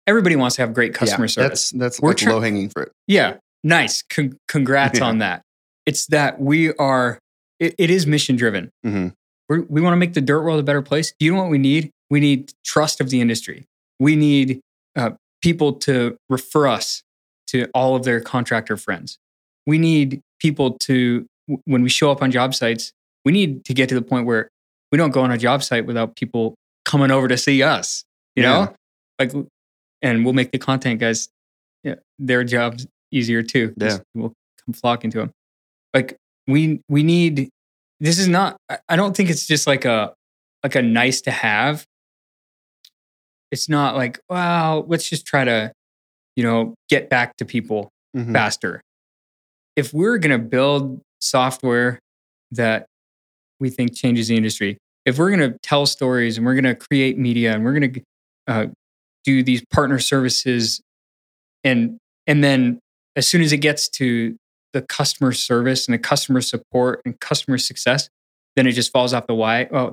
Everybody 0.05 0.35
wants 0.35 0.55
to 0.57 0.61
have 0.63 0.73
great 0.73 0.93
customer 0.93 1.25
yeah, 1.25 1.29
service. 1.29 1.69
that's 1.71 1.71
that's 1.71 2.01
We're 2.01 2.09
like 2.09 2.17
try- 2.17 2.33
low 2.33 2.39
hanging 2.41 2.69
fruit 2.69 2.91
Yeah, 3.07 3.37
nice. 3.63 4.01
Con- 4.03 4.37
congrats 4.47 4.99
Yeah. 4.99 5.05
on 5.05 5.19
that. 5.19 5.41
It's 5.85 6.07
that 6.07 6.39
we 6.39 6.73
are. 6.73 7.19
It, 7.59 7.75
it 7.77 7.89
is 7.89 8.05
mission 8.07 8.35
driven. 8.35 8.69
hmm 8.83 9.09
We're, 9.47 9.61
we 9.61 9.79
want 9.81 9.93
to 9.93 9.97
make 9.97 10.13
the 10.13 10.21
dirt 10.21 10.41
world 10.43 10.59
a 10.59 10.63
better 10.63 10.81
place. 10.81 11.13
Do 11.19 11.25
you 11.25 11.33
know 11.33 11.41
what 11.41 11.49
we 11.51 11.57
need? 11.57 11.91
We 12.09 12.19
need 12.19 12.51
trust 12.65 12.99
of 12.99 13.09
the 13.09 13.21
industry. 13.21 13.65
We 13.99 14.15
need 14.15 14.59
uh, 14.95 15.11
people 15.41 15.73
to 15.73 16.17
refer 16.29 16.67
us 16.67 17.03
to 17.47 17.67
all 17.73 17.95
of 17.95 18.03
their 18.03 18.19
contractor 18.19 18.75
friends. 18.77 19.17
We 19.65 19.77
need 19.77 20.21
people 20.43 20.77
to, 20.81 21.25
when 21.65 21.81
we 21.81 21.89
show 21.89 22.11
up 22.11 22.21
on 22.21 22.29
job 22.29 22.53
sites, 22.53 22.91
we 23.25 23.31
need 23.31 23.65
to 23.65 23.73
get 23.73 23.89
to 23.89 23.95
the 23.95 24.01
point 24.01 24.27
where 24.27 24.49
we 24.91 24.97
don't 24.97 25.11
go 25.11 25.21
on 25.21 25.31
a 25.31 25.37
job 25.37 25.63
site 25.63 25.85
without 25.87 26.15
people 26.15 26.53
coming 26.85 27.09
over 27.09 27.27
to 27.27 27.37
see 27.37 27.63
us, 27.63 28.03
you 28.35 28.43
Yeah. 28.43 28.49
know? 28.65 28.75
Like, 29.19 29.31
and 30.01 30.23
we'll 30.25 30.33
make 30.33 30.51
the 30.51 30.59
content 30.59 30.99
guys, 30.99 31.29
yeah, 31.83 31.95
their 32.19 32.43
jobs 32.43 32.85
easier 33.11 33.41
too. 33.41 33.73
Yeah. 33.77 33.99
We'll 34.13 34.33
come 34.65 34.73
flocking 34.73 35.09
to 35.11 35.17
them. 35.19 35.31
Like, 35.93 36.17
we, 36.47 36.81
we 36.89 37.03
need, 37.03 37.49
this 38.01 38.19
is 38.19 38.27
not, 38.27 38.57
I- 38.89 38.95
don't 38.97 39.15
think 39.15 39.29
it's 39.29 39.47
just 39.47 39.65
like 39.65 39.85
a, 39.85 40.13
like 40.63 40.75
a 40.75 40.81
nice 40.81 41.21
to 41.21 41.31
have. 41.31 41.85
It's 43.51 43.69
not 43.69 43.95
like, 43.95 44.19
wow, 44.29 44.83
let's 44.87 45.07
just 45.09 45.25
try 45.25 45.43
to, 45.45 45.71
you 46.35 46.43
know, 46.43 46.73
get 46.89 47.09
back 47.09 47.37
to 47.37 47.45
people 47.45 47.89
Mhm. 48.15 48.33
faster. 48.33 48.81
If 49.75 49.93
we're 49.93 50.17
going 50.17 50.31
to 50.31 50.45
build 50.45 51.01
software 51.19 51.99
that 52.51 52.85
we 53.59 53.69
think 53.69 53.95
changes 53.95 54.27
the 54.27 54.35
industry, 54.37 54.77
if 55.05 55.17
we're 55.17 55.35
going 55.35 55.51
to 55.51 55.57
tell 55.63 55.85
stories 55.85 56.37
and 56.37 56.45
we're 56.45 56.53
going 56.53 56.63
to 56.65 56.75
create 56.75 57.17
media 57.17 57.53
and 57.53 57.63
we're 57.63 57.77
going 57.79 57.93
to 57.93 58.01
uh, 58.47 58.65
do 59.23 59.41
these 59.43 59.63
partner 59.71 59.99
services, 59.99 60.81
and 61.63 61.97
and 62.27 62.43
then 62.43 62.79
as 63.15 63.27
soon 63.27 63.41
as 63.41 63.51
it 63.53 63.57
gets 63.57 63.87
to 63.89 64.35
the 64.73 64.81
customer 64.81 65.31
service 65.31 65.87
and 65.87 65.93
the 65.93 65.99
customer 65.99 66.41
support 66.41 67.01
and 67.05 67.19
customer 67.19 67.57
success, 67.57 68.09
then 68.55 68.65
it 68.67 68.71
just 68.71 68.91
falls 68.91 69.13
off 69.13 69.27
the, 69.27 69.35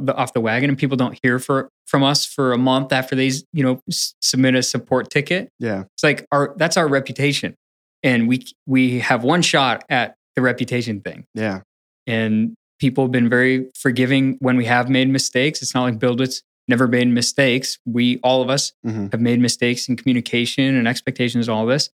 the 0.01 0.15
off 0.15 0.33
the 0.33 0.41
wagon, 0.41 0.71
and 0.71 0.79
people 0.79 0.97
don't 0.97 1.19
hear 1.23 1.39
for 1.39 1.69
from 1.87 2.03
us 2.03 2.25
for 2.27 2.53
a 2.53 2.59
month 2.59 2.93
after 2.93 3.15
they 3.17 3.31
you 3.53 3.63
know 3.63 3.81
s- 3.89 4.15
submit 4.21 4.55
a 4.55 4.63
support 4.63 5.11
ticket. 5.11 5.49
yeah 5.59 5.85
It's 5.95 6.03
like 6.03 6.27
our 6.33 6.55
that's 6.57 6.77
our 6.77 6.89
reputation, 6.89 7.55
and 8.03 8.29
we 8.29 8.47
we 8.67 9.01
have 9.01 9.25
one 9.25 9.43
shot 9.43 9.85
at 9.89 10.15
the 10.37 10.43
reputation 10.43 11.01
thing. 11.01 11.25
yeah 11.35 11.61
And 12.07 12.55
people 12.79 13.05
have 13.05 13.13
been 13.13 13.29
very 13.29 13.69
forgiving 13.77 14.37
when 14.41 14.57
we 14.57 14.65
have 14.65 14.89
made 14.89 15.09
mistakes. 15.09 15.61
It's 15.63 15.75
not 15.75 15.83
like 15.83 15.99
BuildWitt's 15.99 16.43
never 16.69 16.87
made 16.89 17.09
mistakes. 17.09 17.79
We 17.85 18.19
all 18.23 18.43
of 18.43 18.49
us 18.51 18.73
hmm 18.85 19.09
have 19.13 19.21
made 19.21 19.41
mistakes 19.41 19.89
in 19.89 19.97
communication 19.97 20.77
and 20.77 20.87
expectations 20.89 21.49
and 21.49 21.55
all 21.57 21.67
this. 21.67 21.91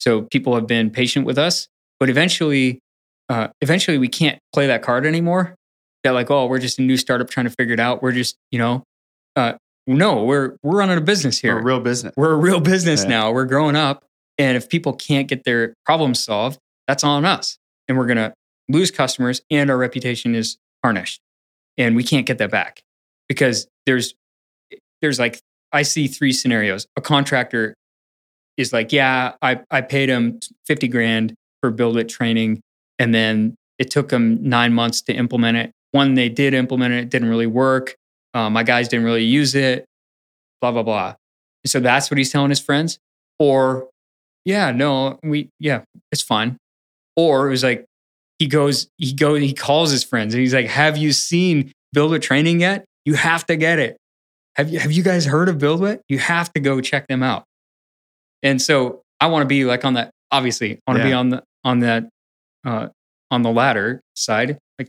So 0.00 0.22
people 0.22 0.54
have 0.54 0.66
been 0.66 0.90
patient 0.90 1.26
with 1.26 1.38
us, 1.38 1.66
but 1.98 2.08
eventually, 2.08 2.78
uh, 3.28 3.48
eventually 3.60 3.98
we 3.98 4.08
can't 4.08 4.38
play 4.54 4.66
that 4.68 4.82
card 4.82 5.04
anymore. 5.06 5.54
That 6.04 6.12
like, 6.12 6.30
oh, 6.30 6.46
we're 6.46 6.60
just 6.60 6.78
a 6.78 6.82
new 6.82 6.96
startup 6.96 7.28
trying 7.30 7.46
to 7.46 7.50
figure 7.58 7.74
it 7.74 7.80
out. 7.80 8.00
We're 8.02 8.12
just, 8.12 8.36
you 8.52 8.58
know, 8.60 8.84
uh, 9.34 9.54
no, 9.88 10.22
we're 10.24 10.56
we're 10.62 10.78
running 10.78 10.98
a 10.98 11.00
business 11.00 11.38
here 11.40 11.56
Or 11.58 11.62
real 11.62 11.80
business 11.80 12.12
we're 12.16 12.32
a 12.32 12.36
real 12.36 12.60
business 12.60 13.02
Yeah. 13.02 13.08
now. 13.08 13.32
We're 13.32 13.46
growing 13.46 13.74
up. 13.74 14.04
And 14.38 14.56
if 14.56 14.68
people 14.68 14.92
can't 14.92 15.28
get 15.28 15.44
their 15.44 15.74
problems 15.84 16.22
solved, 16.22 16.58
that's 16.86 17.04
on 17.04 17.24
us. 17.24 17.58
And 17.88 17.98
we're 17.98 18.06
going 18.06 18.18
to 18.18 18.32
lose 18.68 18.90
customers 18.90 19.40
and 19.50 19.70
our 19.70 19.76
reputation 19.76 20.34
is 20.34 20.56
tarnished. 20.82 21.20
And 21.76 21.96
we 21.96 22.04
can't 22.04 22.26
get 22.26 22.38
that 22.38 22.50
back 22.50 22.82
because 23.28 23.66
there's, 23.86 24.14
there's 25.00 25.18
like, 25.18 25.40
I 25.72 25.82
see 25.82 26.06
three 26.06 26.32
scenarios. 26.32 26.86
A 26.96 27.00
contractor 27.00 27.74
is 28.56 28.72
like, 28.72 28.92
yeah, 28.92 29.34
I, 29.42 29.60
I 29.70 29.80
paid 29.80 30.08
him 30.08 30.40
50 30.66 30.88
grand 30.88 31.34
for 31.60 31.72
BuildWitt 31.72 32.08
training. 32.08 32.60
And 32.98 33.14
then 33.14 33.54
it 33.78 33.90
took 33.90 34.08
them 34.08 34.38
nine 34.42 34.72
months 34.72 35.02
to 35.02 35.12
implement 35.12 35.56
it. 35.56 35.72
One, 35.92 36.14
they 36.14 36.28
did 36.28 36.52
implement 36.54 36.94
it, 36.94 36.98
it 37.04 37.10
didn't 37.10 37.28
really 37.28 37.46
work. 37.46 37.94
Uh, 38.34 38.50
my 38.50 38.62
guys 38.62 38.88
didn't 38.88 39.06
really 39.06 39.24
use 39.24 39.54
it, 39.54 39.86
blah, 40.60 40.72
blah, 40.72 40.82
blah. 40.82 41.14
So 41.64 41.80
that's 41.80 42.10
what 42.10 42.18
he's 42.18 42.30
telling 42.30 42.50
his 42.50 42.60
friends. 42.60 42.98
Or, 43.38 43.88
yeah, 44.44 44.70
no, 44.70 45.18
we, 45.22 45.50
yeah, 45.58 45.82
it's 46.12 46.22
fine. 46.22 46.56
Or 47.16 47.46
it 47.46 47.50
was 47.50 47.64
like, 47.64 47.84
he 48.38 48.46
goes, 48.46 48.88
he 48.96 49.12
goes, 49.12 49.40
he 49.40 49.52
calls 49.52 49.90
his 49.90 50.04
friends 50.04 50.34
and 50.34 50.40
he's 50.40 50.54
like, 50.54 50.66
have 50.66 50.96
you 50.96 51.12
seen 51.12 51.72
BuildWitt 51.94 52.22
training 52.22 52.60
yet? 52.60 52.84
You 53.04 53.14
have 53.14 53.44
to 53.46 53.56
get 53.56 53.78
it. 53.78 53.96
Have 54.56 54.70
you, 54.70 54.78
have 54.78 54.92
you 54.92 55.02
guys 55.02 55.26
heard 55.26 55.48
of 55.48 55.56
BuildWitt? 55.56 56.00
You 56.08 56.18
have 56.18 56.52
to 56.52 56.60
go 56.60 56.80
check 56.80 57.06
them 57.08 57.22
out. 57.22 57.44
And 58.42 58.62
so 58.62 59.02
I 59.20 59.26
want 59.26 59.42
to 59.42 59.46
be 59.46 59.64
like 59.64 59.84
on 59.84 59.94
that, 59.94 60.10
obviously, 60.30 60.78
I 60.86 60.90
want 60.90 61.02
to 61.02 61.04
be 61.08 61.12
on 61.12 61.28
the, 61.30 61.42
on 61.64 61.80
that, 61.80 62.08
uh, 62.64 62.88
on 63.30 63.42
the 63.42 63.50
latter 63.50 64.00
side. 64.14 64.58
Like, 64.78 64.88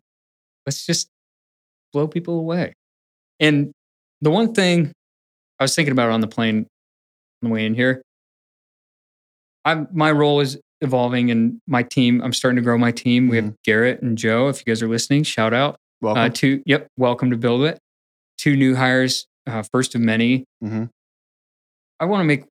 let's 0.66 0.86
just 0.86 1.08
blow 1.92 2.08
people 2.08 2.40
away. 2.40 2.74
And 3.40 3.72
the 4.22 4.30
one 4.30 4.54
thing 4.54 4.92
I 5.60 5.64
was 5.64 5.76
thinking 5.76 5.92
about 5.92 6.12
on 6.12 6.22
the 6.22 6.28
plane 6.28 6.68
on 7.42 7.50
the 7.50 7.54
way 7.54 7.66
in 7.66 7.74
here, 7.74 8.02
I'm 9.70 9.88
my 9.92 10.12
role 10.12 10.40
is 10.40 10.60
evolving 10.82 11.30
and 11.30 11.62
my 11.68 11.84
team, 11.84 12.22
I'm 12.24 12.34
starting 12.34 12.56
to 12.56 12.62
grow 12.62 12.78
my 12.78 12.92
team. 12.92 13.28
We 13.28 13.36
have 13.36 13.54
Garrett 13.64 14.02
and 14.02 14.18
Joe. 14.18 14.48
If 14.48 14.60
you 14.60 14.66
guys 14.66 14.82
are 14.82 14.88
listening, 14.88 15.24
shout 15.24 15.54
out. 15.54 15.78
Welcome. 16.02 16.24
Uh, 16.24 16.30
two, 16.30 16.64
yep, 16.66 16.88
welcome 16.98 17.30
to 17.30 17.38
BuildWitt. 17.38 17.78
Two 18.38 18.56
new 18.56 18.76
hires, 18.76 19.28
uh, 19.46 19.62
first 19.72 19.94
of 19.94 20.02
many. 20.02 20.46
hmm 20.62 20.86
I 22.02 22.06
want 22.06 22.22
to 22.22 22.24
make, 22.24 22.46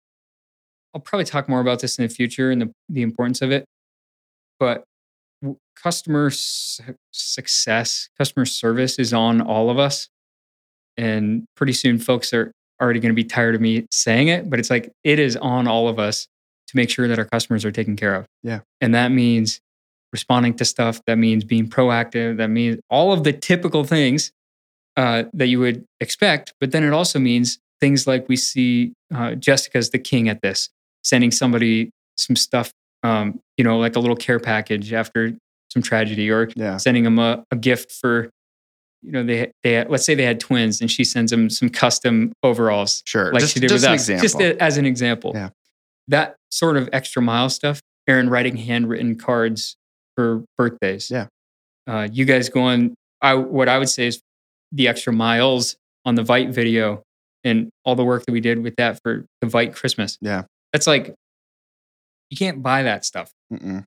I'll 0.94 1.00
probably 1.00 1.24
talk 1.24 1.48
more 1.48 1.60
about 1.60 1.80
this 1.80 1.98
in 1.98 2.02
the 2.02 2.10
future 2.10 2.50
and 2.50 2.60
the, 2.60 2.70
the 2.90 3.00
importance 3.00 3.40
of 3.40 3.50
it. 3.50 3.64
But 4.60 4.84
customer 5.74 6.28
su- 6.28 6.94
success, 7.12 8.10
customer 8.18 8.44
service 8.44 8.98
is 8.98 9.14
on 9.14 9.40
all 9.40 9.70
of 9.70 9.78
us. 9.78 10.08
And 10.98 11.46
pretty 11.56 11.72
soon, 11.72 11.98
folks 11.98 12.34
are 12.34 12.52
already 12.80 13.00
going 13.00 13.10
to 13.10 13.16
be 13.16 13.24
tired 13.24 13.54
of 13.54 13.62
me 13.62 13.86
saying 13.90 14.28
it, 14.28 14.50
but 14.50 14.58
it's 14.58 14.68
like 14.68 14.92
it 15.02 15.18
is 15.18 15.36
on 15.38 15.66
all 15.66 15.88
of 15.88 15.98
us 15.98 16.26
to 16.68 16.76
make 16.76 16.90
sure 16.90 17.08
that 17.08 17.18
our 17.18 17.24
customers 17.24 17.64
are 17.64 17.72
taken 17.72 17.96
care 17.96 18.14
of. 18.14 18.26
Yeah. 18.42 18.60
And 18.80 18.94
that 18.94 19.08
means 19.10 19.60
responding 20.12 20.54
to 20.54 20.64
stuff. 20.64 21.00
That 21.06 21.16
means 21.18 21.44
being 21.44 21.68
proactive. 21.68 22.36
That 22.38 22.48
means 22.48 22.78
all 22.90 23.12
of 23.12 23.24
the 23.24 23.32
typical 23.32 23.84
things 23.84 24.32
uh, 24.96 25.24
that 25.32 25.48
you 25.48 25.58
would 25.60 25.84
expect. 26.00 26.54
But 26.60 26.72
then 26.72 26.84
it 26.84 26.92
also 26.92 27.18
means 27.18 27.58
things 27.80 28.06
like 28.06 28.28
we 28.28 28.36
see 28.36 28.92
uh, 29.14 29.34
Jessica's 29.34 29.90
the 29.90 29.98
king 29.98 30.28
at 30.28 30.42
this, 30.42 30.68
sending 31.04 31.30
somebody 31.30 31.90
some 32.16 32.36
stuff, 32.36 32.72
um, 33.02 33.38
you 33.56 33.64
know, 33.64 33.78
like 33.78 33.96
a 33.96 34.00
little 34.00 34.16
care 34.16 34.40
package 34.40 34.92
after 34.92 35.32
some 35.72 35.82
tragedy, 35.82 36.30
or 36.30 36.48
Yeah. 36.56 36.76
sending 36.78 37.04
them 37.04 37.18
a, 37.18 37.44
a 37.50 37.56
gift 37.56 37.92
for, 37.92 38.30
you 39.02 39.12
know, 39.12 39.22
they 39.22 39.52
they 39.62 39.84
let's 39.84 40.04
say 40.04 40.14
they 40.14 40.24
had 40.24 40.40
twins, 40.40 40.80
and 40.80 40.90
she 40.90 41.04
sends 41.04 41.30
them 41.30 41.48
some 41.50 41.68
custom 41.68 42.32
overalls, 42.42 43.02
Sure. 43.06 43.32
like 43.32 43.42
just, 43.42 43.54
she 43.54 43.60
did 43.60 43.68
just 43.68 43.84
with 43.84 43.92
us, 43.92 44.08
example. 44.08 44.22
just 44.22 44.40
as 44.60 44.78
an 44.78 44.86
example. 44.86 45.32
Yeah. 45.34 45.50
That 46.08 46.36
sort 46.50 46.76
of 46.76 46.88
extra 46.92 47.22
mile 47.22 47.50
stuff. 47.50 47.80
Aaron 48.08 48.30
writing 48.30 48.56
handwritten 48.56 49.16
cards 49.16 49.76
for 50.16 50.44
birthdays. 50.56 51.10
Yeah. 51.10 51.26
Uh, 51.86 52.08
you 52.10 52.24
guys 52.24 52.48
going? 52.48 52.94
I 53.20 53.34
what 53.34 53.68
I 53.68 53.78
would 53.78 53.88
say 53.88 54.06
is 54.06 54.20
the 54.72 54.88
extra 54.88 55.12
miles 55.12 55.76
on 56.04 56.14
the 56.14 56.22
Vite 56.22 56.50
video 56.50 57.02
and 57.44 57.70
all 57.84 57.94
the 57.94 58.04
work 58.04 58.24
that 58.26 58.32
we 58.32 58.40
did 58.40 58.62
with 58.62 58.76
that 58.76 58.98
for 59.02 59.26
the 59.40 59.46
Vite 59.46 59.74
Christmas. 59.74 60.16
Yeah. 60.20 60.44
That's 60.72 60.86
like 60.86 61.14
you 62.30 62.36
can't 62.36 62.62
buy 62.62 62.82
that 62.82 63.04
stuff. 63.04 63.30
Mm-mm. 63.52 63.84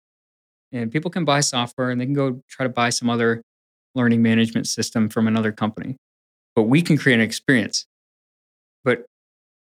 And 0.71 0.91
people 0.91 1.11
can 1.11 1.25
buy 1.25 1.41
software 1.41 1.89
and 1.89 1.99
they 1.99 2.05
can 2.05 2.13
go 2.13 2.41
try 2.49 2.65
to 2.65 2.69
buy 2.69 2.89
some 2.89 3.09
other 3.09 3.41
learning 3.93 4.21
management 4.21 4.67
system 4.67 5.09
from 5.09 5.27
another 5.27 5.51
company. 5.51 5.97
But 6.55 6.63
we 6.63 6.81
can 6.81 6.97
create 6.97 7.15
an 7.15 7.21
experience, 7.21 7.85
but 8.83 9.05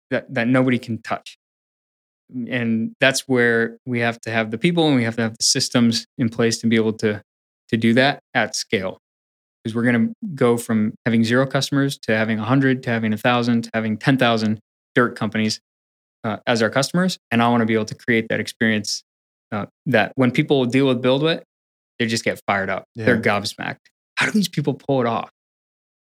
that, 0.10 0.34
that 0.34 0.48
nobody 0.48 0.80
can 0.80 1.02
touch. 1.02 1.38
And 2.30 2.94
that's 3.00 3.22
where 3.22 3.78
we 3.86 4.00
have 4.00 4.20
to 4.22 4.32
have 4.32 4.52
the 4.52 4.58
people 4.58 4.88
and 4.88 4.96
we 4.96 5.04
have 5.04 5.16
to 5.16 5.22
have 5.24 5.38
the 5.38 5.44
systems 5.44 6.06
in 6.18 6.30
place 6.30 6.58
to 6.60 6.68
be 6.68 6.76
able 6.76 6.94
to, 6.94 7.22
to 7.70 7.78
do 7.78 7.94
that 7.94 8.20
at 8.34 8.56
scale. 8.56 8.98
Because 9.64 9.76
we're 9.76 9.84
going 9.84 10.08
to 10.08 10.14
go 10.36 10.58
from 10.58 10.94
having 11.06 11.24
zero 11.24 11.46
customers 11.46 11.98
to 12.04 12.16
having 12.16 12.38
100 12.38 12.84
to 12.84 12.90
having 12.90 13.12
1,000 13.12 13.64
to 13.64 13.70
having 13.74 13.98
10,000 13.98 14.60
dirt 14.96 15.16
companies 15.16 15.60
uh, 16.24 16.38
as 16.46 16.62
our 16.62 16.70
customers. 16.70 17.18
And 17.32 17.42
I 17.42 17.50
want 17.50 17.62
to 17.62 17.66
be 17.66 17.74
able 17.74 17.86
to 17.86 17.96
create 17.96 18.28
that 18.30 18.40
experience 18.40 19.04
uh, 19.52 19.66
that 19.86 20.12
when 20.16 20.32
people 20.32 20.66
deal 20.66 20.88
with 20.88 21.02
BuildWitt, 21.02 21.44
they 22.00 22.06
just 22.06 22.24
get 22.24 22.40
fired 22.46 22.70
up. 22.70 22.86
They're 22.96 23.20
gobsmacked. 23.20 23.78
How 24.16 24.26
do 24.26 24.32
these 24.32 24.50
people 24.50 24.74
pull 24.74 25.02
it 25.02 25.08
off? 25.08 25.30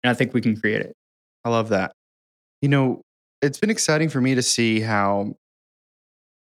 And 0.04 0.12
I 0.12 0.14
think 0.14 0.34
we 0.34 0.42
can 0.42 0.56
create 0.56 0.82
it. 0.82 0.94
I 1.44 1.50
love 1.50 1.70
that. 1.70 1.94
You 2.62 2.70
know, 2.70 3.02
it's 3.42 3.60
been 3.60 3.70
exciting 3.70 4.10
for 4.10 4.22
me 4.22 4.36
to 4.36 4.42
see 4.42 4.80
how 4.80 5.36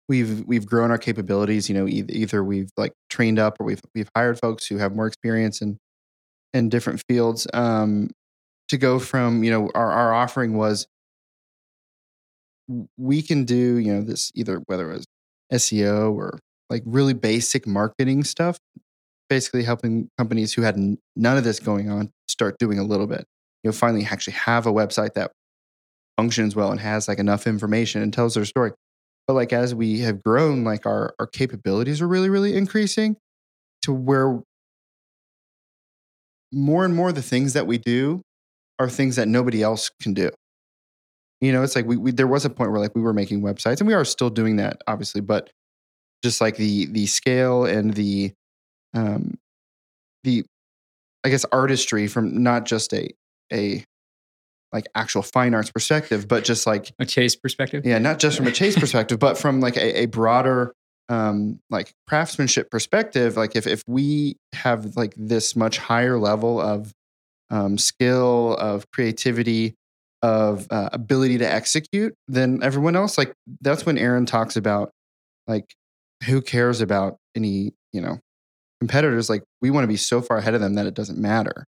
we've 0.09 0.45
we've 0.47 0.67
grown 0.67 0.91
our 0.91 0.99
capabilities. 0.99 1.69
You 1.69 1.75
know, 1.75 1.89
either, 1.89 2.13
either 2.13 2.45
we've 2.45 2.71
like 2.77 2.93
trained 3.11 3.39
up 3.39 3.57
or 3.61 3.65
we've 3.65 3.83
we've 3.95 4.09
hired 4.15 4.39
folks 4.39 4.67
who 4.67 4.79
have 4.79 4.95
more 4.95 5.07
experience 5.07 5.61
in 5.61 5.79
in 6.53 6.69
different 6.69 7.03
fields. 7.09 7.47
Um, 7.53 8.11
to 8.69 8.79
go 8.79 8.99
from 8.99 9.45
you 9.45 9.51
know 9.51 9.71
our 9.75 9.91
our 9.91 10.15
offering 10.15 10.57
was 10.57 10.87
we 12.97 13.21
can 13.21 13.45
do 13.45 13.77
you 13.77 13.93
know 13.93 14.03
this 14.03 14.33
either 14.35 14.63
whether 14.67 14.91
it 14.91 14.95
was 14.95 15.07
SEO 15.53 16.15
or 16.15 16.39
like 16.71 16.83
really 16.87 17.13
basic 17.13 17.67
marketing 17.67 18.25
stuff, 18.25 18.59
basically 19.29 19.63
helping 19.63 20.09
companies 20.19 20.53
who 20.55 20.63
had 20.63 20.77
n- 20.77 20.99
none 21.15 21.37
of 21.37 21.45
this 21.45 21.61
going 21.61 21.91
on 21.91 22.11
start 22.27 22.59
doing 22.59 22.79
a 22.79 22.85
little 22.85 23.07
bit. 23.07 23.27
You 23.63 23.69
know, 23.69 23.73
finally 23.73 24.05
actually 24.05 24.35
have 24.35 24.67
a 24.67 24.73
website 24.73 25.15
that 25.15 25.33
functions 26.17 26.55
well 26.57 26.71
and 26.71 26.81
has 26.81 27.09
like 27.09 27.19
enough 27.19 27.47
information 27.47 28.03
and 28.03 28.13
tells 28.13 28.35
their 28.35 28.45
story. 28.45 28.73
But 29.27 29.35
like 29.35 29.53
as 29.53 29.75
we 29.75 30.01
have 30.01 30.23
grown, 30.23 30.65
like 30.65 30.87
our 30.87 31.15
our 31.19 31.27
capabilities 31.27 32.01
are 32.01 32.09
really 32.09 32.29
really 32.31 32.55
increasing 32.57 33.17
to 33.83 33.93
where 33.93 34.41
more 36.53 36.85
and 36.85 36.95
more 36.95 37.13
the 37.13 37.23
things 37.23 37.53
that 37.55 37.67
we 37.67 37.79
do 37.79 38.23
are 38.79 38.89
things 38.89 39.17
that 39.17 39.29
nobody 39.29 39.63
else 39.63 39.91
can 40.01 40.15
do. 40.15 40.31
You 41.41 41.53
know, 41.53 41.63
it's 41.63 41.77
like 41.77 41.87
we, 41.87 41.97
we 41.97 42.13
there 42.13 42.27
was 42.27 42.45
a 42.45 42.51
point 42.51 42.71
where 42.71 42.81
like 42.81 42.95
we 42.95 43.03
were 43.03 43.13
making 43.13 43.43
websites 43.43 43.81
and 43.81 43.87
we 43.87 43.95
are 43.95 44.05
still 44.05 44.31
doing 44.31 44.57
that 44.57 44.83
obviously, 44.87 45.21
but 45.21 45.51
just 46.23 46.41
like 46.41 46.57
the 46.57 46.87
the 46.87 47.07
scale 47.07 47.65
and 47.65 47.95
the 47.95 48.33
um 48.95 49.35
the 50.23 50.45
I 51.25 51.29
guess 51.29 51.45
artistry 51.47 52.07
from 52.07 52.43
not 52.43 52.65
just 52.65 52.93
a 52.95 53.11
a 53.53 53.85
like 54.75 54.87
actual 54.95 55.23
fine 55.23 55.55
arts 55.55 55.71
perspective, 55.71 56.29
but 56.29 56.45
just 56.45 56.67
like 56.67 56.93
A 56.99 57.07
chase 57.07 57.37
perspective. 57.37 57.87
yeah, 57.87 57.99
not 57.99 58.19
just 58.19 58.37
from 58.37 58.47
a 58.47 58.53
chase 58.53 58.79
perspective, 58.79 59.19
but 59.19 59.39
from 59.39 59.61
like 59.61 59.77
a, 59.77 60.01
a 60.03 60.07
broader 60.07 60.75
um 61.09 61.61
like 61.71 61.93
craftsmanship 62.09 62.71
perspective. 62.71 63.37
Like 63.37 63.57
if 63.57 63.67
if 63.67 63.83
we 63.87 64.37
have 64.53 64.97
like 64.97 65.15
this 65.17 65.55
much 65.55 65.79
higher 65.79 66.19
level 66.19 66.61
of 66.61 66.93
um 67.51 67.79
skill, 67.79 68.57
of 68.59 68.91
creativity, 68.91 69.75
of 70.23 70.67
uh, 70.71 70.89
ability 70.93 71.39
to 71.39 71.51
execute 71.51 72.15
than 72.27 72.63
everyone 72.63 72.97
else, 72.97 73.17
like 73.17 73.33
that's 73.61 73.87
when 73.87 73.97
Aaron 73.99 74.27
talks 74.27 74.57
about 74.57 74.91
like 75.47 75.75
who 76.25 76.41
cares 76.41 76.81
about 76.81 77.19
any, 77.37 77.75
you 77.93 78.01
know, 78.01 78.19
competitors 78.81 79.29
like 79.29 79.45
we 79.61 79.71
want 79.71 79.85
to 79.85 79.89
be 79.89 79.97
so 79.97 80.21
far 80.23 80.39
ahead 80.39 80.55
of 80.55 80.61
them 80.61 80.75
that 80.75 80.87
it 80.87 80.95
doesn't 80.95 81.19
matter. 81.19 81.65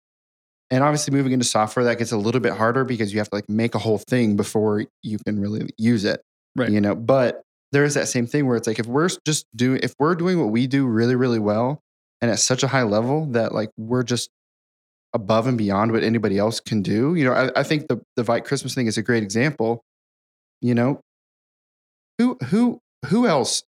And 0.71 0.83
obviously 0.83 1.12
moving 1.12 1.33
into 1.33 1.45
software 1.45 1.85
that 1.85 1.99
gets 1.99 2.12
a 2.12 2.17
little 2.17 2.41
bit 2.41 2.55
harder 2.55 2.85
because 2.85 3.12
you 3.12 3.19
have 3.19 3.29
to 3.29 3.37
like 3.37 3.49
make 3.49 3.75
a 3.75 3.79
whole 3.79 3.99
thing 3.99 4.37
before 4.37 4.85
you 5.03 5.19
can 5.19 5.39
really 5.39 5.69
use 5.77 6.05
it. 6.05 6.23
Right. 6.57 6.71
You 6.71 6.81
know, 6.81 6.95
but 6.95 7.43
there 7.73 7.85
is 7.85 7.95
that 7.95 8.09
same 8.09 8.27
thing 8.27 8.47
where 8.47 8.57
it's 8.57 8.67
like 8.67 8.79
if 8.79 8.87
we're 8.87 9.09
just 9.27 9.47
doing 9.55 9.81
if 9.83 9.95
we're 9.99 10.15
doing 10.15 10.41
what 10.41 10.51
we 10.51 10.67
do 10.67 10.87
really, 10.87 11.17
really 11.17 11.39
well 11.39 11.83
and 12.21 12.31
at 12.31 12.39
such 12.39 12.62
a 12.62 12.69
high 12.69 12.83
level 12.83 13.27
that 13.27 13.53
like 13.53 13.71
we're 13.77 14.03
just 14.03 14.31
above 15.12 15.47
and 15.47 15.57
beyond 15.57 15.93
what 15.93 16.03
anybody 16.03 16.39
else 16.39 16.61
can 16.61 16.83
do. 16.83 17.15
You 17.15 17.25
know, 17.25 17.33
I, 17.33 17.61
I 17.61 17.62
think 17.62 17.89
the 17.89 18.01
the 18.17 18.23
Vite 18.23 18.45
Christmas 18.45 18.75
thing 18.75 18.87
is 18.87 18.97
a 18.97 19.03
great 19.03 19.23
example. 19.23 19.85
You 20.61 20.75
know, 20.75 21.01
who 22.19 22.37
who 22.47 22.81
who 23.07 23.27
else 23.27 23.62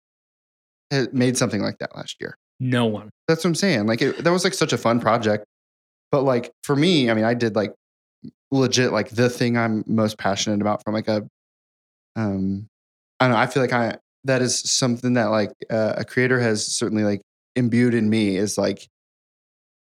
made 1.12 1.38
something 1.38 1.62
like 1.62 1.80
that 1.80 1.96
last 1.96 2.18
year? 2.20 2.38
No 2.60 2.86
one. 2.86 3.10
That's 3.28 3.44
what 3.44 3.50
I'm 3.50 3.56
saying. 3.56 3.88
Like 3.88 4.02
it, 4.02 4.24
that 4.24 4.32
was 4.32 4.44
like 4.44 4.54
such 4.54 4.74
a 4.74 4.78
fun 4.78 5.00
project. 5.00 5.46
But 6.14 6.26
like 6.26 6.52
for 6.62 6.76
me, 6.76 7.10
I 7.10 7.16
mean, 7.16 7.26
I 7.26 7.34
did 7.34 7.56
like 7.56 7.74
legit 8.52 8.92
like 8.94 9.10
the 9.10 9.32
thing 9.32 9.58
I'm 9.58 9.84
most 9.88 10.20
passionate 10.20 10.62
about 10.62 10.84
from 10.84 10.94
like 10.94 11.08
a 11.08 11.28
um 12.16 12.68
I 13.20 13.26
don't 13.26 13.34
know, 13.34 13.40
I 13.40 13.48
feel 13.48 13.64
like 13.64 13.74
I 13.74 13.98
that 14.26 14.44
is 14.44 14.60
something 14.60 15.14
that 15.14 15.32
like 15.32 15.50
uh, 15.72 15.96
a 15.98 16.06
creator 16.06 16.40
has 16.40 16.68
certainly 16.68 17.04
like 17.04 17.22
imbued 17.56 17.96
in 17.96 18.12
me 18.12 18.38
is 18.38 18.60
like 18.60 18.88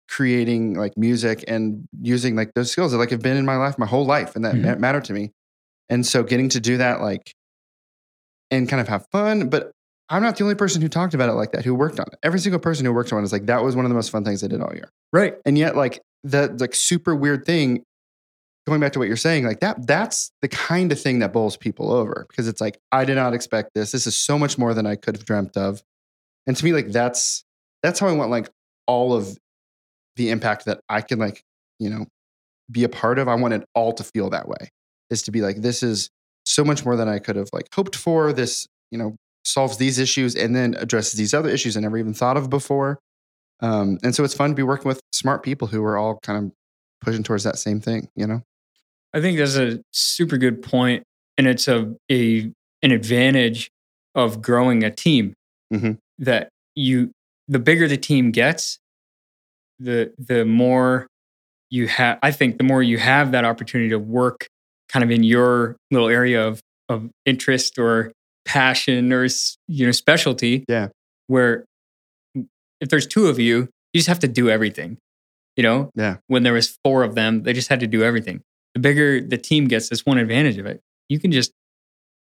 creating 0.08 0.72
like 0.74 0.96
music 0.96 1.44
and 1.48 1.86
using 2.00 2.34
like 2.34 2.54
those 2.54 2.70
skills 2.72 2.92
that 2.92 2.98
like 2.98 3.10
have 3.10 3.20
been 3.22 3.36
in 3.36 3.44
my 3.44 3.56
life 3.56 3.78
my 3.78 3.86
whole 3.86 4.06
life 4.06 4.36
and 4.36 4.44
that 4.46 4.54
Mhm. 4.54 4.78
matter 4.80 5.02
to 5.02 5.12
me. 5.12 5.32
And 5.90 6.06
so 6.06 6.22
getting 6.22 6.48
to 6.50 6.60
do 6.60 6.78
that 6.78 7.02
like 7.02 7.34
and 8.50 8.68
kind 8.68 8.80
of 8.80 8.88
have 8.88 9.04
fun, 9.12 9.50
but 9.50 9.72
I'm 10.08 10.22
not 10.22 10.36
the 10.36 10.44
only 10.44 10.54
person 10.54 10.80
who 10.82 10.88
talked 10.88 11.14
about 11.14 11.28
it 11.28 11.32
like 11.32 11.52
that, 11.52 11.64
who 11.64 11.74
worked 11.74 11.98
on 11.98 12.06
it. 12.12 12.18
Every 12.22 12.38
single 12.38 12.60
person 12.60 12.84
who 12.84 12.92
worked 12.92 13.12
on 13.12 13.20
it 13.20 13.24
is 13.24 13.32
like, 13.32 13.46
that 13.46 13.64
was 13.64 13.74
one 13.74 13.84
of 13.84 13.88
the 13.88 13.94
most 13.94 14.10
fun 14.10 14.24
things 14.24 14.44
I 14.44 14.46
did 14.46 14.60
all 14.60 14.72
year. 14.72 14.90
Right. 15.12 15.34
And 15.44 15.58
yet, 15.58 15.76
like 15.76 16.00
that 16.24 16.60
like 16.60 16.74
super 16.74 17.14
weird 17.14 17.44
thing, 17.44 17.82
going 18.66 18.80
back 18.80 18.92
to 18.92 18.98
what 18.98 19.08
you're 19.08 19.16
saying, 19.16 19.44
like 19.44 19.60
that, 19.60 19.86
that's 19.86 20.30
the 20.42 20.48
kind 20.48 20.92
of 20.92 21.00
thing 21.00 21.20
that 21.20 21.32
bowls 21.32 21.56
people 21.56 21.92
over 21.92 22.26
because 22.28 22.46
it's 22.46 22.60
like, 22.60 22.78
I 22.92 23.04
did 23.04 23.16
not 23.16 23.34
expect 23.34 23.70
this. 23.74 23.92
This 23.92 24.06
is 24.06 24.16
so 24.16 24.38
much 24.38 24.58
more 24.58 24.74
than 24.74 24.86
I 24.86 24.96
could 24.96 25.16
have 25.16 25.24
dreamt 25.24 25.56
of. 25.56 25.82
And 26.46 26.56
to 26.56 26.64
me, 26.64 26.72
like 26.72 26.88
that's 26.88 27.44
that's 27.82 27.98
how 27.98 28.06
I 28.08 28.12
want 28.12 28.30
like 28.30 28.48
all 28.86 29.12
of 29.12 29.36
the 30.16 30.30
impact 30.30 30.64
that 30.66 30.80
I 30.88 31.00
can 31.00 31.18
like, 31.18 31.42
you 31.78 31.90
know, 31.90 32.06
be 32.70 32.84
a 32.84 32.88
part 32.88 33.18
of. 33.18 33.28
I 33.28 33.34
want 33.34 33.54
it 33.54 33.64
all 33.74 33.92
to 33.92 34.04
feel 34.04 34.30
that 34.30 34.48
way. 34.48 34.70
Is 35.10 35.22
to 35.22 35.30
be 35.30 35.40
like, 35.40 35.56
this 35.56 35.82
is 35.82 36.10
so 36.44 36.64
much 36.64 36.84
more 36.84 36.96
than 36.96 37.08
I 37.08 37.18
could 37.18 37.36
have 37.36 37.48
like 37.52 37.66
hoped 37.74 37.94
for. 37.94 38.32
This, 38.32 38.66
you 38.90 38.98
know, 38.98 39.16
solves 39.46 39.76
these 39.78 39.98
issues 39.98 40.34
and 40.34 40.54
then 40.54 40.74
addresses 40.74 41.14
these 41.14 41.32
other 41.32 41.48
issues 41.48 41.76
I 41.76 41.80
never 41.80 41.98
even 41.98 42.14
thought 42.14 42.36
of 42.36 42.50
before. 42.50 42.98
Um, 43.60 43.98
and 44.02 44.14
so 44.14 44.24
it's 44.24 44.34
fun 44.34 44.50
to 44.50 44.56
be 44.56 44.62
working 44.62 44.88
with 44.88 45.00
smart 45.12 45.42
people 45.42 45.68
who 45.68 45.82
are 45.84 45.96
all 45.96 46.18
kind 46.22 46.44
of 46.44 46.52
pushing 47.00 47.22
towards 47.22 47.44
that 47.44 47.58
same 47.58 47.80
thing, 47.80 48.08
you 48.14 48.26
know? 48.26 48.42
I 49.14 49.20
think 49.20 49.38
that's 49.38 49.56
a 49.56 49.80
super 49.92 50.36
good 50.36 50.62
point, 50.62 51.04
and 51.38 51.46
it's 51.46 51.68
a, 51.68 51.94
a 52.10 52.52
an 52.82 52.90
advantage 52.90 53.70
of 54.14 54.42
growing 54.42 54.84
a 54.84 54.90
team. 54.90 55.32
Mhm. 55.72 55.98
That 56.18 56.50
you, 56.74 57.12
the 57.48 57.58
bigger 57.58 57.88
the 57.88 57.96
team 57.96 58.30
gets, 58.30 58.78
the 59.78 60.12
the 60.18 60.44
more 60.44 61.06
you 61.70 61.88
have, 61.88 62.18
I 62.22 62.30
think 62.30 62.58
the 62.58 62.64
more 62.64 62.82
you 62.82 62.98
have 62.98 63.32
that 63.32 63.44
opportunity 63.44 63.90
to 63.90 63.98
work 63.98 64.46
kind 64.88 65.02
of 65.02 65.10
in 65.10 65.22
your 65.24 65.76
little 65.90 66.08
area 66.08 66.46
of, 66.46 66.60
of 66.88 67.10
interest 67.24 67.78
or 67.78 68.12
passion 68.46 69.12
or, 69.12 69.26
you 69.68 69.84
know, 69.86 69.92
specialty. 69.92 70.64
Yeah. 70.68 70.88
Where 71.26 71.64
if 72.80 72.88
there's 72.88 73.06
two 73.06 73.26
of 73.26 73.38
you, 73.38 73.68
you 73.92 73.98
just 73.98 74.08
have 74.08 74.20
to 74.20 74.28
do 74.28 74.48
everything. 74.48 74.98
You 75.56 75.62
know, 75.62 75.90
Yeah. 75.94 76.16
when 76.26 76.42
there 76.42 76.52
was 76.52 76.76
four 76.84 77.02
of 77.02 77.14
them, 77.14 77.42
they 77.42 77.52
just 77.52 77.68
had 77.68 77.80
to 77.80 77.86
do 77.86 78.02
everything. 78.02 78.42
The 78.74 78.80
bigger 78.80 79.20
the 79.20 79.38
team 79.38 79.66
gets, 79.68 79.88
that's 79.88 80.04
one 80.04 80.18
advantage 80.18 80.58
of 80.58 80.66
it. 80.66 80.80
You 81.08 81.18
can 81.18 81.32
just 81.32 81.52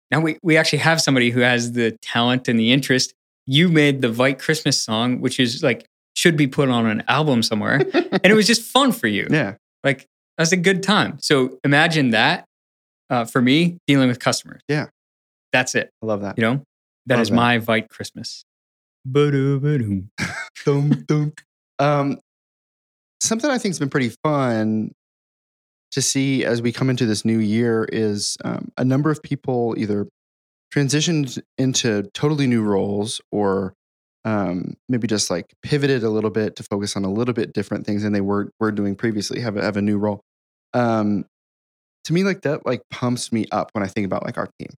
now 0.10 0.20
we 0.20 0.38
we 0.44 0.58
actually 0.58 0.80
have 0.80 1.00
somebody 1.02 1.30
who 1.30 1.40
has 1.42 1.72
the 1.74 1.98
talent 2.02 2.48
and 2.48 2.60
the 2.60 2.72
interest. 2.72 3.14
You 3.48 3.70
made 3.70 4.02
the 4.02 4.10
Vite 4.10 4.40
Christmas 4.40 4.82
song, 4.82 5.22
which 5.22 5.40
is 5.40 5.64
like 5.64 5.86
should 6.16 6.36
be 6.36 6.48
put 6.48 6.70
on 6.70 6.86
an 6.88 7.04
album 7.08 7.42
somewhere, 7.44 7.76
and 7.94 8.26
it 8.26 8.34
was 8.34 8.48
just 8.48 8.62
fun 8.64 8.92
for 8.92 9.08
you. 9.08 9.28
Yeah. 9.30 9.56
Like 9.84 10.06
that's 10.38 10.52
a 10.52 10.58
good 10.58 10.82
time. 10.84 11.18
So 11.22 11.60
imagine 11.64 12.10
that 12.12 12.46
uh, 13.10 13.26
for 13.26 13.42
me 13.42 13.78
dealing 13.88 14.08
with 14.10 14.20
customers. 14.20 14.62
Yeah. 14.68 14.88
That's 15.52 15.76
it. 15.76 15.92
I 16.02 16.06
love 16.06 16.22
that. 16.22 16.38
You 16.38 16.44
know, 16.44 16.64
that 17.08 17.16
Love 17.16 17.22
is 17.22 17.30
that. 17.30 17.36
my 17.36 17.58
Vite 17.58 17.90
Christmas. 17.90 18.44
Ba-do-ba-doo. 19.06 20.06
Dum, 20.66 20.90
dum. 21.08 21.34
Um, 21.80 22.20
something 23.20 23.50
I 23.50 23.58
think 23.58 23.72
has 23.72 23.80
been 23.80 23.90
pretty 23.90 24.12
fun 24.24 24.92
to 25.92 26.02
see 26.02 26.46
as 26.46 26.62
we 26.62 26.72
come 26.72 26.90
into 26.90 27.06
this 27.06 27.26
new 27.26 27.40
year 27.40 27.88
is 27.92 28.38
um, 28.46 28.72
a 28.78 28.86
number 28.86 29.10
of 29.10 29.22
people 29.24 29.76
either 29.78 30.08
transitioned 30.74 31.42
into 31.58 32.04
totally 32.14 32.48
new 32.48 32.62
roles 32.62 33.20
or 33.32 33.74
um, 34.24 34.76
maybe 34.88 35.08
just 35.08 35.30
like 35.30 35.48
pivoted 35.64 36.04
a 36.04 36.10
little 36.10 36.30
bit 36.30 36.56
to 36.58 36.64
focus 36.64 36.96
on 36.96 37.04
a 37.04 37.12
little 37.12 37.34
bit 37.34 37.54
different 37.54 37.86
things 37.86 38.04
than 38.04 38.14
they 38.14 38.22
were 38.22 38.52
were 38.60 38.72
doing 38.72 38.96
previously. 38.96 39.42
Have 39.42 39.58
a, 39.58 39.64
have 39.64 39.78
a 39.78 39.82
new 39.82 39.98
role. 39.98 40.22
Um, 40.74 41.26
to 42.06 42.14
me, 42.14 42.24
like 42.24 42.42
that, 42.44 42.66
like 42.66 42.84
pumps 42.92 43.32
me 43.32 43.46
up 43.52 43.72
when 43.74 43.84
I 43.84 43.88
think 43.88 44.06
about 44.06 44.24
like 44.24 44.38
our 44.38 44.48
team. 44.60 44.70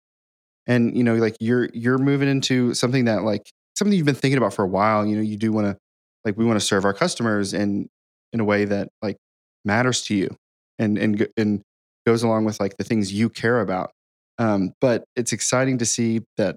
And 0.68 0.95
you 0.97 1.03
know, 1.03 1.16
like 1.16 1.36
you're 1.39 1.70
you're 1.74 1.97
moving 1.97 2.30
into 2.30 2.74
something 2.74 3.05
that 3.05 3.24
like 3.24 3.49
something 3.76 3.95
you've 3.97 4.05
been 4.05 4.16
thinking 4.16 4.38
about 4.38 4.53
for 4.53 4.64
a 4.64 4.68
while. 4.68 5.05
You 5.05 5.16
know, 5.18 5.22
you 5.22 5.38
do 5.38 5.51
want 5.51 5.68
to 5.68 5.78
like 6.26 6.38
we 6.38 6.45
want 6.45 6.59
to 6.59 6.66
serve 6.66 6.86
our 6.86 6.93
customers 6.93 7.53
in 7.53 7.89
in 8.32 8.39
a 8.39 8.45
way 8.45 8.66
that 8.66 8.89
like 9.01 9.18
matters 9.66 10.03
to 10.05 10.16
you 10.16 10.36
and 10.80 10.97
and 10.97 11.28
and 11.38 11.61
goes 12.05 12.24
along 12.24 12.45
with 12.45 12.59
like 12.59 12.78
the 12.78 12.84
things 12.84 13.11
you 13.14 13.30
care 13.30 13.61
about. 13.61 13.91
Um, 14.39 14.74
but 14.82 15.03
it's 15.16 15.32
exciting 15.34 15.78
to 15.80 15.86
see 15.86 16.22
that 16.38 16.55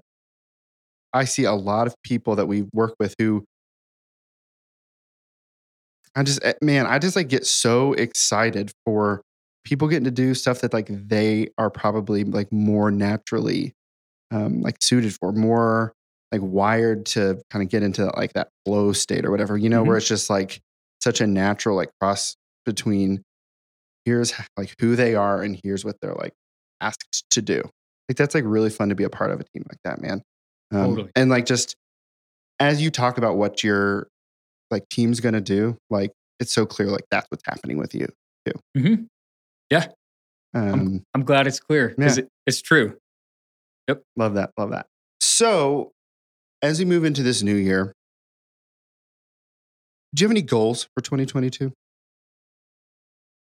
I 1.13 1.25
see 1.25 1.43
a 1.45 1.53
lot 1.53 1.87
of 1.87 1.95
people 2.03 2.35
that 2.35 2.47
we 2.47 2.63
work 2.73 2.95
with 2.99 3.15
who 3.19 3.45
I 6.15 6.23
just 6.23 6.43
eh, 6.43 6.53
man, 6.61 6.85
I 6.87 6.99
just 6.99 7.15
like 7.15 7.29
get 7.29 7.45
so 7.45 7.93
excited 7.93 8.71
for 8.85 9.21
people 9.63 9.87
getting 9.87 10.05
to 10.05 10.11
do 10.11 10.33
stuff 10.33 10.61
that 10.61 10.73
like 10.73 10.87
they 10.89 11.49
are 11.57 11.69
probably 11.69 12.23
like 12.23 12.51
more 12.51 12.89
naturally 12.91 13.73
um 14.31 14.61
like 14.61 14.77
suited 14.81 15.13
for, 15.15 15.31
more 15.31 15.93
like 16.31 16.41
wired 16.43 17.05
to 17.05 17.41
kind 17.49 17.63
of 17.63 17.69
get 17.69 17.83
into 17.83 18.05
like 18.17 18.33
that 18.33 18.49
flow 18.65 18.91
state 18.91 19.25
or 19.25 19.31
whatever, 19.31 19.57
you 19.57 19.69
know, 19.69 19.83
where 19.83 19.95
it's 19.97 20.07
just 20.07 20.29
like 20.29 20.59
such 21.01 21.21
a 21.21 21.27
natural 21.27 21.75
like 21.77 21.89
cross 22.01 22.35
between 22.65 23.23
here's 24.05 24.33
like 24.57 24.73
who 24.79 24.95
they 24.95 25.15
are 25.15 25.41
and 25.41 25.59
here's 25.63 25.85
what 25.85 25.95
they're 26.01 26.13
like 26.15 26.33
asked 26.81 27.23
to 27.31 27.41
do. 27.41 27.61
Like 28.09 28.17
that's 28.17 28.35
like 28.35 28.43
really 28.45 28.69
fun 28.69 28.89
to 28.89 28.95
be 28.95 29.03
a 29.05 29.09
part 29.09 29.31
of 29.31 29.39
a 29.39 29.43
team 29.43 29.63
like 29.69 29.79
that, 29.85 30.01
man. 30.01 30.21
Um, 30.71 30.89
Totally. 30.95 31.11
And 31.15 31.29
like 31.29 31.45
just 31.45 31.75
as 32.59 32.81
you 32.81 32.89
talk 32.91 33.17
about 33.17 33.37
what 33.37 33.63
your 33.63 34.07
like 34.69 34.87
team's 34.89 35.21
gonna 35.21 35.39
do, 35.41 35.77
like 35.89 36.11
it's 36.41 36.51
so 36.51 36.65
clear 36.65 36.89
like 36.89 37.05
that's 37.09 37.27
what's 37.29 37.43
happening 37.45 37.77
with 37.77 37.95
you 37.95 38.07
too. 38.45 38.53
Mhm. 38.77 39.07
Yeah. 39.69 39.87
Um, 40.53 41.03
I'm 41.13 41.23
glad 41.23 41.47
it's 41.47 41.59
clear 41.59 41.89
because 41.97 42.17
Yeah. 42.17 42.23
it, 42.23 42.29
it's 42.47 42.61
true. 42.61 42.97
Love 44.15 44.33
that, 44.35 44.51
love 44.57 44.71
that. 44.71 44.85
So 45.21 45.91
as 46.61 46.79
we 46.79 46.85
move 46.85 47.05
into 47.05 47.23
this 47.23 47.41
new 47.43 47.55
year, 47.55 47.93
do 50.13 50.21
you 50.23 50.27
have 50.27 50.31
any 50.31 50.41
goals 50.41 50.87
for 50.95 51.01
2022? 51.01 51.71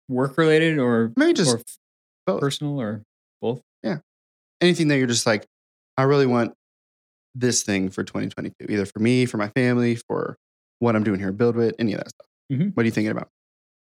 Work 0.08 0.36
related 0.36 0.78
or 0.78 1.12
Maybe 1.16 1.32
just 1.32 1.54
or 1.56 1.62
both. 2.26 2.40
personal 2.40 2.80
or 2.80 3.02
both. 3.40 3.60
Yeah. 3.82 3.98
Anything 4.60 4.88
that 4.88 4.98
you're 4.98 5.06
just 5.06 5.26
like, 5.26 5.46
I 5.96 6.02
really 6.02 6.26
want 6.26 6.52
this 7.34 7.62
thing 7.62 7.90
for 7.90 8.04
2022, 8.04 8.66
either 8.68 8.86
for 8.86 8.98
me, 9.00 9.26
for 9.26 9.38
my 9.38 9.48
family, 9.48 9.96
for 9.96 10.36
what 10.78 10.94
I'm 10.94 11.04
doing 11.04 11.18
here 11.20 11.28
at 11.28 11.36
BuildWitt, 11.36 11.72
any 11.78 11.92
of 11.94 11.98
that 12.00 12.10
stuff. 12.10 12.26
Mhm. 12.52 12.74
What 12.76 12.82
are 12.82 12.86
you 12.86 12.90
thinking 12.92 13.10
about? 13.10 13.28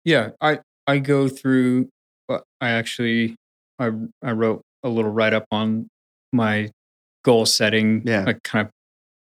Yeah, 0.03 0.32
I 0.41 0.60
I 0.88 0.99
go 0.99 1.28
through. 1.28 1.89
well, 2.30 2.43
I 2.62 2.70
actually 2.72 3.36
I 3.80 3.91
I 4.24 4.32
wrote 4.32 4.62
a 4.84 4.89
little 4.89 5.12
write 5.12 5.34
up 5.34 5.45
on 5.51 5.88
my 6.36 6.72
goal 7.24 7.46
setting, 7.46 8.04
Yeah. 8.06 8.24
like 8.26 8.44
kind 8.44 8.66
of 8.68 8.72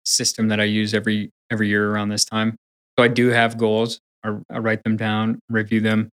system 0.05 0.49
that 0.49 0.61
I 0.61 0.65
use 0.65 0.95
every 0.95 1.31
every 1.51 1.69
year 1.69 1.91
around 1.91 2.09
this 2.09 2.25
time. 2.25 2.57
So 2.99 3.05
I 3.05 3.09
do 3.09 3.29
have 3.29 3.59
goals. 3.59 4.01
I, 4.25 4.37
I 4.51 4.59
write 4.59 4.83
them 4.85 4.97
down, 4.97 5.39
review 5.51 5.81
them. 5.81 6.09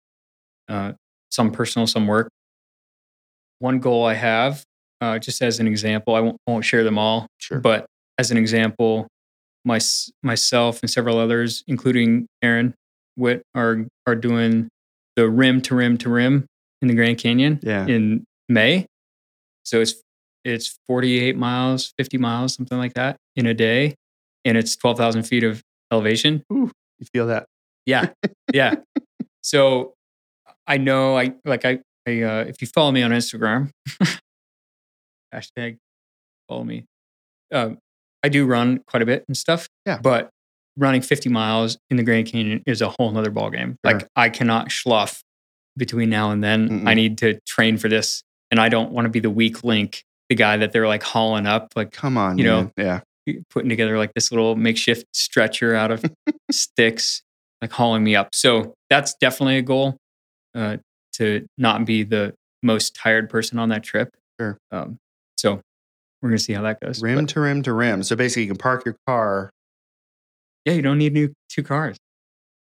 Uh, 0.68 0.92
some 1.30 1.50
personal, 1.52 1.86
some 1.86 2.06
work. 2.06 2.28
One 3.60 3.78
goal 3.80 4.04
I 4.04 4.14
have, 4.14 4.62
uh, 5.00 5.18
just 5.18 5.42
as 5.42 5.58
an 5.60 5.66
example, 5.66 6.14
I 6.14 6.20
won't, 6.20 6.36
won't 6.46 6.64
share 6.64 6.84
them 6.84 6.98
all, 6.98 7.26
Sure. 7.38 7.60
but 7.60 7.86
as 8.18 8.30
an 8.30 8.36
example, 8.36 9.06
my 9.64 9.78
myself 10.22 10.80
and 10.82 10.90
several 10.90 11.18
others, 11.18 11.62
including 11.66 12.26
Aaron 12.42 12.74
Witt, 13.16 13.42
are 13.54 13.86
are 14.06 14.14
doing 14.14 14.68
the 15.16 15.28
rim 15.28 15.60
to 15.62 15.74
rim 15.74 15.98
to 15.98 16.08
rim 16.08 16.46
in 16.80 16.88
the 16.88 16.94
Grand 16.94 17.18
Canyon 17.18 17.58
Yeah. 17.62 17.86
in 17.86 18.24
May. 18.48 18.86
So 19.64 19.80
it's 19.80 19.94
it's 20.48 20.78
48 20.86 21.36
miles, 21.36 21.92
50 21.96 22.18
miles, 22.18 22.54
something 22.54 22.78
like 22.78 22.94
that 22.94 23.16
in 23.36 23.46
a 23.46 23.54
day, 23.54 23.94
and 24.44 24.56
it's 24.56 24.76
12,000 24.76 25.22
feet 25.24 25.44
of 25.44 25.62
elevation. 25.92 26.42
You 26.50 26.70
feel 27.12 27.26
that? 27.28 27.46
Yeah, 27.86 28.10
yeah. 28.52 28.74
so 29.42 29.94
I 30.66 30.76
know 30.78 31.16
I 31.16 31.34
like 31.44 31.64
I, 31.64 31.80
I 32.06 32.22
uh, 32.22 32.44
if 32.46 32.60
you 32.60 32.66
follow 32.66 32.92
me 32.92 33.02
on 33.02 33.10
Instagram, 33.10 33.70
hashtag 35.34 35.78
follow 36.48 36.64
me. 36.64 36.84
Um, 37.52 37.78
I 38.22 38.28
do 38.28 38.46
run 38.46 38.80
quite 38.86 39.02
a 39.02 39.06
bit 39.06 39.24
and 39.28 39.36
stuff. 39.36 39.68
Yeah. 39.86 39.98
But 40.02 40.30
running 40.76 41.00
50 41.00 41.28
miles 41.28 41.78
in 41.90 41.96
the 41.96 42.02
Grand 42.02 42.26
Canyon 42.26 42.62
is 42.66 42.82
a 42.82 42.90
whole 42.90 43.10
nother 43.10 43.30
ballgame. 43.30 43.76
Sure. 43.84 43.94
Like 43.94 44.08
I 44.16 44.28
cannot 44.28 44.68
schluff 44.68 45.20
between 45.76 46.10
now 46.10 46.30
and 46.30 46.42
then. 46.42 46.68
Mm-mm. 46.68 46.88
I 46.88 46.94
need 46.94 47.18
to 47.18 47.38
train 47.46 47.78
for 47.78 47.88
this, 47.88 48.22
and 48.50 48.60
I 48.60 48.68
don't 48.68 48.92
want 48.92 49.06
to 49.06 49.10
be 49.10 49.20
the 49.20 49.30
weak 49.30 49.64
link, 49.64 50.04
the 50.28 50.34
guy 50.34 50.56
that 50.58 50.72
they're 50.72 50.86
like 50.86 51.02
hauling 51.02 51.46
up, 51.46 51.72
like 51.76 51.90
Come 51.92 52.16
on, 52.18 52.38
You 52.38 52.44
know, 52.44 52.70
man. 52.76 53.02
yeah. 53.26 53.34
putting 53.50 53.68
together 53.68 53.96
like 53.98 54.12
this 54.14 54.30
little 54.32 54.56
makeshift 54.56 55.04
stretcher 55.14 55.74
out 55.74 55.90
of 55.90 56.04
sticks, 56.50 57.22
like 57.62 57.72
hauling 57.72 58.04
me 58.04 58.14
up. 58.16 58.34
So 58.34 58.74
that's 58.90 59.14
definitely 59.20 59.58
a 59.58 59.62
goal 59.62 59.96
uh, 60.54 60.78
to 61.14 61.46
not 61.56 61.84
be 61.84 62.02
the 62.04 62.34
most 62.62 62.94
tired 62.94 63.30
person 63.30 63.58
on 63.58 63.68
that 63.70 63.82
trip. 63.82 64.10
Sure. 64.40 64.58
Um, 64.70 64.98
so 65.36 65.60
we're 66.22 66.30
gonna 66.30 66.38
see 66.38 66.52
how 66.52 66.62
that 66.62 66.80
goes. 66.80 67.00
Rim 67.02 67.20
But, 67.20 67.28
to 67.30 67.40
rim 67.40 67.62
to 67.62 67.72
rim. 67.72 68.02
So 68.02 68.16
basically, 68.16 68.42
you 68.42 68.48
can 68.48 68.56
park 68.58 68.84
your 68.84 68.96
car. 69.06 69.50
yeah, 70.64 70.72
you 70.74 70.82
don't 70.82 70.98
need 70.98 71.12
new 71.12 71.32
two 71.48 71.62
cars. 71.62 71.96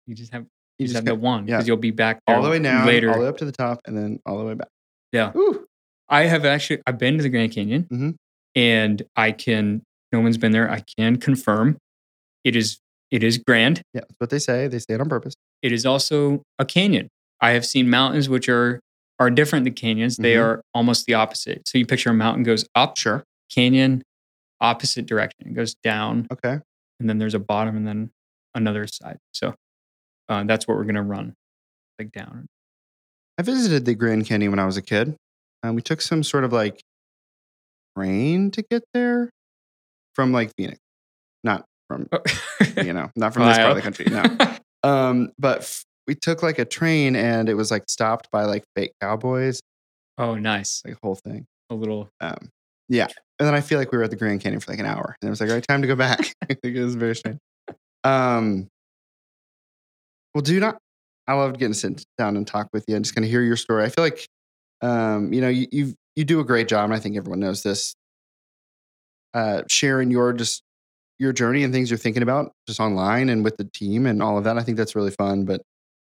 You 0.05 0.15
just 0.15 0.31
have 0.33 0.45
you, 0.77 0.85
just 0.85 0.95
have 0.95 1.05
go 1.05 1.13
the 1.13 1.19
one 1.19 1.47
yeah. 1.47 1.55
because 1.57 1.67
you'll 1.67 1.77
be 1.77 1.91
back 1.91 2.19
all 2.27 2.41
the 2.41 2.49
way 2.49 2.59
down, 2.59 2.85
later. 2.85 3.09
all 3.09 3.15
the 3.15 3.21
way 3.21 3.27
up 3.27 3.37
to 3.37 3.45
the 3.45 3.51
top, 3.51 3.79
and 3.85 3.97
then 3.97 4.19
all 4.25 4.37
the 4.37 4.45
way 4.45 4.53
back. 4.53 4.67
Yeah. 5.11 5.31
Ooh. 5.35 5.65
I 6.09 6.23
have 6.23 6.45
actually 6.45 6.81
I've 6.87 6.97
been 6.97 7.17
to 7.17 7.23
the 7.23 7.29
Grand 7.29 7.51
Canyon 7.51 7.85
Mhm. 7.91 8.15
and 8.55 9.01
I 9.15 9.31
can 9.31 9.83
no 10.11 10.21
one's 10.21 10.37
been 10.37 10.51
there. 10.53 10.69
I 10.71 10.81
can 10.97 11.17
confirm 11.17 11.77
it 12.43 12.55
is 12.55 12.79
it 13.11 13.23
is 13.23 13.37
grand. 13.37 13.81
Yeah, 13.93 14.01
that's 14.01 14.15
what 14.19 14.29
they 14.29 14.39
say. 14.39 14.67
They 14.67 14.79
say 14.79 14.93
it 14.95 15.01
on 15.01 15.09
purpose. 15.09 15.33
It 15.61 15.71
is 15.71 15.85
also 15.85 16.43
a 16.59 16.65
canyon. 16.65 17.07
I 17.41 17.51
have 17.51 17.65
seen 17.65 17.89
mountains 17.89 18.29
which 18.29 18.49
are 18.49 18.79
are 19.19 19.29
different 19.31 19.63
than 19.65 19.73
canyons. 19.73 20.17
They 20.17 20.35
Mhm. 20.35 20.41
are 20.43 20.61
almost 20.73 21.05
the 21.07 21.15
opposite. 21.15 21.67
So 21.67 21.77
you 21.79 21.85
picture 21.87 22.11
a 22.11 22.13
mountain 22.13 22.43
goes 22.43 22.65
up, 22.75 22.97
Sure. 22.97 23.23
canyon, 23.53 24.03
opposite 24.61 25.05
direction. 25.07 25.47
It 25.49 25.53
goes 25.55 25.73
down, 25.75 26.27
Okay. 26.31 26.59
and 26.99 27.09
then 27.09 27.17
there's 27.17 27.33
a 27.33 27.39
bottom, 27.39 27.75
and 27.75 27.87
then 27.87 28.11
another 28.53 28.85
side. 28.87 29.17
So 29.33 29.55
uh, 30.29 30.43
that's 30.43 30.67
what 30.67 30.77
we're 30.77 30.83
gonna 30.85 31.01
run, 31.03 31.33
like 31.97 32.11
down. 32.11 32.45
I 33.39 33.41
visited 33.43 33.85
the 33.85 33.95
Grand 33.95 34.25
Canyon 34.25 34.51
when 34.51 34.59
I 34.59 34.65
was 34.65 34.77
a 34.77 34.81
kid. 34.81 35.15
Um, 35.63 35.75
we 35.75 35.81
took 35.81 36.01
some 36.01 36.23
sort 36.23 36.43
of 36.43 36.53
like 36.53 36.81
train 37.97 38.51
to 38.51 38.61
get 38.69 38.83
there 38.93 39.29
from 40.13 40.31
like 40.31 40.51
Phoenix, 40.57 40.79
not 41.43 41.65
from 41.87 42.07
you 42.77 42.93
know, 42.93 43.09
not 43.15 43.33
from 43.33 43.45
this 43.45 43.57
part 43.57 43.71
of 43.71 43.75
the 43.75 43.81
country. 43.81 44.05
No. 44.09 44.23
Um, 44.83 45.31
but 45.39 45.61
f- 45.61 45.83
we 46.07 46.13
took 46.13 46.43
like 46.43 46.59
a 46.59 46.63
train 46.63 47.15
and 47.15 47.49
it 47.49 47.55
was 47.55 47.71
like 47.71 47.89
stopped 47.89 48.29
by 48.31 48.45
like 48.45 48.63
fake 48.75 48.93
cowboys, 49.01 49.59
oh, 50.19 50.35
nice. 50.35 50.83
like 50.85 50.95
whole 51.03 51.15
thing. 51.15 51.45
A 51.71 51.75
little. 51.75 52.09
Um, 52.21 52.51
yeah. 52.87 53.07
And 53.39 53.47
then 53.47 53.55
I 53.55 53.61
feel 53.61 53.79
like 53.79 53.91
we 53.91 53.97
were 53.97 54.03
at 54.03 54.11
the 54.11 54.15
Grand 54.15 54.39
Canyon 54.39 54.61
for 54.61 54.71
like 54.71 54.79
an 54.79 54.85
hour. 54.85 55.17
And 55.19 55.27
it 55.27 55.29
was 55.31 55.41
like, 55.41 55.49
all 55.49 55.55
right, 55.55 55.67
time 55.67 55.81
to 55.81 55.87
go 55.87 55.95
back. 55.95 56.19
I 56.43 56.53
think 56.53 56.77
it 56.77 56.83
was 56.83 56.95
very 56.95 57.15
strange. 57.15 57.39
Um, 58.03 58.67
well, 60.33 60.43
do 60.43 60.59
not 60.59 60.77
I 61.27 61.33
loved 61.33 61.59
getting 61.59 61.73
to 61.73 61.79
sit 61.79 62.05
down 62.17 62.37
and 62.37 62.47
talk 62.47 62.69
with 62.71 62.85
you 62.87 62.95
and 62.95 63.03
just 63.03 63.13
kind 63.13 63.25
of 63.25 63.29
hear 63.29 63.41
your 63.41 63.57
story. 63.57 63.83
I 63.83 63.89
feel 63.89 64.03
like, 64.03 64.25
um, 64.81 65.33
you 65.33 65.41
know, 65.41 65.49
you 65.49 65.67
you 65.71 65.93
you 66.15 66.23
do 66.25 66.39
a 66.39 66.43
great 66.43 66.67
job, 66.67 66.85
and 66.85 66.93
I 66.93 66.99
think 66.99 67.15
everyone 67.17 67.39
knows 67.39 67.63
this. 67.63 67.95
Uh, 69.33 69.61
sharing 69.69 70.09
your 70.09 70.33
just 70.33 70.63
your 71.19 71.31
journey 71.33 71.63
and 71.63 71.73
things 71.73 71.89
you're 71.89 71.97
thinking 71.97 72.23
about 72.23 72.51
just 72.67 72.79
online 72.79 73.29
and 73.29 73.43
with 73.43 73.57
the 73.57 73.65
team 73.65 74.05
and 74.05 74.21
all 74.23 74.37
of 74.37 74.43
that. 74.45 74.57
I 74.57 74.63
think 74.63 74.77
that's 74.77 74.95
really 74.95 75.11
fun. 75.11 75.45
But 75.45 75.61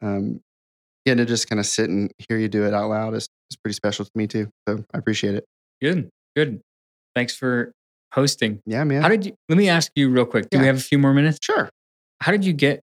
um, 0.01 0.41
getting 1.05 1.25
to 1.25 1.25
just 1.25 1.49
kind 1.49 1.59
of 1.59 1.65
sit 1.65 1.89
and 1.89 2.11
hear 2.29 2.37
you 2.37 2.47
do 2.47 2.65
it 2.65 2.73
out 2.73 2.89
loud 2.89 3.13
is, 3.15 3.27
is 3.49 3.57
pretty 3.63 3.73
special 3.73 4.05
to 4.05 4.11
me 4.15 4.27
too. 4.27 4.49
So 4.67 4.83
I 4.93 4.97
appreciate 4.97 5.35
it. 5.35 5.45
Good. 5.81 6.09
Good. 6.35 6.61
Thanks 7.15 7.35
for 7.35 7.71
hosting. 8.13 8.61
Yeah, 8.65 8.83
man. 8.83 9.01
How 9.01 9.09
did 9.09 9.25
you? 9.25 9.33
Let 9.49 9.57
me 9.57 9.67
ask 9.69 9.91
you 9.95 10.09
real 10.09 10.25
quick. 10.25 10.49
Do 10.49 10.57
Yeah. 10.57 10.61
we 10.61 10.67
have 10.67 10.77
a 10.77 10.81
few 10.81 10.97
more 10.99 11.13
minutes? 11.13 11.39
sure. 11.41 11.69
How 12.21 12.31
did 12.31 12.45
you 12.45 12.53
get 12.53 12.81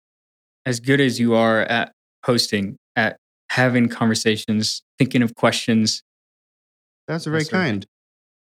as 0.65 0.81
good 0.81 1.01
as 1.01 1.21
you 1.21 1.35
are 1.35 1.61
at 1.63 1.93
hosting, 2.25 2.77
at 2.97 3.17
having 3.51 3.89
conversations, 3.89 4.83
thinking 4.99 5.23
of 5.23 5.35
questions? 5.35 6.03
That's 7.09 7.25
very 7.25 7.39
That 7.41 7.45
sort 7.47 7.61
of 7.63 7.65
thing. 7.67 7.73
kind. 7.73 7.87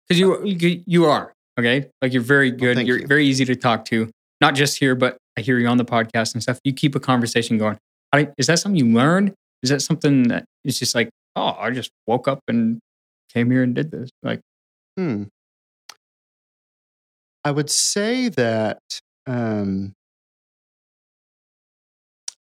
Because 0.08 0.20
you, 0.20 0.44
you 0.46 0.84
you 0.86 1.06
are 1.06 1.34
okay. 1.60 1.90
Like 2.02 2.14
you're 2.14 2.22
very 2.22 2.52
good. 2.52 2.76
thank 2.78 2.88
you're 2.88 3.00
you. 3.00 3.08
very 3.08 3.26
easy 3.26 3.44
to 3.46 3.56
talk 3.56 3.84
to. 3.86 4.10
Not 4.40 4.56
just 4.56 4.78
here, 4.80 4.96
but 4.96 5.18
I 5.38 5.42
hear 5.42 5.58
you 5.60 5.68
on 5.68 5.78
the 5.78 5.86
podcast 5.86 6.34
and 6.34 6.42
stuff. 6.42 6.60
You 6.64 6.72
keep 6.74 6.96
a 6.96 7.00
conversation 7.00 7.58
going. 7.58 7.78
Do- 8.14 8.32
Is 8.38 8.48
that 8.48 8.60
something 8.60 8.78
you 8.78 8.94
learned? 8.94 9.34
Is 9.64 9.70
that 9.70 9.82
something 9.82 10.24
that 10.30 10.46
is 10.64 10.80
just 10.80 10.96
like, 10.96 11.10
oh, 11.36 11.56
I 11.60 11.72
just 11.72 11.92
woke 12.06 12.28
up 12.28 12.40
and 12.48 12.80
came 13.34 13.52
here 13.52 13.64
and 13.64 13.76
did 13.76 13.92
this? 13.92 14.10
Like, 14.24 14.40
Hmm. 14.96 15.24
I 17.44 17.52
would 17.52 17.70
say 17.70 18.30
that 18.30 18.80
um, 19.26 19.94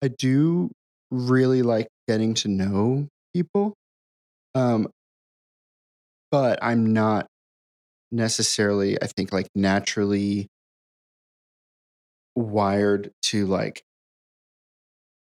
I 0.02 0.08
do 0.08 0.70
really 1.10 1.62
like 1.62 1.88
getting 2.08 2.34
to 2.34 2.48
know 2.48 3.08
people, 3.34 3.74
um, 4.54 4.88
but 6.30 6.58
I'm 6.62 6.92
not 6.92 7.26
necessarily, 8.12 9.00
I 9.02 9.06
think, 9.06 9.32
like 9.32 9.48
naturally 9.54 10.48
wired 12.34 13.10
to 13.22 13.46
like 13.46 13.82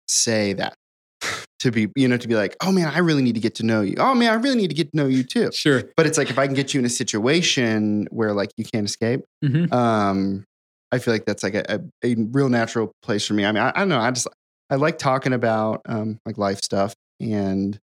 say 0.07 0.53
that 0.53 0.75
to 1.59 1.71
be, 1.71 1.87
you 1.95 2.07
know, 2.07 2.17
to 2.17 2.27
be 2.27 2.35
like, 2.35 2.55
oh 2.61 2.71
man, 2.71 2.87
I 2.87 2.99
really 2.99 3.21
need 3.21 3.35
to 3.35 3.41
get 3.41 3.55
to 3.55 3.65
know 3.65 3.81
you. 3.81 3.95
Oh 3.97 4.13
man, 4.13 4.31
I 4.31 4.35
really 4.35 4.57
need 4.57 4.69
to 4.69 4.75
get 4.75 4.91
to 4.91 4.97
know 4.97 5.07
you 5.07 5.23
too. 5.23 5.51
sure. 5.53 5.83
But 5.95 6.05
it's 6.05 6.17
like 6.17 6.29
if 6.29 6.37
I 6.37 6.45
can 6.45 6.55
get 6.55 6.73
you 6.73 6.79
in 6.79 6.85
a 6.85 6.89
situation 6.89 8.07
where 8.11 8.33
like 8.33 8.51
you 8.57 8.65
can't 8.65 8.85
escape, 8.85 9.21
hmm 9.43 9.73
um, 9.73 10.43
I 10.91 10.99
feel 10.99 11.13
like 11.13 11.25
that's 11.25 11.43
like 11.43 11.53
a, 11.53 11.65
a, 11.67 12.11
a 12.11 12.15
real 12.31 12.47
natural 12.47 12.93
place 13.03 13.27
for 13.27 13.33
me. 13.33 13.45
I 13.45 13.51
mean, 13.51 13.61
I, 13.61 13.69
I 13.75 13.79
don't 13.79 13.89
know. 13.89 13.99
I 13.99 14.09
just 14.11 14.27
I 14.69 14.75
like 14.75 14.97
talking 14.97 15.33
about 15.33 15.81
um, 15.85 16.19
like 16.25 16.37
life 16.37 16.59
stuff 16.61 16.93
and 17.19 17.79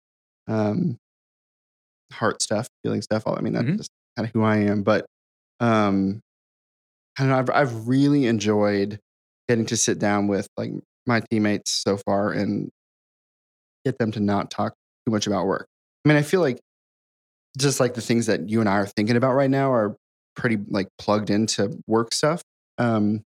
um, 0.48 0.98
heart 2.12 2.42
stuff, 2.42 2.68
feeling 2.84 3.02
stuff. 3.02 3.24
All 3.26 3.38
I 3.38 3.42
mean, 3.42 3.54
that's 3.54 3.66
Mhm. 3.66 3.78
just 3.78 3.90
kind 4.18 4.28
of 4.28 4.34
who 4.34 4.44
I 4.44 4.58
am. 4.58 4.84
But 4.84 5.06
um, 5.60 6.22
I 7.18 7.24
don't 7.24 7.30
know. 7.30 7.38
I've 7.38 7.50
I've 7.50 7.88
really 7.88 8.26
enjoyed 8.28 9.00
getting 9.48 9.66
to 9.68 9.78
sit 9.78 10.00
down 10.00 10.28
with 10.28 10.48
like 10.58 10.72
my 11.06 11.22
teammates 11.32 11.72
so 11.72 11.98
far 11.98 12.32
and 12.32 12.70
get 13.86 13.98
them 13.98 14.12
to 14.12 14.20
not 14.20 14.50
talk 14.50 14.74
too 15.06 15.12
much 15.12 15.28
about 15.28 15.46
work. 15.46 15.68
I 16.06 16.10
mean, 16.10 16.18
I 16.18 16.22
feel 16.22 16.42
like 16.42 16.60
just 17.58 17.80
like 17.80 17.94
the 17.94 18.02
things 18.02 18.26
that 18.28 18.50
you 18.50 18.60
and 18.60 18.70
I 18.70 18.74
are 18.78 18.88
thinking 18.88 19.16
about 19.16 19.34
right 19.34 19.50
now 19.50 19.72
are 19.72 19.96
pretty 20.36 20.58
like 20.70 20.88
plugged 20.98 21.30
into 21.30 21.80
work 21.88 22.14
stuff. 22.14 22.42
Um, 22.78 23.24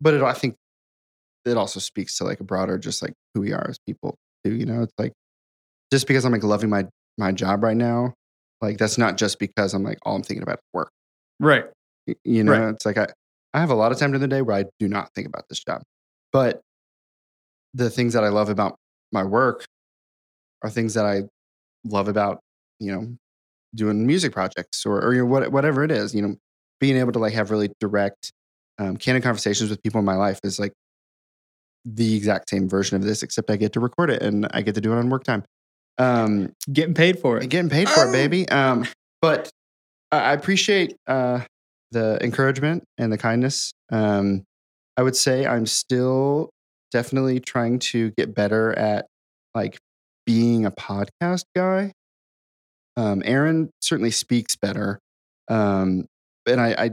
but 0.00 0.14
it, 0.14 0.22
I 0.22 0.32
think 0.32 0.56
it 1.44 1.56
also 1.56 1.80
speaks 1.80 2.16
to 2.18 2.24
like 2.24 2.40
a 2.40 2.44
broader, 2.44 2.78
just 2.78 3.02
like 3.02 3.12
who 3.34 3.40
we 3.40 3.52
are 3.52 3.68
as 3.68 3.78
people 3.86 4.16
too. 4.44 4.54
You 4.54 4.66
know, 4.66 4.82
it's 4.82 4.92
like 4.98 5.12
just 5.92 6.06
because 6.06 6.24
I'm 6.24 6.32
like 6.32 6.44
loving 6.44 6.70
my 6.70 6.86
my 7.18 7.32
job 7.32 7.62
right 7.62 7.76
now, 7.76 8.14
like 8.60 8.78
that's 8.78 8.98
not 8.98 9.16
just 9.16 9.38
because 9.38 9.74
I'm 9.74 9.82
like 9.82 9.98
all 10.02 10.16
I'm 10.16 10.22
thinking 10.22 10.42
about 10.42 10.58
is 10.58 10.64
work. 10.72 10.90
Right. 11.40 11.64
You 12.24 12.44
know, 12.44 12.52
Right. 12.52 12.68
it's 12.74 12.86
like 12.86 12.98
I 12.98 13.06
I 13.54 13.60
have 13.60 13.70
a 13.70 13.74
lot 13.74 13.92
of 13.92 13.98
time 13.98 14.10
during 14.10 14.22
the 14.22 14.28
day 14.28 14.42
where 14.42 14.56
I 14.56 14.64
do 14.78 14.88
not 14.88 15.10
think 15.14 15.26
about 15.26 15.44
this 15.48 15.62
job, 15.62 15.82
but 16.32 16.60
the 17.74 17.90
things 17.90 18.12
that 18.14 18.24
I 18.24 18.28
love 18.28 18.48
about 18.48 18.76
my 19.12 19.24
work 19.24 19.64
are 20.62 20.70
things 20.70 20.94
that 20.94 21.04
I 21.04 21.22
love 21.84 22.08
about 22.08 22.40
you 22.78 22.92
know 22.92 23.16
doing 23.74 24.06
music 24.06 24.32
projects 24.32 24.84
or 24.86 25.00
or 25.02 25.14
you 25.14 25.20
know, 25.20 25.26
what, 25.26 25.50
whatever 25.52 25.82
it 25.84 25.90
is. 25.90 26.14
You 26.14 26.22
know, 26.22 26.36
being 26.80 26.96
able 26.96 27.12
to 27.12 27.18
like 27.18 27.34
have 27.34 27.50
really 27.50 27.70
direct, 27.80 28.32
um, 28.78 28.96
candid 28.96 29.22
conversations 29.22 29.70
with 29.70 29.82
people 29.82 29.98
in 29.98 30.04
my 30.04 30.16
life 30.16 30.40
is 30.44 30.58
like 30.58 30.72
the 31.84 32.16
exact 32.16 32.48
same 32.50 32.68
version 32.68 32.96
of 32.96 33.02
this, 33.02 33.22
except 33.22 33.50
I 33.50 33.56
get 33.56 33.72
to 33.74 33.80
record 33.80 34.10
it 34.10 34.22
and 34.22 34.46
I 34.52 34.62
get 34.62 34.74
to 34.76 34.80
do 34.80 34.92
it 34.92 34.96
on 34.96 35.08
work 35.10 35.24
time. 35.24 35.44
Um, 35.98 36.52
Getting 36.72 36.94
paid 36.94 37.18
for 37.18 37.38
it. 37.38 37.48
getting 37.50 37.68
paid 37.70 37.88
for 37.88 38.08
it, 38.08 38.12
baby. 38.12 38.48
Um, 38.48 38.86
but 39.20 39.50
I 40.10 40.18
I 40.18 40.32
appreciate 40.32 40.94
uh, 41.06 41.40
the 41.90 42.18
encouragement 42.22 42.84
and 42.98 43.12
the 43.12 43.18
kindness. 43.18 43.72
Um, 43.90 44.44
I 44.96 45.02
would 45.02 45.16
say 45.16 45.46
I'm 45.46 45.66
still 45.66 46.50
definitely 46.90 47.40
trying 47.40 47.78
to 47.78 48.10
get 48.12 48.34
better 48.34 48.76
at 48.78 49.06
like 49.54 49.78
being 50.26 50.64
a 50.66 50.70
podcast 50.70 51.44
guy. 51.56 51.92
Um, 52.96 53.22
Aaron 53.24 53.70
certainly 53.80 54.10
speaks 54.10 54.54
better, 54.56 54.98
um, 55.48 56.04
and 56.46 56.60
I, 56.60 56.68
I, 56.72 56.84
I 56.84 56.90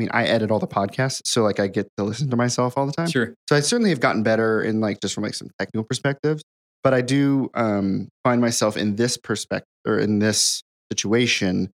mean, 0.00 0.10
I 0.12 0.24
edit 0.24 0.50
all 0.50 0.58
the 0.58 0.66
podcasts, 0.66 1.22
so 1.26 1.42
like 1.42 1.60
I 1.60 1.66
get 1.68 1.88
to 1.96 2.04
listen 2.04 2.30
to 2.30 2.36
myself 2.36 2.76
all 2.76 2.86
the 2.86 2.92
time. 2.92 3.08
Sure. 3.08 3.34
So 3.48 3.54
I 3.56 3.60
certainly 3.60 3.90
have 3.90 4.00
gotten 4.00 4.22
better 4.22 4.62
in 4.62 4.80
like 4.80 5.00
just 5.00 5.14
from 5.14 5.24
like 5.24 5.34
some 5.34 5.50
technical 5.58 5.84
perspectives, 5.84 6.42
but 6.82 6.92
I 6.94 7.00
do 7.02 7.50
um, 7.54 8.08
find 8.24 8.40
myself 8.40 8.76
in 8.76 8.96
this 8.96 9.16
perspective 9.16 9.66
or 9.86 9.98
in 9.98 10.18
this 10.18 10.62
situation, 10.92 11.70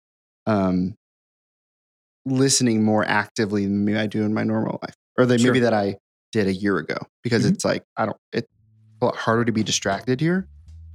um, 0.47 0.95
listening 2.27 2.83
more 2.83 3.05
actively 3.05 3.65
than 3.65 3.85
maybe 3.85 3.99
I 3.99 4.07
do 4.07 4.23
in 4.25 4.35
my 4.35 4.45
normal 4.45 4.79
life, 4.83 4.95
or 5.19 5.27
that 5.27 5.43
maybe 5.43 5.61
that 5.61 5.75
I 5.75 5.97
did 6.33 6.47
a 6.47 6.53
year 6.53 6.79
ago, 6.79 6.97
because 7.23 7.45
Mhm. 7.45 7.49
it's 7.55 7.65
like 7.65 7.83
I 7.97 8.07
don't. 8.07 8.17
It's 8.33 8.47
a 9.01 9.07
lot 9.07 9.17
harder 9.17 9.45
to 9.45 9.53
be 9.53 9.63
distracted 9.63 10.21
here, 10.21 10.47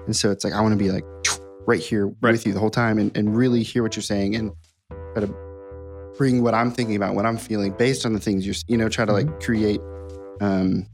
and 0.05 0.15
so 0.15 0.31
it's 0.31 0.43
like 0.43 0.53
I 0.53 0.61
want 0.61 0.73
to 0.73 0.77
be 0.83 0.91
like 0.91 1.03
right 1.67 1.79
here 1.79 2.07
Right. 2.21 2.31
with 2.31 2.45
you 2.45 2.53
the 2.53 2.59
whole 2.59 2.69
time 2.69 2.99
and, 2.99 3.15
and 3.17 3.35
really 3.35 3.63
hear 3.63 3.81
what 3.83 3.95
you're 3.95 4.03
saying 4.03 4.35
and 4.35 4.53
try 5.15 5.25
to 5.25 5.33
bring 6.17 6.41
what 6.43 6.53
I'm 6.53 6.71
thinking 6.71 6.95
about, 6.95 7.15
what 7.15 7.25
I'm 7.25 7.37
feeling 7.37 7.71
based 7.73 8.05
on 8.05 8.13
the 8.13 8.19
things 8.19 8.45
you're, 8.45 8.55
you 8.67 8.77
know, 8.77 8.89
try 8.89 9.05
to 9.05 9.11
Mm-hmm. 9.11 9.29
like 9.31 9.41
create 9.43 9.81
um, 10.41 10.85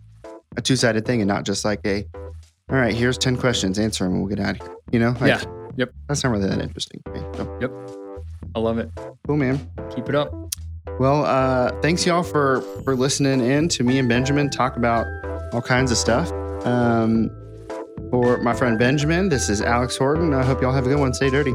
a 0.57 0.61
two 0.61 0.75
sided 0.75 1.05
thing 1.05 1.21
and 1.21 1.27
not 1.27 1.43
just 1.45 1.63
like 1.65 1.79
a, 1.85 2.05
all 2.69 2.77
right, 2.77 2.93
here's 2.93 3.17
10 3.17 3.37
questions, 3.37 3.77
answer 3.79 4.03
them, 4.03 4.13
and 4.13 4.21
we'll 4.23 4.29
get 4.35 4.39
out 4.43 4.55
of 4.59 4.67
here. 4.67 4.75
You 4.91 4.99
know? 4.99 5.11
Like, 5.19 5.41
Yeah. 5.41 5.41
Yep. 5.77 5.93
That's 6.07 6.23
not 6.23 6.31
really 6.31 6.47
that 6.49 6.59
interesting 6.61 7.01
to 7.05 7.11
me. 7.11 7.19
So, 7.35 7.57
I 8.55 8.59
love 8.59 8.77
it. 8.77 8.89
cool, 9.25 9.37
man. 9.37 9.57
Keep 9.95 10.09
it 10.09 10.15
up. 10.15 10.33
Well, 10.99 11.23
uh, 11.25 11.71
thanks 11.81 12.05
y'all 12.05 12.23
for 12.23 12.61
for 12.83 12.95
listening 12.95 13.39
in 13.39 13.69
to 13.69 13.83
me 13.83 13.97
and 13.99 14.09
Benjamin 14.09 14.49
talk 14.49 14.75
about 14.75 15.05
all 15.53 15.61
kinds 15.61 15.91
of 15.91 15.97
stuff. 15.97 16.29
Um, 16.65 17.29
for 18.09 18.37
my 18.39 18.53
friend 18.53 18.77
Benjamin, 18.77 19.29
this 19.29 19.47
is 19.49 19.61
Alex 19.61 19.95
Horton. 19.95 20.33
I 20.33 20.43
hope 20.43 20.61
y'all 20.61 20.73
have 20.73 20.85
a 20.85 20.89
good 20.89 20.99
one. 20.99 21.13
Stay 21.13 21.29
dirty. 21.29 21.53